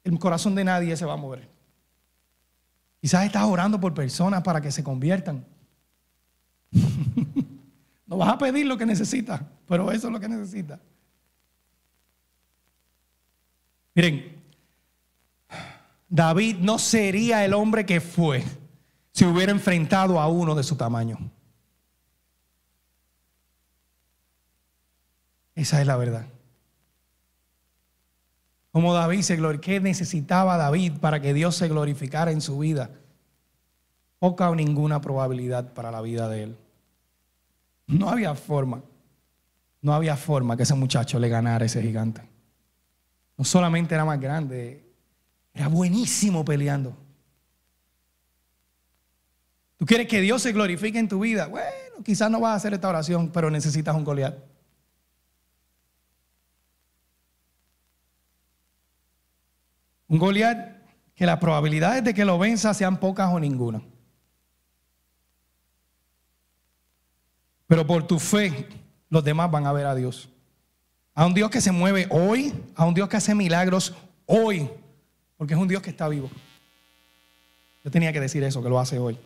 el 0.03 0.19
corazón 0.19 0.53
de 0.53 0.63
nadie 0.63 0.95
se 0.95 1.03
va 1.03 1.13
a 1.13 1.17
mover. 1.17 1.49
Quizás 3.01 3.25
estás 3.25 3.43
orando 3.45 3.79
por 3.79 3.95
personas 3.95 4.43
para 4.43 4.61
que 4.61 4.71
se 4.71 4.83
conviertan. 4.83 5.43
no 8.05 8.17
vas 8.17 8.29
a 8.29 8.37
pedir 8.37 8.67
lo 8.67 8.77
que 8.77 8.85
necesitas, 8.85 9.41
pero 9.67 9.91
eso 9.91 10.07
es 10.07 10.13
lo 10.13 10.19
que 10.19 10.29
necesitas. 10.29 10.79
Miren, 13.95 14.39
David 16.07 16.57
no 16.59 16.77
sería 16.77 17.43
el 17.43 17.55
hombre 17.55 17.87
que 17.87 17.99
fue 18.01 18.43
si 19.11 19.25
hubiera 19.25 19.51
enfrentado 19.51 20.19
a 20.19 20.27
uno 20.27 20.53
de 20.53 20.61
su 20.61 20.75
tamaño. 20.75 21.17
Esa 25.57 25.81
es 25.81 25.87
la 25.87 25.97
verdad. 25.97 26.27
Como 28.71 28.93
David 28.93 29.23
se 29.23 29.35
glorificó, 29.37 29.65
¿qué 29.65 29.79
necesitaba 29.79 30.55
David 30.55 30.93
para 31.01 31.19
que 31.19 31.33
Dios 31.33 31.55
se 31.55 31.67
glorificara 31.67 32.31
en 32.31 32.41
su 32.41 32.59
vida? 32.59 32.91
Poca 34.19 34.51
o 34.51 34.55
ninguna 34.55 35.01
probabilidad 35.01 35.73
para 35.73 35.89
la 35.89 36.01
vida 36.01 36.29
de 36.29 36.43
él. 36.43 36.57
No 37.87 38.07
había 38.07 38.35
forma, 38.35 38.83
no 39.81 39.95
había 39.95 40.15
forma 40.15 40.55
que 40.55 40.61
ese 40.61 40.75
muchacho 40.75 41.17
le 41.17 41.27
ganara 41.27 41.63
a 41.63 41.65
ese 41.65 41.81
gigante. 41.81 42.21
no 43.35 43.43
solamente 43.43 43.95
era 43.95 44.05
más 44.05 44.19
grande, 44.19 44.85
era 45.55 45.69
buenísimo 45.69 46.45
peleando. 46.45 46.95
Tú 49.77 49.87
quieres 49.87 50.07
que 50.07 50.21
Dios 50.21 50.43
se 50.43 50.51
glorifique 50.51 50.99
en 50.99 51.07
tu 51.07 51.19
vida. 51.19 51.47
Bueno, 51.47 52.03
quizás 52.03 52.29
no 52.29 52.39
vas 52.39 52.51
a 52.51 52.55
hacer 52.57 52.75
esta 52.75 52.89
oración, 52.89 53.31
pero 53.31 53.49
necesitas 53.49 53.95
un 53.95 54.03
Goliat. 54.03 54.56
Un 60.07 60.19
Goliat 60.19 60.77
que 61.15 61.25
las 61.25 61.39
probabilidades 61.39 62.03
de 62.03 62.13
que 62.13 62.25
lo 62.25 62.37
venza 62.37 62.73
sean 62.73 62.99
pocas 62.99 63.29
o 63.33 63.39
ninguna. 63.39 63.81
Pero 67.67 67.85
por 67.85 68.05
tu 68.07 68.19
fe, 68.19 68.67
los 69.09 69.23
demás 69.23 69.51
van 69.51 69.65
a 69.65 69.73
ver 69.73 69.85
a 69.85 69.95
Dios. 69.95 70.29
A 71.13 71.25
un 71.25 71.33
Dios 71.33 71.49
que 71.49 71.59
se 71.59 71.71
mueve 71.71 72.07
hoy, 72.09 72.53
a 72.75 72.85
un 72.85 72.93
Dios 72.93 73.09
que 73.09 73.17
hace 73.17 73.33
milagros 73.35 73.95
hoy, 74.25 74.69
porque 75.37 75.53
es 75.55 75.59
un 75.59 75.67
Dios 75.67 75.81
que 75.81 75.89
está 75.89 76.07
vivo. 76.07 76.29
Yo 77.83 77.91
tenía 77.91 78.13
que 78.13 78.19
decir 78.19 78.43
eso, 78.43 78.61
que 78.61 78.69
lo 78.69 78.79
hace 78.79 78.99
hoy. 78.99 79.17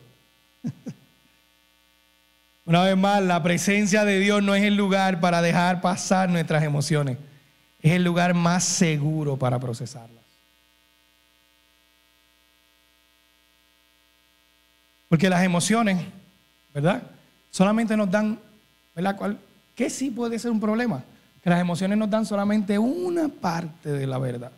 Una 2.66 2.84
vez 2.84 2.96
más, 2.96 3.22
la 3.22 3.44
presencia 3.44 4.06
de 4.06 4.20
Dios 4.20 4.42
no 4.42 4.56
es 4.56 4.64
el 4.64 4.76
lugar 4.76 5.20
para 5.20 5.42
dejar 5.42 5.82
pasar 5.82 6.30
nuestras 6.30 6.64
emociones, 6.64 7.18
es 7.82 7.92
el 7.92 8.04
lugar 8.04 8.34
más 8.34 8.64
seguro 8.64 9.36
para 9.38 9.60
procesarlas. 9.60 10.21
Porque 15.12 15.30
las 15.30 15.44
emociones, 15.44 16.06
¿verdad? 16.74 17.04
Solamente 17.50 17.98
nos 17.98 18.10
dan, 18.10 18.40
¿verdad? 18.96 19.38
¿Qué 19.76 19.90
sí 19.90 20.10
puede 20.10 20.40
ser 20.40 20.52
un 20.52 20.62
problema? 20.62 21.04
Que 21.44 21.50
las 21.50 21.60
emociones 21.60 21.98
nos 21.98 22.10
dan 22.10 22.26
solamente 22.26 22.80
una 22.80 23.28
parte 23.28 23.92
de 23.92 24.08
la 24.08 24.18
verdad. 24.20 24.54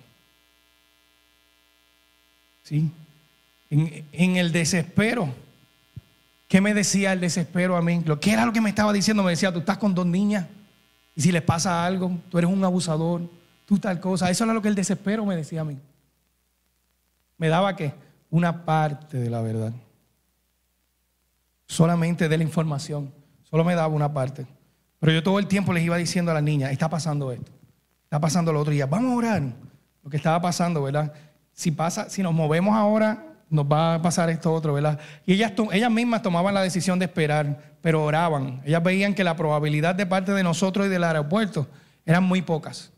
¿Sí? 2.62 2.92
En, 3.72 4.06
en 4.12 4.38
el 4.38 4.52
desespero, 4.52 5.34
¿Qué 6.48 6.62
me 6.62 6.76
decía 6.76 7.14
el 7.14 7.20
desespero 7.20 7.76
a 7.76 7.82
mí? 7.82 8.04
¿Qué 8.22 8.32
era 8.32 8.46
lo 8.46 8.54
que 8.54 8.62
me 8.62 8.70
estaba 8.70 8.94
diciendo? 8.94 9.24
Me 9.24 9.32
decía, 9.32 9.52
tú 9.52 9.58
estás 9.58 9.80
con 9.80 9.96
dos 9.96 10.06
niñas 10.06 10.46
y 11.16 11.22
si 11.22 11.32
les 11.32 11.42
pasa 11.42 11.84
algo, 11.84 12.16
tú 12.30 12.38
eres 12.38 12.48
un 12.48 12.64
abusador, 12.64 13.22
tú 13.66 13.80
tal 13.80 14.00
cosa. 14.00 14.30
Eso 14.30 14.44
era 14.44 14.54
lo 14.54 14.62
que 14.62 14.68
el 14.68 14.76
desespero 14.76 15.26
me 15.26 15.36
decía 15.36 15.62
a 15.62 15.64
mí. 15.64 15.80
Me 17.40 17.48
daba 17.48 17.76
que 17.76 17.96
una 18.30 18.66
parte 18.66 19.18
de 19.18 19.32
la 19.32 19.42
verdad. 19.42 19.74
Solamente 21.74 22.30
de 22.30 22.38
la 22.38 22.44
información. 22.44 23.12
Solo 23.42 23.64
me 23.64 23.74
daba 23.74 23.88
una 23.88 24.14
parte. 24.14 24.46
Pero 25.00 25.12
yo 25.12 25.24
todo 25.24 25.40
el 25.40 25.48
tiempo 25.48 25.74
les 25.74 25.84
iba 25.84 25.98
diciendo 25.98 26.30
a 26.30 26.36
las 26.36 26.44
niñas, 26.44 26.72
está 26.72 26.88
pasando 26.88 27.32
esto, 27.32 27.52
está 28.04 28.20
pasando 28.20 28.54
lo 28.54 28.60
otro. 28.60 28.74
Y 28.74 28.78
ya, 28.78 28.86
vamos 28.86 29.12
a 29.12 29.16
orar. 29.16 29.42
Lo 30.04 30.10
que 30.12 30.18
estaba 30.18 30.40
pasando, 30.40 30.84
¿verdad? 30.84 31.12
Si 31.52 31.72
pasa, 31.72 32.12
si 32.12 32.22
nos 32.22 32.32
movemos 32.32 32.76
ahora, 32.76 33.26
nos 33.50 33.66
va 33.66 33.96
a 33.96 34.02
pasar 34.04 34.30
esto 34.30 34.54
otro, 34.54 34.74
¿verdad? 34.74 35.00
Y 35.26 35.34
ellas, 35.34 35.54
ellas 35.72 35.90
mismas 35.90 36.22
tomaban 36.22 36.54
la 36.54 36.62
decisión 36.62 37.00
de 37.00 37.06
esperar, 37.06 37.76
pero 37.82 38.04
oraban. 38.04 38.62
Ellas 38.66 38.84
veían 38.84 39.16
que 39.16 39.24
la 39.24 39.36
probabilidad 39.36 39.96
de 39.96 40.06
parte 40.06 40.32
de 40.32 40.44
nosotros 40.44 40.86
y 40.86 40.90
del 40.90 41.04
aeropuerto 41.04 41.68
eran 42.06 42.24
muy 42.24 42.44
pocas. 42.44 42.92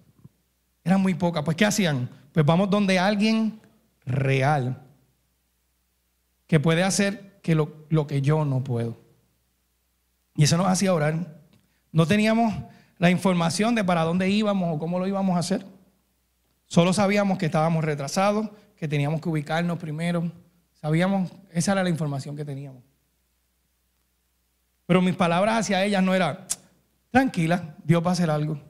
Eran 0.83 0.99
muy 0.99 1.13
pocas. 1.13 1.43
Pues, 1.43 1.55
¿qué 1.55 1.65
hacían? 1.65 2.09
Pues 2.33 2.45
vamos 2.45 2.69
donde 2.69 2.99
alguien 2.99 3.61
real 4.05 4.81
que 6.45 6.59
puede 6.59 6.83
hacer 6.83 7.24
que 7.45 7.53
lo, 7.53 7.85
lo 7.89 8.07
que 8.07 8.23
yo 8.23 8.43
no 8.43 8.63
puedo. 8.63 8.97
Y 10.35 10.45
eso 10.45 10.57
nos 10.57 10.65
hacía 10.65 10.95
orar. 10.95 11.37
No 11.91 12.07
teníamos 12.07 12.51
la 12.97 13.11
información 13.11 13.75
de 13.75 13.83
para 13.83 14.01
dónde 14.01 14.31
íbamos 14.31 14.75
o 14.75 14.79
cómo 14.79 14.97
lo 14.97 15.05
íbamos 15.05 15.35
a 15.35 15.39
hacer. 15.39 15.63
Solo 16.65 16.91
sabíamos 16.91 17.37
que 17.37 17.45
estábamos 17.45 17.85
retrasados, 17.85 18.49
que 18.75 18.87
teníamos 18.87 19.21
que 19.21 19.29
ubicarnos 19.29 19.77
primero 19.77 20.31
Sabíamos, 20.81 21.31
esa 21.51 21.71
era 21.71 21.81
la 21.81 21.89
información 21.89 22.35
que 22.35 22.45
teníamos. 22.45 22.83
Pero 24.85 25.01
mis 25.01 25.15
palabras 25.15 25.57
hacia 25.57 25.83
ellas 25.83 26.03
no 26.03 26.13
eran, 26.13 26.45
tranquila, 27.09 27.75
Dios 27.83 28.05
va 28.05 28.11
a 28.11 28.13
hacer 28.13 28.29
algo. 28.29 28.61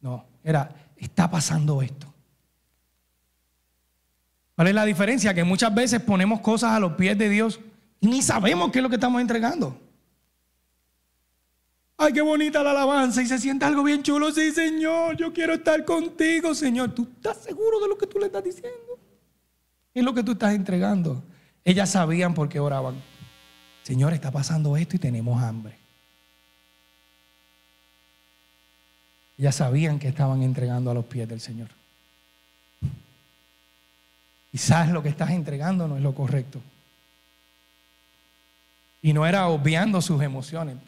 No, 0.00 0.24
era, 0.44 0.70
está 0.96 1.28
pasando 1.28 1.82
esto. 1.82 2.06
¿Cuál 4.54 4.68
es 4.68 4.74
la 4.76 4.84
diferencia? 4.84 5.34
Que 5.34 5.42
muchas 5.42 5.74
veces 5.74 6.00
ponemos 6.00 6.38
cosas 6.38 6.70
a 6.70 6.78
los 6.78 6.92
pies 6.92 7.18
de 7.18 7.28
Dios 7.28 7.58
ni 8.00 8.22
sabemos 8.22 8.70
qué 8.70 8.78
es 8.78 8.82
lo 8.82 8.88
que 8.88 8.96
estamos 8.96 9.20
entregando. 9.20 9.80
Ay, 11.98 12.12
qué 12.12 12.20
bonita 12.20 12.62
la 12.62 12.72
alabanza 12.72 13.22
y 13.22 13.26
se 13.26 13.38
siente 13.38 13.64
algo 13.64 13.82
bien 13.82 14.02
chulo. 14.02 14.30
Sí, 14.30 14.52
Señor, 14.52 15.16
yo 15.16 15.32
quiero 15.32 15.54
estar 15.54 15.84
contigo, 15.84 16.54
Señor. 16.54 16.94
¿Tú 16.94 17.08
estás 17.16 17.38
seguro 17.38 17.80
de 17.80 17.88
lo 17.88 17.96
que 17.96 18.06
tú 18.06 18.18
le 18.18 18.26
estás 18.26 18.44
diciendo? 18.44 18.98
¿Qué 19.94 20.00
es 20.00 20.04
lo 20.04 20.12
que 20.12 20.22
tú 20.22 20.32
estás 20.32 20.54
entregando? 20.54 21.22
Ellas 21.64 21.90
sabían 21.90 22.34
por 22.34 22.50
qué 22.50 22.60
oraban. 22.60 23.02
Señor, 23.82 24.12
está 24.12 24.30
pasando 24.30 24.76
esto 24.76 24.96
y 24.96 24.98
tenemos 24.98 25.42
hambre. 25.42 25.78
Ellas 29.38 29.54
sabían 29.54 29.98
que 29.98 30.08
estaban 30.08 30.42
entregando 30.42 30.90
a 30.90 30.94
los 30.94 31.04
pies 31.06 31.28
del 31.28 31.40
Señor. 31.40 31.68
Quizás 34.50 34.90
lo 34.90 35.02
que 35.02 35.08
estás 35.08 35.30
entregando 35.30 35.88
no 35.88 35.96
es 35.96 36.02
lo 36.02 36.14
correcto. 36.14 36.60
Y 39.06 39.12
no 39.12 39.24
era 39.24 39.46
obviando 39.46 40.02
sus 40.02 40.20
emociones. 40.20 40.78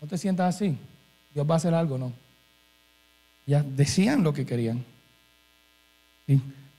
No 0.00 0.08
te 0.08 0.18
sientas 0.18 0.56
así. 0.56 0.76
Dios 1.32 1.48
va 1.48 1.54
a 1.54 1.56
hacer 1.58 1.72
algo, 1.72 1.96
no. 1.96 2.12
Ya 3.46 3.62
decían 3.62 4.24
lo 4.24 4.32
que 4.32 4.44
querían. 4.44 4.84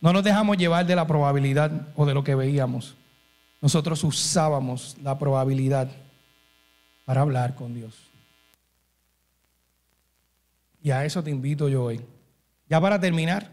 No 0.02 0.12
nos 0.12 0.22
dejamos 0.22 0.58
llevar 0.58 0.86
de 0.86 0.98
la 0.98 1.08
probabilidad 1.08 1.88
o 1.96 2.06
de 2.06 2.14
lo 2.14 2.26
que 2.26 2.36
veíamos. 2.36 2.94
Nosotros 3.62 4.04
usábamos 4.04 4.98
la 5.02 5.18
probabilidad 5.18 5.89
para 7.06 7.22
hablar 7.22 7.56
con 7.56 7.74
Dios. 7.74 7.96
Y 10.82 10.91
a 10.91 11.06
eso 11.06 11.24
te 11.24 11.32
invito 11.32 11.70
yo 11.70 11.86
hoy. 11.86 12.02
Ya 12.68 12.82
para 12.82 13.00
terminar, 13.00 13.50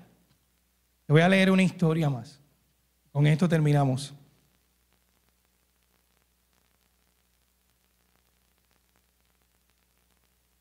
te 1.07 1.13
voy 1.13 1.23
a 1.23 1.29
leer 1.29 1.53
una 1.53 1.63
historia 1.63 2.11
más. 2.11 2.41
Con 3.13 3.29
esto 3.29 3.49
terminamos. 3.49 4.13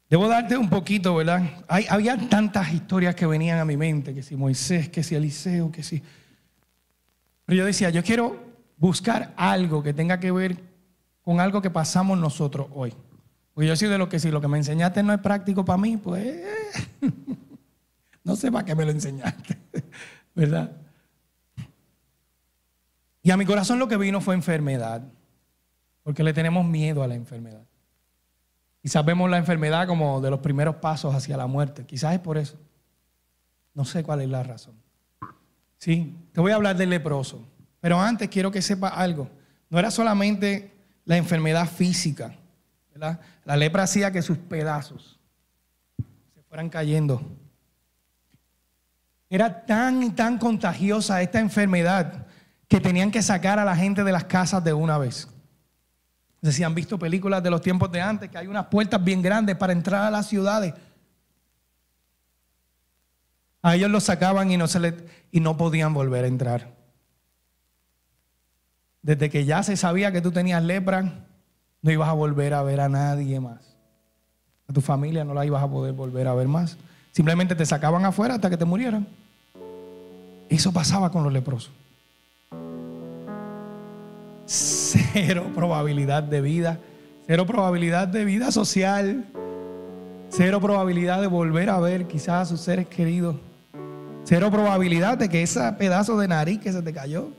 Debo 0.09 0.27
darte 0.27 0.57
un 0.57 0.69
poquito, 0.69 1.13
¿verdad? 1.15 1.63
Hay, 1.67 1.85
había 1.87 2.17
tantas 2.29 2.73
historias 2.73 3.13
que 3.13 3.27
venían 3.27 3.59
a 3.59 3.65
mi 3.65 3.77
mente, 3.77 4.13
que 4.13 4.23
si 4.23 4.35
Moisés, 4.35 4.89
que 4.89 5.03
si 5.03 5.13
Eliseo, 5.13 5.71
que 5.71 5.83
si... 5.83 6.01
Pero 7.45 7.57
yo 7.57 7.65
decía, 7.65 7.91
yo 7.91 8.03
quiero 8.03 8.35
buscar 8.77 9.33
algo 9.37 9.83
que 9.83 9.93
tenga 9.93 10.19
que 10.19 10.31
ver 10.31 10.57
con 11.21 11.39
algo 11.39 11.61
que 11.61 11.69
pasamos 11.69 12.17
nosotros 12.17 12.67
hoy. 12.73 12.91
Porque 13.53 13.67
yo 13.67 13.75
soy 13.75 13.87
de 13.87 13.99
lo 13.99 14.09
que 14.09 14.19
si 14.19 14.31
lo 14.31 14.41
que 14.41 14.47
me 14.47 14.57
enseñaste 14.57 15.03
no 15.03 15.13
es 15.13 15.19
práctico 15.19 15.63
para 15.63 15.77
mí, 15.77 15.97
pues 15.97 16.41
no 18.23 18.35
sé 18.35 18.51
para 18.51 18.65
qué 18.65 18.73
me 18.73 18.85
lo 18.85 18.91
enseñaste, 18.91 19.57
¿verdad? 20.33 20.71
Y 23.21 23.29
a 23.29 23.37
mi 23.37 23.45
corazón 23.45 23.77
lo 23.77 23.87
que 23.87 23.97
vino 23.97 24.21
fue 24.21 24.33
enfermedad, 24.33 25.03
porque 26.01 26.23
le 26.23 26.33
tenemos 26.33 26.65
miedo 26.65 27.03
a 27.03 27.07
la 27.07 27.13
enfermedad. 27.13 27.68
Y 28.81 28.89
sabemos 28.89 29.29
la 29.29 29.37
enfermedad 29.37 29.87
como 29.87 30.21
de 30.21 30.29
los 30.29 30.39
primeros 30.39 30.75
pasos 30.75 31.13
hacia 31.13 31.35
la 31.37 31.47
muerte. 31.47 31.85
Quizás 31.85 32.13
es 32.13 32.19
por 32.19 32.37
eso. 32.37 32.57
No 33.73 33.85
sé 33.85 34.03
cuál 34.03 34.21
es 34.21 34.29
la 34.29 34.43
razón. 34.43 34.75
Sí, 35.77 36.15
te 36.33 36.41
voy 36.41 36.51
a 36.51 36.55
hablar 36.55 36.75
del 36.75 36.89
leproso. 36.89 37.45
Pero 37.79 37.99
antes 37.99 38.29
quiero 38.29 38.51
que 38.51 38.61
sepa 38.61 38.89
algo. 38.89 39.29
No 39.69 39.79
era 39.79 39.91
solamente 39.91 40.73
la 41.05 41.17
enfermedad 41.17 41.67
física. 41.67 42.33
La 43.45 43.55
lepra 43.55 43.83
hacía 43.83 44.11
que 44.11 44.21
sus 44.21 44.37
pedazos 44.37 45.19
se 46.35 46.41
fueran 46.43 46.69
cayendo. 46.69 47.21
Era 49.29 49.65
tan 49.65 50.03
y 50.03 50.09
tan 50.09 50.37
contagiosa 50.37 51.21
esta 51.21 51.39
enfermedad 51.39 52.25
que 52.67 52.79
tenían 52.79 53.11
que 53.11 53.21
sacar 53.21 53.57
a 53.59 53.65
la 53.65 53.75
gente 53.75 54.03
de 54.03 54.11
las 54.11 54.25
casas 54.25 54.63
de 54.63 54.73
una 54.73 54.97
vez. 54.97 55.27
No 56.41 56.49
sé 56.49 56.57
si 56.57 56.63
han 56.63 56.73
visto 56.73 56.97
películas 56.97 57.43
de 57.43 57.49
los 57.49 57.61
tiempos 57.61 57.91
de 57.91 58.01
antes, 58.01 58.29
que 58.29 58.37
hay 58.37 58.47
unas 58.47 58.67
puertas 58.67 59.03
bien 59.03 59.21
grandes 59.21 59.57
para 59.57 59.73
entrar 59.73 60.03
a 60.03 60.11
las 60.11 60.27
ciudades. 60.27 60.73
A 63.61 63.75
ellos 63.75 63.91
los 63.91 64.03
sacaban 64.03 64.49
y 64.51 64.57
no, 64.57 64.67
se 64.67 64.95
y 65.31 65.41
no 65.41 65.57
podían 65.57 65.93
volver 65.93 66.23
a 66.23 66.27
entrar. 66.27 66.73
Desde 69.01 69.29
que 69.29 69.43
ya 69.43 69.63
se 69.63 69.75
sabía 69.75 70.11
que 70.11 70.21
tú 70.21 70.31
tenías 70.31 70.63
lepra, 70.63 71.25
no 71.81 71.91
ibas 71.91 72.07
a 72.07 72.13
volver 72.13 72.53
a 72.53 72.63
ver 72.63 72.79
a 72.79 72.87
nadie 72.87 73.39
más. 73.39 73.75
A 74.67 74.73
tu 74.73 74.81
familia 74.81 75.25
no 75.25 75.33
la 75.33 75.45
ibas 75.45 75.63
a 75.63 75.67
poder 75.67 75.93
volver 75.93 76.27
a 76.27 76.33
ver 76.33 76.47
más. 76.47 76.77
Simplemente 77.11 77.55
te 77.55 77.65
sacaban 77.65 78.05
afuera 78.05 78.35
hasta 78.35 78.49
que 78.49 78.57
te 78.57 78.65
murieran. 78.65 79.07
Eso 80.47 80.71
pasaba 80.71 81.11
con 81.11 81.23
los 81.23 81.33
leprosos 81.33 81.71
cero 84.89 85.51
probabilidad 85.55 86.23
de 86.23 86.41
vida, 86.41 86.79
cero 87.27 87.45
probabilidad 87.45 88.07
de 88.07 88.25
vida 88.25 88.51
social, 88.51 89.25
cero 90.29 90.59
probabilidad 90.59 91.21
de 91.21 91.27
volver 91.27 91.69
a 91.69 91.79
ver 91.79 92.07
quizás 92.07 92.41
a 92.41 92.45
sus 92.45 92.61
seres 92.61 92.87
queridos. 92.87 93.35
Cero 94.23 94.51
probabilidad 94.51 95.17
de 95.17 95.29
que 95.29 95.41
ese 95.41 95.71
pedazo 95.73 96.17
de 96.17 96.27
nariz 96.27 96.59
que 96.59 96.71
se 96.71 96.81
te 96.81 96.93
cayó. 96.93 97.29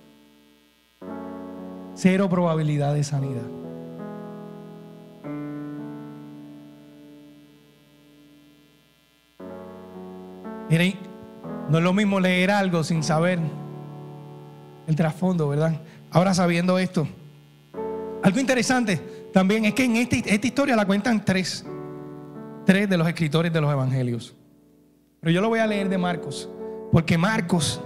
Cero 1.95 2.29
probabilidad 2.29 2.95
de 2.95 3.05
sanidad. 3.05 3.43
Miren, 10.69 10.95
no 11.69 11.79
es 11.79 11.85
lo 11.85 11.93
mismo 11.93 12.21
leer 12.21 12.51
algo 12.51 12.85
sin 12.85 13.03
saber 13.03 13.41
el 14.87 14.97
trasfondo, 14.97 15.49
¿verdad? 15.49 15.81
Ahora 16.11 16.33
sabiendo 16.33 16.79
esto. 16.79 17.07
Algo 18.23 18.39
interesante 18.39 18.97
también 19.33 19.65
es 19.65 19.75
que 19.75 19.85
en 19.85 19.97
esta, 19.97 20.17
esta 20.17 20.47
historia 20.47 20.77
la 20.77 20.87
cuentan 20.87 21.25
tres. 21.25 21.65
Tres 22.67 22.89
de 22.89 22.97
los 22.97 23.09
escritores 23.09 23.53
de 23.53 23.61
los 23.61 23.73
evangelios. 23.73 24.37
Pero 25.21 25.33
yo 25.33 25.41
lo 25.41 25.49
voy 25.49 25.61
a 25.61 25.67
leer 25.67 25.89
de 25.89 25.97
Marcos. 25.97 26.49
Porque 26.93 27.17
Marcos 27.17 27.81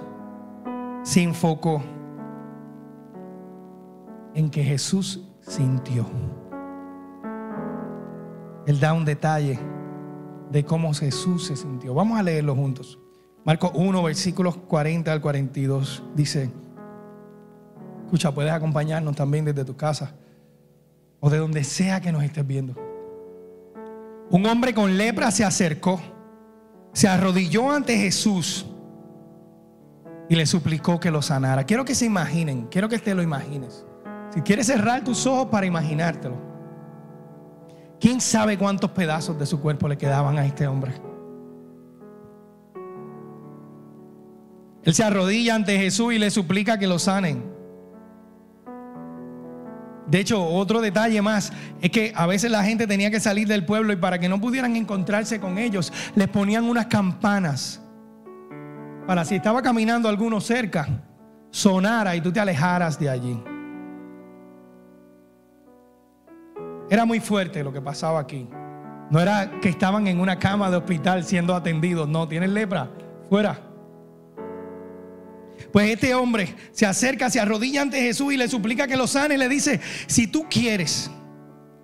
se 1.02 1.22
enfocó 1.22 1.82
en 4.34 4.50
que 4.50 4.64
Jesús 4.64 5.22
sintió. 5.40 6.06
Él 8.66 8.80
da 8.80 8.92
un 8.92 9.04
detalle 9.04 9.58
de 10.50 10.64
cómo 10.64 10.92
Jesús 10.94 11.46
se 11.46 11.56
sintió. 11.56 11.94
Vamos 11.94 12.18
a 12.18 12.22
leerlo 12.22 12.54
juntos. 12.56 12.98
Marcos 13.44 13.72
1, 13.74 14.02
versículos 14.02 14.56
40 14.56 15.12
al 15.12 15.20
42 15.20 16.02
dice, 16.16 16.50
escucha, 18.04 18.32
puedes 18.32 18.50
acompañarnos 18.50 19.14
también 19.14 19.44
desde 19.44 19.64
tu 19.64 19.76
casa 19.76 20.14
o 21.24 21.30
de 21.30 21.38
donde 21.38 21.64
sea 21.64 22.02
que 22.02 22.12
nos 22.12 22.22
estés 22.22 22.46
viendo. 22.46 22.74
Un 24.28 24.44
hombre 24.44 24.74
con 24.74 24.98
lepra 24.98 25.30
se 25.30 25.42
acercó, 25.42 25.98
se 26.92 27.08
arrodilló 27.08 27.70
ante 27.70 27.96
Jesús 27.96 28.66
y 30.28 30.34
le 30.34 30.44
suplicó 30.44 31.00
que 31.00 31.10
lo 31.10 31.22
sanara. 31.22 31.64
Quiero 31.64 31.86
que 31.86 31.94
se 31.94 32.04
imaginen, 32.04 32.66
quiero 32.70 32.90
que 32.90 32.98
te 32.98 33.14
lo 33.14 33.22
imagines. 33.22 33.86
Si 34.34 34.42
quieres 34.42 34.66
cerrar 34.66 35.02
tus 35.02 35.26
ojos 35.26 35.46
para 35.46 35.64
imaginártelo. 35.64 36.36
¿Quién 37.98 38.20
sabe 38.20 38.58
cuántos 38.58 38.90
pedazos 38.90 39.38
de 39.38 39.46
su 39.46 39.60
cuerpo 39.60 39.88
le 39.88 39.96
quedaban 39.96 40.36
a 40.36 40.44
este 40.44 40.66
hombre? 40.66 40.92
Él 44.82 44.92
se 44.92 45.02
arrodilla 45.02 45.54
ante 45.54 45.78
Jesús 45.78 46.12
y 46.12 46.18
le 46.18 46.30
suplica 46.30 46.78
que 46.78 46.86
lo 46.86 46.98
sanen. 46.98 47.53
De 50.06 50.20
hecho, 50.20 50.44
otro 50.44 50.80
detalle 50.80 51.22
más 51.22 51.52
es 51.80 51.90
que 51.90 52.12
a 52.14 52.26
veces 52.26 52.50
la 52.50 52.62
gente 52.62 52.86
tenía 52.86 53.10
que 53.10 53.20
salir 53.20 53.48
del 53.48 53.64
pueblo 53.64 53.92
y 53.92 53.96
para 53.96 54.18
que 54.18 54.28
no 54.28 54.40
pudieran 54.40 54.76
encontrarse 54.76 55.40
con 55.40 55.58
ellos, 55.58 55.92
les 56.14 56.28
ponían 56.28 56.64
unas 56.64 56.86
campanas 56.86 57.80
para 59.06 59.24
si 59.24 59.34
estaba 59.34 59.62
caminando 59.62 60.08
alguno 60.08 60.40
cerca, 60.40 60.88
sonara 61.50 62.16
y 62.16 62.20
tú 62.20 62.32
te 62.32 62.40
alejaras 62.40 62.98
de 62.98 63.10
allí. 63.10 63.42
Era 66.90 67.04
muy 67.04 67.20
fuerte 67.20 67.64
lo 67.64 67.72
que 67.72 67.80
pasaba 67.80 68.20
aquí. 68.20 68.48
No 69.10 69.20
era 69.20 69.60
que 69.60 69.68
estaban 69.68 70.06
en 70.06 70.20
una 70.20 70.38
cama 70.38 70.70
de 70.70 70.76
hospital 70.76 71.24
siendo 71.24 71.54
atendidos, 71.54 72.08
no, 72.08 72.26
tienen 72.28 72.54
lepra, 72.54 72.90
fuera. 73.28 73.58
Pues 75.74 75.90
este 75.90 76.14
hombre 76.14 76.54
se 76.70 76.86
acerca, 76.86 77.28
se 77.28 77.40
arrodilla 77.40 77.82
ante 77.82 78.00
Jesús 78.00 78.32
y 78.32 78.36
le 78.36 78.46
suplica 78.46 78.86
que 78.86 78.96
lo 78.96 79.08
sane 79.08 79.34
y 79.34 79.38
le 79.38 79.48
dice, 79.48 79.80
si 80.06 80.28
tú 80.28 80.46
quieres, 80.48 81.10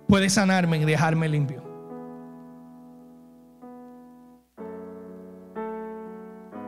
puedes 0.07 0.31
sanarme 0.31 0.77
y 0.77 0.85
dejarme 0.85 1.27
limpio. 1.27 1.61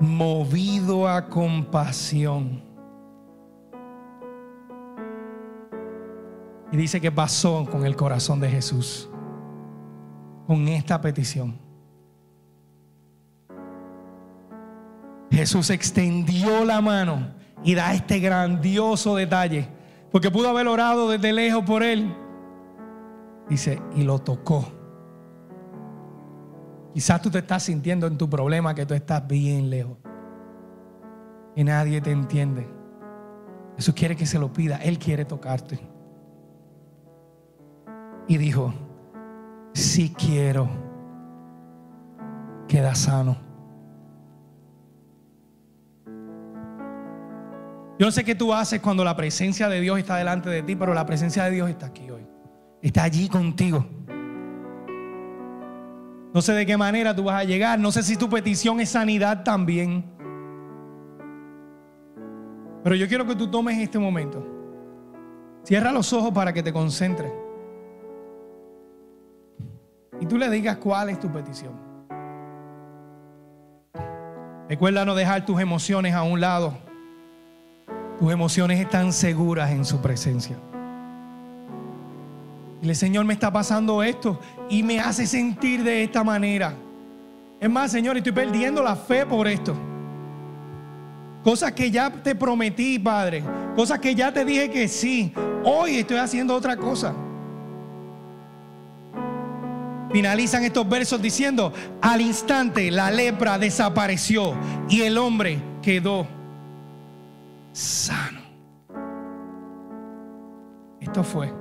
Movido 0.02 1.08
a 1.08 1.30
compasión. 1.30 2.62
Y 6.74 6.76
dice 6.76 7.00
que 7.00 7.10
pasó 7.10 7.66
con 7.72 7.86
el 7.86 7.96
corazón 7.96 8.42
de 8.42 8.50
Jesús, 8.50 9.10
con 10.46 10.68
esta 10.68 11.00
petición. 11.00 11.63
Jesús 15.34 15.72
extendió 15.72 16.64
la 16.64 16.80
mano 16.80 17.32
y 17.64 17.74
da 17.74 17.92
este 17.96 18.20
grandioso 18.20 19.16
detalle, 19.16 19.68
porque 20.12 20.30
pudo 20.30 20.50
haber 20.50 20.68
orado 20.68 21.10
desde 21.10 21.34
lejos 21.34 21.64
por 21.64 21.82
él. 21.82 22.16
Dice, 23.50 23.82
y 23.96 24.04
lo 24.04 24.20
tocó. 24.20 24.72
Quizás 26.94 27.20
tú 27.20 27.32
te 27.32 27.40
estás 27.40 27.64
sintiendo 27.64 28.06
en 28.06 28.16
tu 28.16 28.30
problema 28.30 28.76
que 28.76 28.86
tú 28.86 28.94
estás 28.94 29.28
bien 29.28 29.72
lejos. 29.72 29.98
Y 31.56 31.64
nadie 31.64 32.00
te 32.00 32.12
entiende. 32.12 32.70
Jesús 33.76 33.96
quiere 33.96 34.16
que 34.16 34.28
se 34.28 34.38
lo 34.38 34.54
pida. 34.54 34.78
Él 34.78 35.00
quiere 35.00 35.26
tocarte. 35.26 35.80
Y 38.28 38.38
dijo, 38.38 38.72
si 39.74 40.12
quiero, 40.12 40.70
queda 42.68 42.94
sano. 42.94 43.43
Yo 48.04 48.08
no 48.08 48.12
sé 48.12 48.26
qué 48.26 48.36
tú 48.36 48.54
haces 48.54 48.82
cuando 48.82 49.06
la 49.06 49.16
presencia 49.16 49.70
de 49.70 49.80
Dios 49.80 49.98
está 49.98 50.18
delante 50.18 50.50
de 50.50 50.62
ti, 50.62 50.76
pero 50.76 50.94
la 50.94 51.06
presencia 51.06 51.46
de 51.46 51.52
Dios 51.52 51.70
está 51.70 51.86
aquí 51.86 52.10
hoy. 52.10 52.28
Está 52.82 53.04
allí 53.04 53.30
contigo. 53.30 53.86
No 56.34 56.42
sé 56.42 56.52
de 56.52 56.66
qué 56.66 56.76
manera 56.76 57.16
tú 57.16 57.24
vas 57.24 57.40
a 57.40 57.44
llegar. 57.46 57.80
No 57.80 57.94
sé 57.94 58.04
si 58.04 58.18
tu 58.18 58.30
petición 58.30 58.82
es 58.82 58.90
sanidad 58.90 59.46
también. 59.46 60.04
Pero 62.84 62.94
yo 62.94 63.08
quiero 63.08 63.26
que 63.26 63.38
tú 63.38 63.50
tomes 63.50 63.78
este 63.78 63.98
momento. 63.98 64.46
Cierra 65.64 65.94
los 65.94 66.12
ojos 66.12 66.34
para 66.34 66.52
que 66.52 66.62
te 66.62 66.74
concentres. 66.74 67.32
Y 70.20 70.26
tú 70.26 70.38
le 70.38 70.50
digas 70.50 70.76
cuál 70.76 71.08
es 71.08 71.22
tu 71.22 71.32
petición. 71.32 71.72
Recuerda 74.68 75.06
no 75.06 75.16
dejar 75.16 75.46
tus 75.46 75.62
emociones 75.62 76.14
a 76.14 76.24
un 76.24 76.42
lado. 76.42 76.92
Tus 78.24 78.32
emociones 78.32 78.80
están 78.80 79.12
seguras 79.12 79.70
en 79.72 79.84
su 79.84 80.00
presencia. 80.00 80.56
El 82.82 82.96
Señor 82.96 83.26
me 83.26 83.34
está 83.34 83.52
pasando 83.52 84.02
esto 84.02 84.40
y 84.70 84.82
me 84.82 85.02
hace 85.02 85.28
sentir 85.28 85.84
de 85.84 86.06
esta 86.06 86.24
manera. 86.24 86.74
Es 87.60 87.70
más, 87.70 87.92
Señor, 87.92 88.16
estoy 88.16 88.32
perdiendo 88.32 88.82
la 88.82 88.96
fe 88.96 89.26
por 89.26 89.46
esto. 89.46 89.76
Cosas 91.44 91.74
que 91.74 91.92
ya 91.92 92.10
te 92.10 92.34
prometí, 92.34 92.98
Padre. 92.98 93.44
Cosas 93.76 94.00
que 94.00 94.16
ya 94.16 94.32
te 94.32 94.46
dije 94.46 94.70
que 94.70 94.88
sí. 94.88 95.34
Hoy 95.66 95.98
estoy 95.98 96.16
haciendo 96.16 96.56
otra 96.56 96.78
cosa. 96.78 97.14
Finalizan 100.14 100.64
estos 100.64 100.88
versos 100.88 101.22
diciendo, 101.22 101.74
al 102.02 102.22
instante 102.22 102.90
la 102.90 103.12
lepra 103.12 103.60
desapareció 103.60 104.54
y 104.88 105.02
el 105.02 105.18
hombre 105.18 105.60
quedó 105.82 106.26
sano. 107.74 108.40
Esto 111.02 111.24
fue 111.24 111.52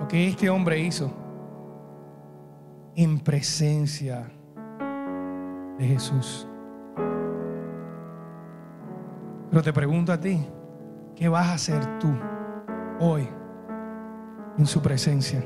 lo 0.00 0.08
que 0.08 0.28
este 0.28 0.48
hombre 0.48 0.78
hizo 0.78 1.12
en 2.94 3.20
presencia 3.20 4.26
de 5.78 5.86
Jesús. 5.86 6.48
Pero 9.50 9.62
te 9.62 9.72
pregunto 9.72 10.12
a 10.12 10.20
ti, 10.20 10.44
¿qué 11.14 11.28
vas 11.28 11.46
a 11.46 11.52
hacer 11.54 11.98
tú 11.98 12.08
hoy 13.00 13.28
en 14.56 14.66
su 14.66 14.80
presencia? 14.80 15.44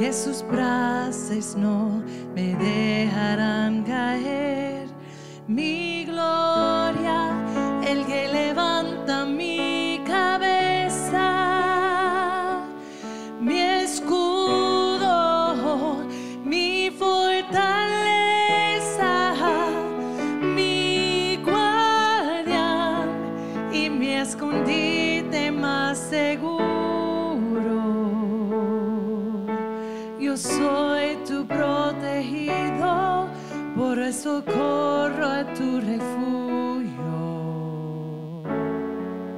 Escudo 0.00 0.50
por 34.22 34.42
eso 34.42 34.44
corro 34.44 35.26
a 35.26 35.44
tu 35.54 35.80
refugio. 35.80 36.94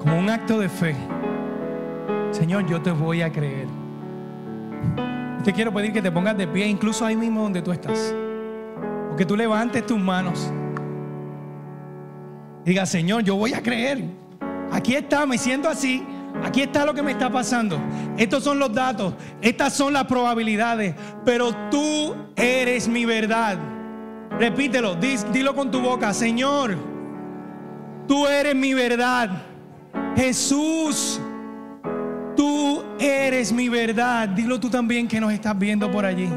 Como 0.01 0.19
un 0.19 0.31
acto 0.31 0.59
de 0.59 0.69
fe. 0.69 0.97
Señor, 2.33 2.67
yo 2.67 2.81
te 2.83 2.91
voy 2.91 3.23
a 3.23 3.31
creer. 3.31 3.67
Te 5.45 5.53
quiero 5.53 5.73
pedir 5.73 5.93
que 5.93 6.03
te 6.03 6.11
pongas 6.11 6.37
de 6.37 6.47
pie, 6.49 6.67
incluso 6.67 7.05
ahí 7.05 7.17
mismo 7.17 7.43
donde 7.43 7.63
tú 7.63 7.73
estás. 7.73 8.15
O 9.13 9.17
que 9.17 9.25
tú 9.25 9.37
levantes 9.37 9.87
tus 9.87 9.99
manos. 9.99 10.51
Diga, 12.65 12.87
Señor, 12.87 13.23
yo 13.23 13.37
voy 13.37 13.55
a 13.55 13.63
creer. 13.63 14.05
Aquí 14.71 14.95
está, 14.95 15.27
me 15.27 15.39
siento 15.39 15.69
así. 15.69 16.05
Aquí 16.43 16.63
está 16.63 16.87
lo 16.87 16.95
que 16.95 17.03
me 17.03 17.13
está 17.13 17.31
pasando. 17.31 17.79
Estos 18.17 18.43
son 18.43 18.59
los 18.59 18.73
datos. 18.73 19.15
Estas 19.41 19.75
son 19.75 19.93
las 19.93 20.07
probabilidades. 20.07 20.95
Pero 21.25 21.55
tú 21.71 22.17
eres 22.37 22.89
mi 22.89 23.05
verdad. 23.05 23.72
Repítelo, 24.39 24.97
dilo 24.97 25.55
con 25.55 25.71
tu 25.71 25.81
boca. 25.81 26.13
Señor, 26.13 26.77
tú 28.07 28.27
eres 28.27 28.55
mi 28.55 28.75
verdad. 28.75 29.43
Jesús, 30.17 31.21
tú 32.37 32.83
eres 32.99 33.53
mi 33.53 33.69
verdad. 33.69 34.29
Dilo 34.29 34.59
tú 34.59 34.69
también 34.69 35.07
que 35.07 35.21
nos 35.21 35.33
estás 35.33 35.59
viendo 35.59 35.91
por 35.91 36.05
allí. 36.05 36.29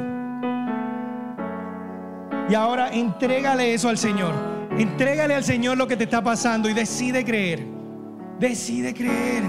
Y 2.50 2.54
ahora 2.54 2.90
entrégale 2.90 3.74
eso 3.74 3.90
al 3.90 3.98
Señor. 3.98 4.34
Entrégale 4.78 5.34
al 5.34 5.44
Señor 5.44 5.78
lo 5.78 5.88
que 5.88 5.98
te 5.98 6.04
está 6.04 6.24
pasando 6.24 6.70
y 6.70 6.74
decide 6.74 7.26
creer. 7.26 7.66
Decide 8.40 8.94
creer. 8.94 9.44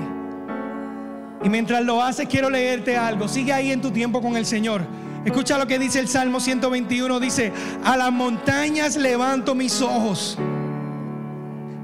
Y 1.42 1.48
mientras 1.48 1.84
lo 1.84 2.02
haces, 2.02 2.26
quiero 2.26 2.48
leerte 2.48 2.96
algo. 2.96 3.28
Sigue 3.28 3.52
ahí 3.52 3.70
en 3.70 3.80
tu 3.82 3.90
tiempo 3.90 4.22
con 4.22 4.36
el 4.36 4.46
Señor. 4.46 4.82
Escucha 5.26 5.58
lo 5.58 5.66
que 5.66 5.80
dice 5.80 5.98
el 5.98 6.06
Salmo 6.06 6.38
121. 6.38 7.18
Dice, 7.18 7.52
a 7.84 7.96
las 7.96 8.12
montañas 8.12 8.96
levanto 8.96 9.56
mis 9.56 9.82
ojos. 9.82 10.38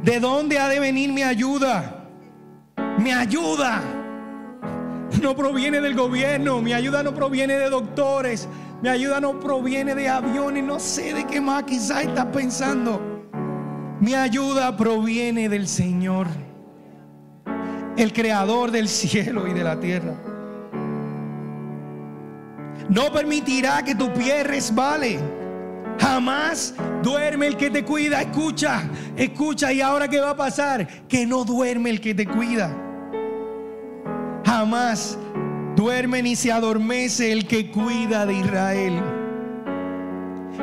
¿De 0.04 0.20
dónde 0.20 0.60
ha 0.60 0.68
de 0.68 0.78
venir 0.78 1.12
mi 1.12 1.24
ayuda? 1.24 2.06
Mi 2.98 3.10
ayuda 3.10 3.82
no 5.20 5.34
proviene 5.34 5.80
del 5.80 5.96
gobierno, 5.96 6.62
mi 6.62 6.72
ayuda 6.72 7.02
no 7.02 7.12
proviene 7.14 7.54
de 7.54 7.68
doctores, 7.68 8.48
mi 8.80 8.88
ayuda 8.88 9.20
no 9.20 9.40
proviene 9.40 9.96
de 9.96 10.08
aviones, 10.08 10.62
no 10.62 10.78
sé 10.78 11.12
de 11.12 11.26
qué 11.26 11.40
más 11.40 11.64
quizás 11.64 12.04
estás 12.04 12.26
pensando. 12.26 13.26
Mi 14.00 14.14
ayuda 14.14 14.76
proviene 14.76 15.48
del 15.48 15.66
Señor 15.66 16.28
el 17.96 18.12
creador 18.12 18.70
del 18.70 18.88
cielo 18.88 19.48
y 19.48 19.52
de 19.52 19.64
la 19.64 19.80
tierra. 19.80 20.31
No 22.88 23.12
permitirá 23.12 23.82
que 23.82 23.94
tu 23.94 24.12
pie 24.12 24.44
resbale. 24.44 25.18
Jamás 25.98 26.74
duerme 27.02 27.46
el 27.46 27.56
que 27.56 27.70
te 27.70 27.84
cuida. 27.84 28.22
Escucha, 28.22 28.82
escucha. 29.16 29.72
¿Y 29.72 29.80
ahora 29.80 30.08
qué 30.08 30.20
va 30.20 30.30
a 30.30 30.36
pasar? 30.36 31.06
Que 31.08 31.26
no 31.26 31.44
duerme 31.44 31.90
el 31.90 32.00
que 32.00 32.14
te 32.14 32.26
cuida. 32.26 32.76
Jamás 34.44 35.18
duerme 35.76 36.22
ni 36.22 36.36
se 36.36 36.52
adormece 36.52 37.32
el 37.32 37.46
que 37.46 37.70
cuida 37.70 38.26
de 38.26 38.34
Israel. 38.34 39.02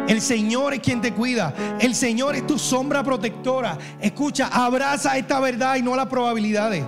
El 0.08 0.22
Señor 0.22 0.74
es 0.74 0.80
quien 0.80 1.02
te 1.02 1.14
cuida. 1.14 1.54
El 1.80 1.96
Señor 1.96 2.36
es 2.36 2.46
tu 2.46 2.58
sombra 2.58 3.04
protectora. 3.04 3.78
Escucha, 4.00 4.48
abraza 4.48 5.18
esta 5.18 5.40
verdad 5.40 5.76
y 5.76 5.82
no 5.82 5.96
las 5.96 6.08
probabilidades. 6.08 6.84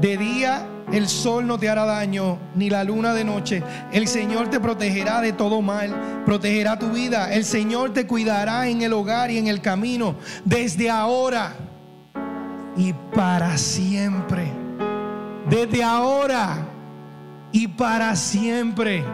De 0.00 0.16
día 0.16 0.68
el 0.92 1.08
sol 1.08 1.46
no 1.46 1.58
te 1.58 1.68
hará 1.68 1.84
daño, 1.84 2.38
ni 2.54 2.70
la 2.70 2.84
luna 2.84 3.14
de 3.14 3.24
noche. 3.24 3.62
El 3.92 4.06
Señor 4.06 4.48
te 4.48 4.60
protegerá 4.60 5.20
de 5.20 5.32
todo 5.32 5.62
mal, 5.62 6.22
protegerá 6.24 6.78
tu 6.78 6.90
vida. 6.90 7.32
El 7.32 7.44
Señor 7.44 7.92
te 7.92 8.06
cuidará 8.06 8.68
en 8.68 8.82
el 8.82 8.92
hogar 8.92 9.30
y 9.30 9.38
en 9.38 9.46
el 9.46 9.60
camino, 9.60 10.16
desde 10.44 10.90
ahora 10.90 11.54
y 12.76 12.92
para 13.14 13.56
siempre. 13.56 14.52
Desde 15.48 15.82
ahora 15.82 16.66
y 17.52 17.68
para 17.68 18.14
siempre. 18.16 19.04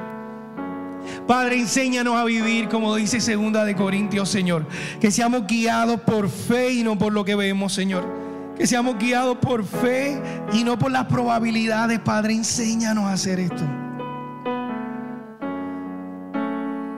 Padre, 1.27 1.59
enséñanos 1.59 2.16
a 2.16 2.25
vivir 2.25 2.68
como 2.68 2.95
dice 2.95 3.21
segunda 3.21 3.64
de 3.64 3.75
Corintios, 3.75 4.29
Señor, 4.29 4.66
que 5.01 5.11
seamos 5.11 5.47
guiados 5.47 6.01
por 6.01 6.29
fe 6.29 6.73
y 6.73 6.83
no 6.83 6.99
por 6.99 7.12
lo 7.12 7.25
que 7.25 7.35
vemos, 7.35 7.73
Señor. 7.73 8.30
Que 8.61 8.67
seamos 8.67 8.99
guiados 8.99 9.39
por 9.39 9.65
fe 9.65 10.21
y 10.53 10.65
no 10.65 10.79
por 10.79 10.91
las 10.91 11.07
probabilidades. 11.07 11.99
Padre, 12.01 12.35
enséñanos 12.35 13.05
a 13.05 13.15
hacer 13.15 13.41
esto. 13.41 13.63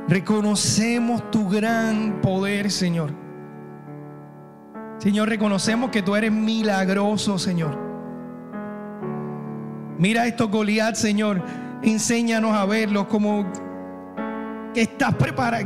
Reconocemos 0.08 1.30
tu 1.30 1.48
gran 1.48 2.20
poder, 2.20 2.68
Señor. 2.68 3.12
Señor, 4.98 5.28
reconocemos 5.28 5.90
que 5.90 6.02
tú 6.02 6.16
eres 6.16 6.32
milagroso, 6.32 7.38
Señor. 7.38 7.78
Mira 9.98 10.26
esto, 10.26 10.48
Goliat, 10.48 10.96
Señor. 10.96 11.40
Enséñanos 11.84 12.56
a 12.56 12.66
verlo 12.66 13.06
como 13.06 13.46
que 14.74 14.82
estás 14.82 15.14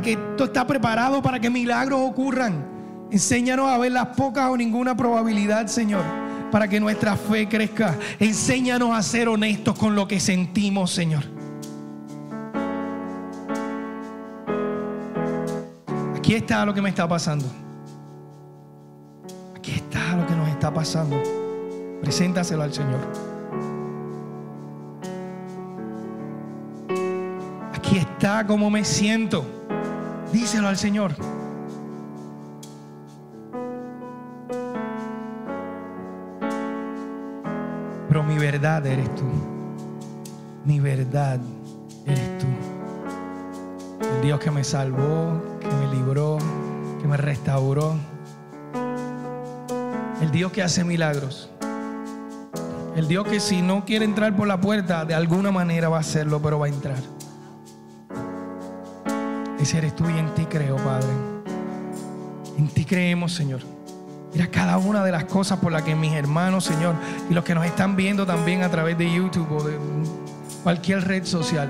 que 0.03 0.15
tú 0.37 0.43
estás 0.43 0.65
preparado 0.65 1.23
para 1.23 1.39
que 1.39 1.49
milagros 1.49 1.99
ocurran. 2.03 2.76
Enséñanos 3.11 3.69
a 3.69 3.77
ver 3.77 3.93
las 3.93 4.07
pocas 4.07 4.49
o 4.49 4.57
ninguna 4.57 4.95
probabilidad, 4.97 5.67
Señor, 5.67 6.03
para 6.51 6.67
que 6.67 6.79
nuestra 6.79 7.15
fe 7.15 7.47
crezca. 7.47 7.97
Enséñanos 8.19 8.91
a 8.91 9.01
ser 9.01 9.29
honestos 9.29 9.77
con 9.77 9.95
lo 9.95 10.07
que 10.07 10.19
sentimos, 10.19 10.91
Señor. 10.91 11.23
Aquí 16.17 16.35
está 16.35 16.65
lo 16.65 16.73
que 16.73 16.81
me 16.81 16.89
está 16.89 17.07
pasando. 17.07 17.45
Aquí 19.55 19.71
está 19.71 20.17
lo 20.17 20.27
que 20.27 20.35
nos 20.35 20.49
está 20.49 20.73
pasando. 20.73 21.15
Preséntaselo 22.01 22.63
al 22.63 22.73
Señor. 22.73 22.99
Aquí 27.73 27.97
está 27.97 28.45
como 28.45 28.69
me 28.69 28.83
siento. 28.83 29.45
Díselo 30.33 30.67
al 30.67 30.75
Señor. 30.75 31.36
Verdad 38.67 38.85
eres 38.87 39.15
tú. 39.15 39.23
Mi 40.65 40.81
verdad 40.81 41.39
eres 42.05 42.37
tú. 42.37 42.47
El 44.15 44.21
Dios 44.21 44.41
que 44.41 44.51
me 44.51 44.65
salvó, 44.65 45.41
que 45.61 45.67
me 45.67 45.95
libró, 45.95 46.37
que 47.01 47.07
me 47.07 47.15
restauró. 47.15 47.95
El 50.21 50.31
Dios 50.31 50.51
que 50.51 50.63
hace 50.63 50.83
milagros. 50.83 51.49
El 52.97 53.07
Dios 53.07 53.25
que 53.25 53.39
si 53.39 53.61
no 53.61 53.85
quiere 53.85 54.03
entrar 54.03 54.35
por 54.35 54.47
la 54.47 54.59
puerta, 54.59 55.05
de 55.05 55.13
alguna 55.13 55.49
manera 55.49 55.87
va 55.87 55.97
a 55.97 56.01
hacerlo, 56.01 56.41
pero 56.41 56.59
va 56.59 56.65
a 56.65 56.69
entrar. 56.69 57.01
Ese 59.61 59.77
eres 59.77 59.95
tú 59.95 60.09
y 60.09 60.17
en 60.17 60.33
ti 60.35 60.45
creo, 60.45 60.75
Padre. 60.75 61.07
En 62.57 62.67
ti 62.67 62.83
creemos, 62.83 63.33
Señor. 63.33 63.76
Mira 64.33 64.47
cada 64.47 64.77
una 64.77 65.03
de 65.03 65.11
las 65.11 65.25
cosas 65.25 65.59
por 65.59 65.71
las 65.71 65.83
que 65.83 65.95
mis 65.95 66.13
hermanos, 66.13 66.65
Señor, 66.65 66.95
y 67.29 67.33
los 67.33 67.43
que 67.43 67.55
nos 67.55 67.65
están 67.65 67.95
viendo 67.95 68.25
también 68.25 68.61
a 68.61 68.69
través 68.69 68.97
de 68.97 69.11
YouTube 69.11 69.51
o 69.51 69.63
de 69.63 69.77
cualquier 70.63 71.07
red 71.07 71.25
social, 71.25 71.69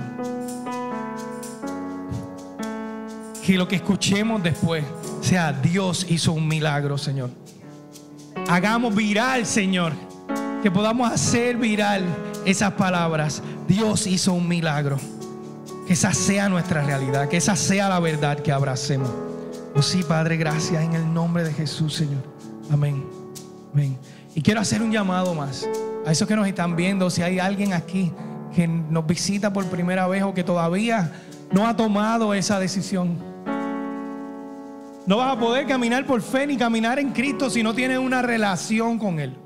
que 3.45 3.57
lo 3.57 3.67
que 3.67 3.77
escuchemos 3.77 4.43
después 4.43 4.83
sea 5.21 5.53
Dios 5.53 6.05
hizo 6.09 6.33
un 6.33 6.47
milagro, 6.47 6.97
Señor. 6.97 7.29
Hagamos 8.49 8.95
viral, 8.95 9.45
Señor, 9.45 9.93
que 10.63 10.71
podamos 10.71 11.11
hacer 11.11 11.57
viral 11.57 12.03
esas 12.45 12.73
palabras. 12.73 13.41
Dios 13.67 14.07
hizo 14.07 14.33
un 14.33 14.47
milagro. 14.47 14.97
Que 15.85 15.93
esa 15.93 16.13
sea 16.13 16.49
nuestra 16.49 16.81
realidad, 16.81 17.29
que 17.29 17.37
esa 17.37 17.55
sea 17.55 17.87
la 17.87 17.99
verdad 17.99 18.39
que 18.39 18.51
abracemos. 18.51 19.09
Oh 19.73 19.81
sí, 19.81 20.03
Padre, 20.03 20.35
gracias 20.35 20.83
en 20.83 20.93
el 20.93 21.13
nombre 21.13 21.43
de 21.43 21.53
Jesús, 21.53 21.93
Señor. 21.93 22.36
Amén. 22.72 23.03
Amén. 23.74 23.97
Y 24.36 24.41
quiero 24.41 24.59
hacer 24.59 24.82
un 24.82 24.91
llamado 24.91 25.34
más 25.34 25.68
a 26.05 26.11
esos 26.11 26.28
que 26.28 26.36
nos 26.36 26.47
están 26.47 26.76
viendo. 26.76 27.09
Si 27.09 27.22
hay 27.22 27.39
alguien 27.39 27.74
aquí 27.74 28.11
que 28.53 28.68
nos 28.68 29.05
visita 29.05 29.51
por 29.51 29.65
primera 29.65 30.07
vez 30.07 30.24
o 30.24 30.34
que 30.34 30.43
todavía 30.43 31.11
no 31.51 31.68
ha 31.68 31.76
tomado 31.76 32.34
esa 32.34 32.59
decisión. 32.59 33.18
No 35.05 35.18
vas 35.18 35.38
a 35.38 35.39
poder 35.39 35.65
caminar 35.65 36.05
por 36.05 36.22
fe 36.22 36.45
ni 36.47 36.57
caminar 36.57 36.99
en 36.99 37.11
Cristo 37.11 37.49
si 37.49 37.63
no 37.63 37.74
tienes 37.74 37.97
una 37.97 38.22
relación 38.22 38.99
con 38.99 39.20
Él. 39.20 39.38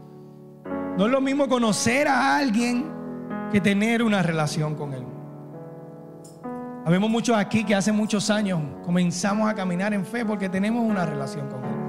No 0.98 1.06
es 1.06 1.12
lo 1.12 1.22
mismo 1.22 1.48
conocer 1.48 2.08
a 2.08 2.36
alguien 2.38 2.86
que 3.52 3.62
tener 3.62 4.02
una 4.02 4.24
relación 4.24 4.76
con 4.76 4.94
Él. 4.94 5.04
Habemos 6.84 7.10
muchos 7.12 7.38
aquí 7.38 7.64
que 7.64 7.76
hace 7.76 7.92
muchos 7.92 8.30
años 8.32 8.60
comenzamos 8.84 9.48
a 9.48 9.54
caminar 9.54 9.94
en 9.94 10.04
fe 10.04 10.26
porque 10.26 10.50
tenemos 10.50 10.84
una 10.84 11.06
relación 11.06 11.48
con 11.48 11.64
Él. 11.64 11.81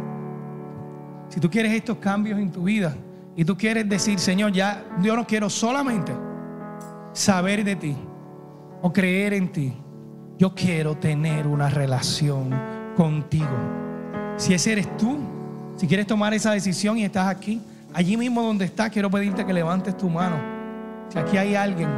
Si 1.33 1.41
tú 1.41 1.49
quieres 1.49 1.73
estos 1.73 1.97
cambios 1.97 2.39
en 2.39 2.53
tu 2.53 2.65
vida 2.65 2.95
y 3.35 3.43
tú 3.43 3.57
quieres 3.57 3.89
decir, 3.89 4.19
Señor, 4.19 4.53
ya 4.53 4.85
yo 5.01 5.17
no 5.17 5.27
quiero 5.27 5.49
solamente 5.49 6.13
saber 7.15 7.65
de 7.65 7.77
ti. 7.77 7.97
o 8.83 8.93
creer 8.93 9.33
en 9.33 9.51
ti. 9.51 9.73
Yo 10.39 10.55
quiero 10.55 10.97
tener 10.97 11.47
una 11.47 11.71
relación 11.71 12.51
contigo. 12.97 13.47
Si 14.37 14.53
ese 14.53 14.73
eres 14.73 14.97
tú, 14.97 15.17
si 15.77 15.87
quieres 15.87 16.07
tomar 16.07 16.35
esa 16.35 16.51
decisión 16.51 16.99
y 16.99 17.05
estás 17.05 17.29
aquí, 17.29 17.63
allí 17.95 18.17
mismo 18.17 18.43
donde 18.43 18.65
estás, 18.65 18.91
quiero 18.91 19.09
pedirte 19.09 19.47
que 19.47 19.53
levantes 19.53 19.97
tu 19.97 20.11
mano. 20.11 20.37
Si 21.11 21.19
aquí 21.19 21.37
hay 21.37 21.55
alguien, 21.55 21.89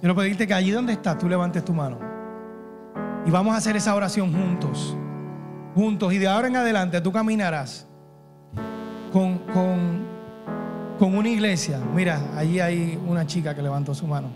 quiero 0.00 0.16
pedirte 0.16 0.46
que 0.46 0.54
allí 0.54 0.72
donde 0.72 0.92
estás, 0.92 1.16
tú 1.16 1.28
levantes 1.28 1.64
tu 1.64 1.72
mano. 1.72 1.98
Y 3.24 3.30
vamos 3.30 3.54
a 3.54 3.58
hacer 3.58 3.76
esa 3.76 3.94
oración 3.94 4.32
juntos. 4.32 4.96
Juntos. 5.74 6.12
Y 6.12 6.18
de 6.18 6.28
ahora 6.28 6.48
en 6.48 6.56
adelante 6.56 7.00
tú 7.00 7.12
caminarás 7.12 7.86
con, 9.12 9.38
con, 9.52 10.06
con 10.98 11.16
una 11.16 11.28
iglesia. 11.28 11.80
Mira, 11.94 12.20
allí 12.36 12.60
hay 12.60 12.98
una 13.06 13.26
chica 13.26 13.54
que 13.54 13.62
levantó 13.62 13.94
su 13.94 14.06
mano. 14.06 14.28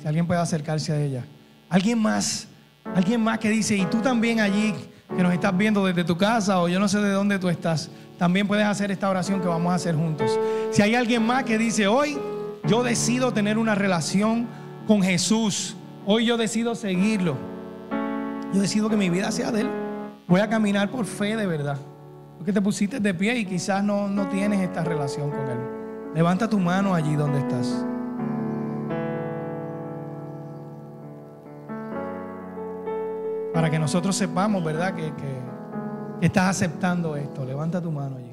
Si 0.00 0.06
alguien 0.06 0.26
puede 0.26 0.40
acercarse 0.40 0.92
a 0.92 1.00
ella. 1.00 1.24
Alguien 1.68 1.98
más, 1.98 2.48
alguien 2.94 3.20
más 3.22 3.38
que 3.38 3.48
dice, 3.48 3.76
y 3.76 3.86
tú 3.86 4.00
también 4.00 4.40
allí 4.40 4.74
que 5.16 5.22
nos 5.22 5.32
estás 5.32 5.56
viendo 5.56 5.84
desde 5.84 6.04
tu 6.04 6.16
casa 6.16 6.60
o 6.60 6.68
yo 6.68 6.80
no 6.80 6.88
sé 6.88 6.98
de 6.98 7.10
dónde 7.10 7.38
tú 7.38 7.48
estás, 7.48 7.90
también 8.18 8.46
puedes 8.46 8.66
hacer 8.66 8.90
esta 8.90 9.08
oración 9.08 9.40
que 9.40 9.48
vamos 9.48 9.72
a 9.72 9.76
hacer 9.76 9.94
juntos. 9.94 10.38
Si 10.70 10.82
hay 10.82 10.94
alguien 10.94 11.24
más 11.24 11.44
que 11.44 11.58
dice, 11.58 11.86
hoy 11.86 12.18
yo 12.66 12.82
decido 12.82 13.32
tener 13.32 13.58
una 13.58 13.74
relación 13.74 14.46
con 14.86 15.02
Jesús, 15.02 15.76
hoy 16.06 16.26
yo 16.26 16.36
decido 16.36 16.74
seguirlo, 16.74 17.36
yo 18.52 18.60
decido 18.60 18.88
que 18.88 18.96
mi 18.96 19.10
vida 19.10 19.30
sea 19.30 19.50
de 19.50 19.62
Él, 19.62 19.70
voy 20.32 20.40
a 20.40 20.48
caminar 20.48 20.90
por 20.90 21.04
fe 21.04 21.36
de 21.36 21.46
verdad. 21.46 21.76
Porque 22.38 22.54
te 22.54 22.62
pusiste 22.62 22.98
de 23.00 23.12
pie 23.12 23.36
y 23.40 23.44
quizás 23.44 23.84
no, 23.84 24.08
no 24.08 24.28
tienes 24.28 24.60
esta 24.62 24.82
relación 24.82 25.30
con 25.30 25.40
Él. 25.40 25.58
Levanta 26.14 26.48
tu 26.48 26.58
mano 26.58 26.94
allí 26.94 27.14
donde 27.16 27.38
estás. 27.38 27.84
Para 33.52 33.70
que 33.70 33.78
nosotros 33.78 34.16
sepamos, 34.16 34.64
¿verdad? 34.64 34.94
Que, 34.94 35.12
que- 35.14 35.52
que 36.20 36.26
estás 36.26 36.48
aceptando 36.50 37.16
esto. 37.16 37.44
Levanta 37.44 37.80
tu 37.82 37.90
mano 37.90 38.16
allí. 38.16 38.32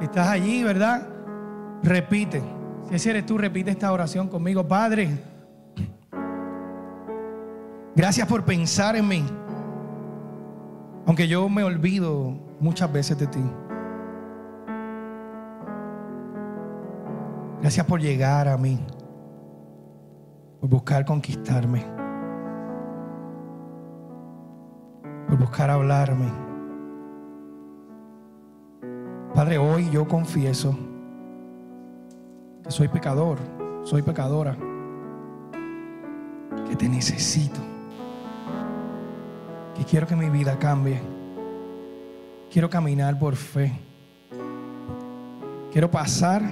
Estás 0.00 0.28
allí, 0.28 0.62
¿verdad? 0.62 1.06
Repite. 1.82 2.42
Si 2.88 2.94
ese 2.94 3.10
eres 3.10 3.26
tú, 3.26 3.36
repite 3.36 3.70
esta 3.72 3.92
oración 3.92 4.28
conmigo. 4.28 4.66
Padre, 4.66 5.18
gracias 7.94 8.26
por 8.28 8.44
pensar 8.44 8.96
en 8.96 9.08
mí. 9.08 9.24
Aunque 11.06 11.28
yo 11.28 11.48
me 11.48 11.62
olvido 11.62 12.34
muchas 12.60 12.92
veces 12.92 13.18
de 13.18 13.26
ti. 13.26 13.44
Gracias 17.60 17.86
por 17.86 18.00
llegar 18.00 18.48
a 18.48 18.56
mí. 18.56 18.78
Por 20.60 20.70
buscar 20.70 21.04
conquistarme. 21.04 21.84
Por 25.28 25.38
buscar 25.38 25.70
hablarme. 25.70 26.44
Padre, 29.34 29.58
hoy 29.58 29.90
yo 29.90 30.06
confieso 30.06 30.78
que 32.62 32.70
soy 32.70 32.86
pecador, 32.86 33.38
soy 33.82 34.00
pecadora, 34.00 34.56
que 36.68 36.76
te 36.76 36.88
necesito, 36.88 37.60
que 39.76 39.84
quiero 39.84 40.06
que 40.06 40.16
mi 40.16 40.30
vida 40.30 40.58
cambie, 40.58 41.00
quiero 42.50 42.70
caminar 42.70 43.18
por 43.18 43.36
fe, 43.36 43.72
quiero 45.72 45.90
pasar 45.90 46.42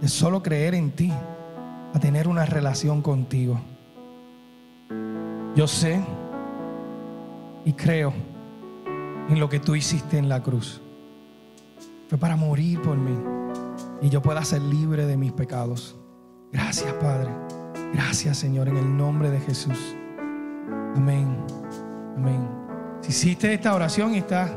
de 0.00 0.08
solo 0.08 0.42
creer 0.42 0.74
en 0.74 0.90
ti 0.92 1.12
a 1.92 1.98
tener 1.98 2.28
una 2.28 2.46
relación 2.46 3.02
contigo. 3.02 3.60
Yo 5.54 5.66
sé 5.66 6.00
y 7.64 7.72
creo 7.72 8.12
en 9.28 9.40
lo 9.40 9.48
que 9.48 9.60
tú 9.60 9.74
hiciste 9.74 10.18
en 10.18 10.28
la 10.28 10.42
cruz. 10.42 10.80
Fue 12.08 12.16
para 12.16 12.36
morir 12.36 12.80
por 12.80 12.96
mí 12.96 13.18
y 14.00 14.08
yo 14.08 14.22
pueda 14.22 14.42
ser 14.44 14.62
libre 14.62 15.06
de 15.06 15.16
mis 15.16 15.32
pecados. 15.32 15.96
Gracias, 16.52 16.92
Padre. 16.94 17.30
Gracias, 17.92 18.38
Señor, 18.38 18.68
en 18.68 18.76
el 18.76 18.96
nombre 18.96 19.30
de 19.30 19.40
Jesús. 19.40 19.96
Amén. 20.96 21.57
Amén. 22.18 22.48
Si 23.00 23.10
hiciste 23.10 23.54
esta 23.54 23.74
oración 23.74 24.14
y 24.14 24.18
estás, 24.18 24.50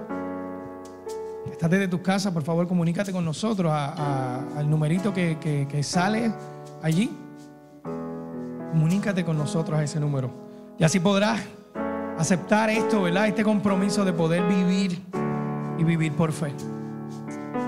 estás 1.52 1.70
desde 1.70 1.88
tu 1.88 2.02
casa, 2.02 2.34
por 2.34 2.42
favor, 2.44 2.68
comunícate 2.68 3.12
con 3.12 3.24
nosotros 3.24 3.72
al 3.72 4.68
numerito 4.70 5.14
que, 5.14 5.38
que- 5.40 5.68
que 5.68 5.84
sale 5.84 6.34
allí. 6.82 7.16
Comunícate 8.72 9.24
con 9.24 9.38
nosotros 9.38 9.78
a 9.80 9.84
ese 9.84 10.00
número. 10.00 10.32
Y 10.80 10.84
así 10.84 11.00
podrás 11.00 11.40
aceptar 12.18 12.70
esto, 12.70 13.04
¿verdad? 13.04 13.28
Este 13.28 13.44
compromiso 13.44 14.04
de 14.06 14.14
poder 14.14 14.44
vivir 14.48 15.00
y 15.78 15.84
vivir 15.84 16.14
por 16.14 16.32
fe. 16.32 16.52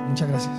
Muchas 0.09 0.27
gracias. 0.29 0.53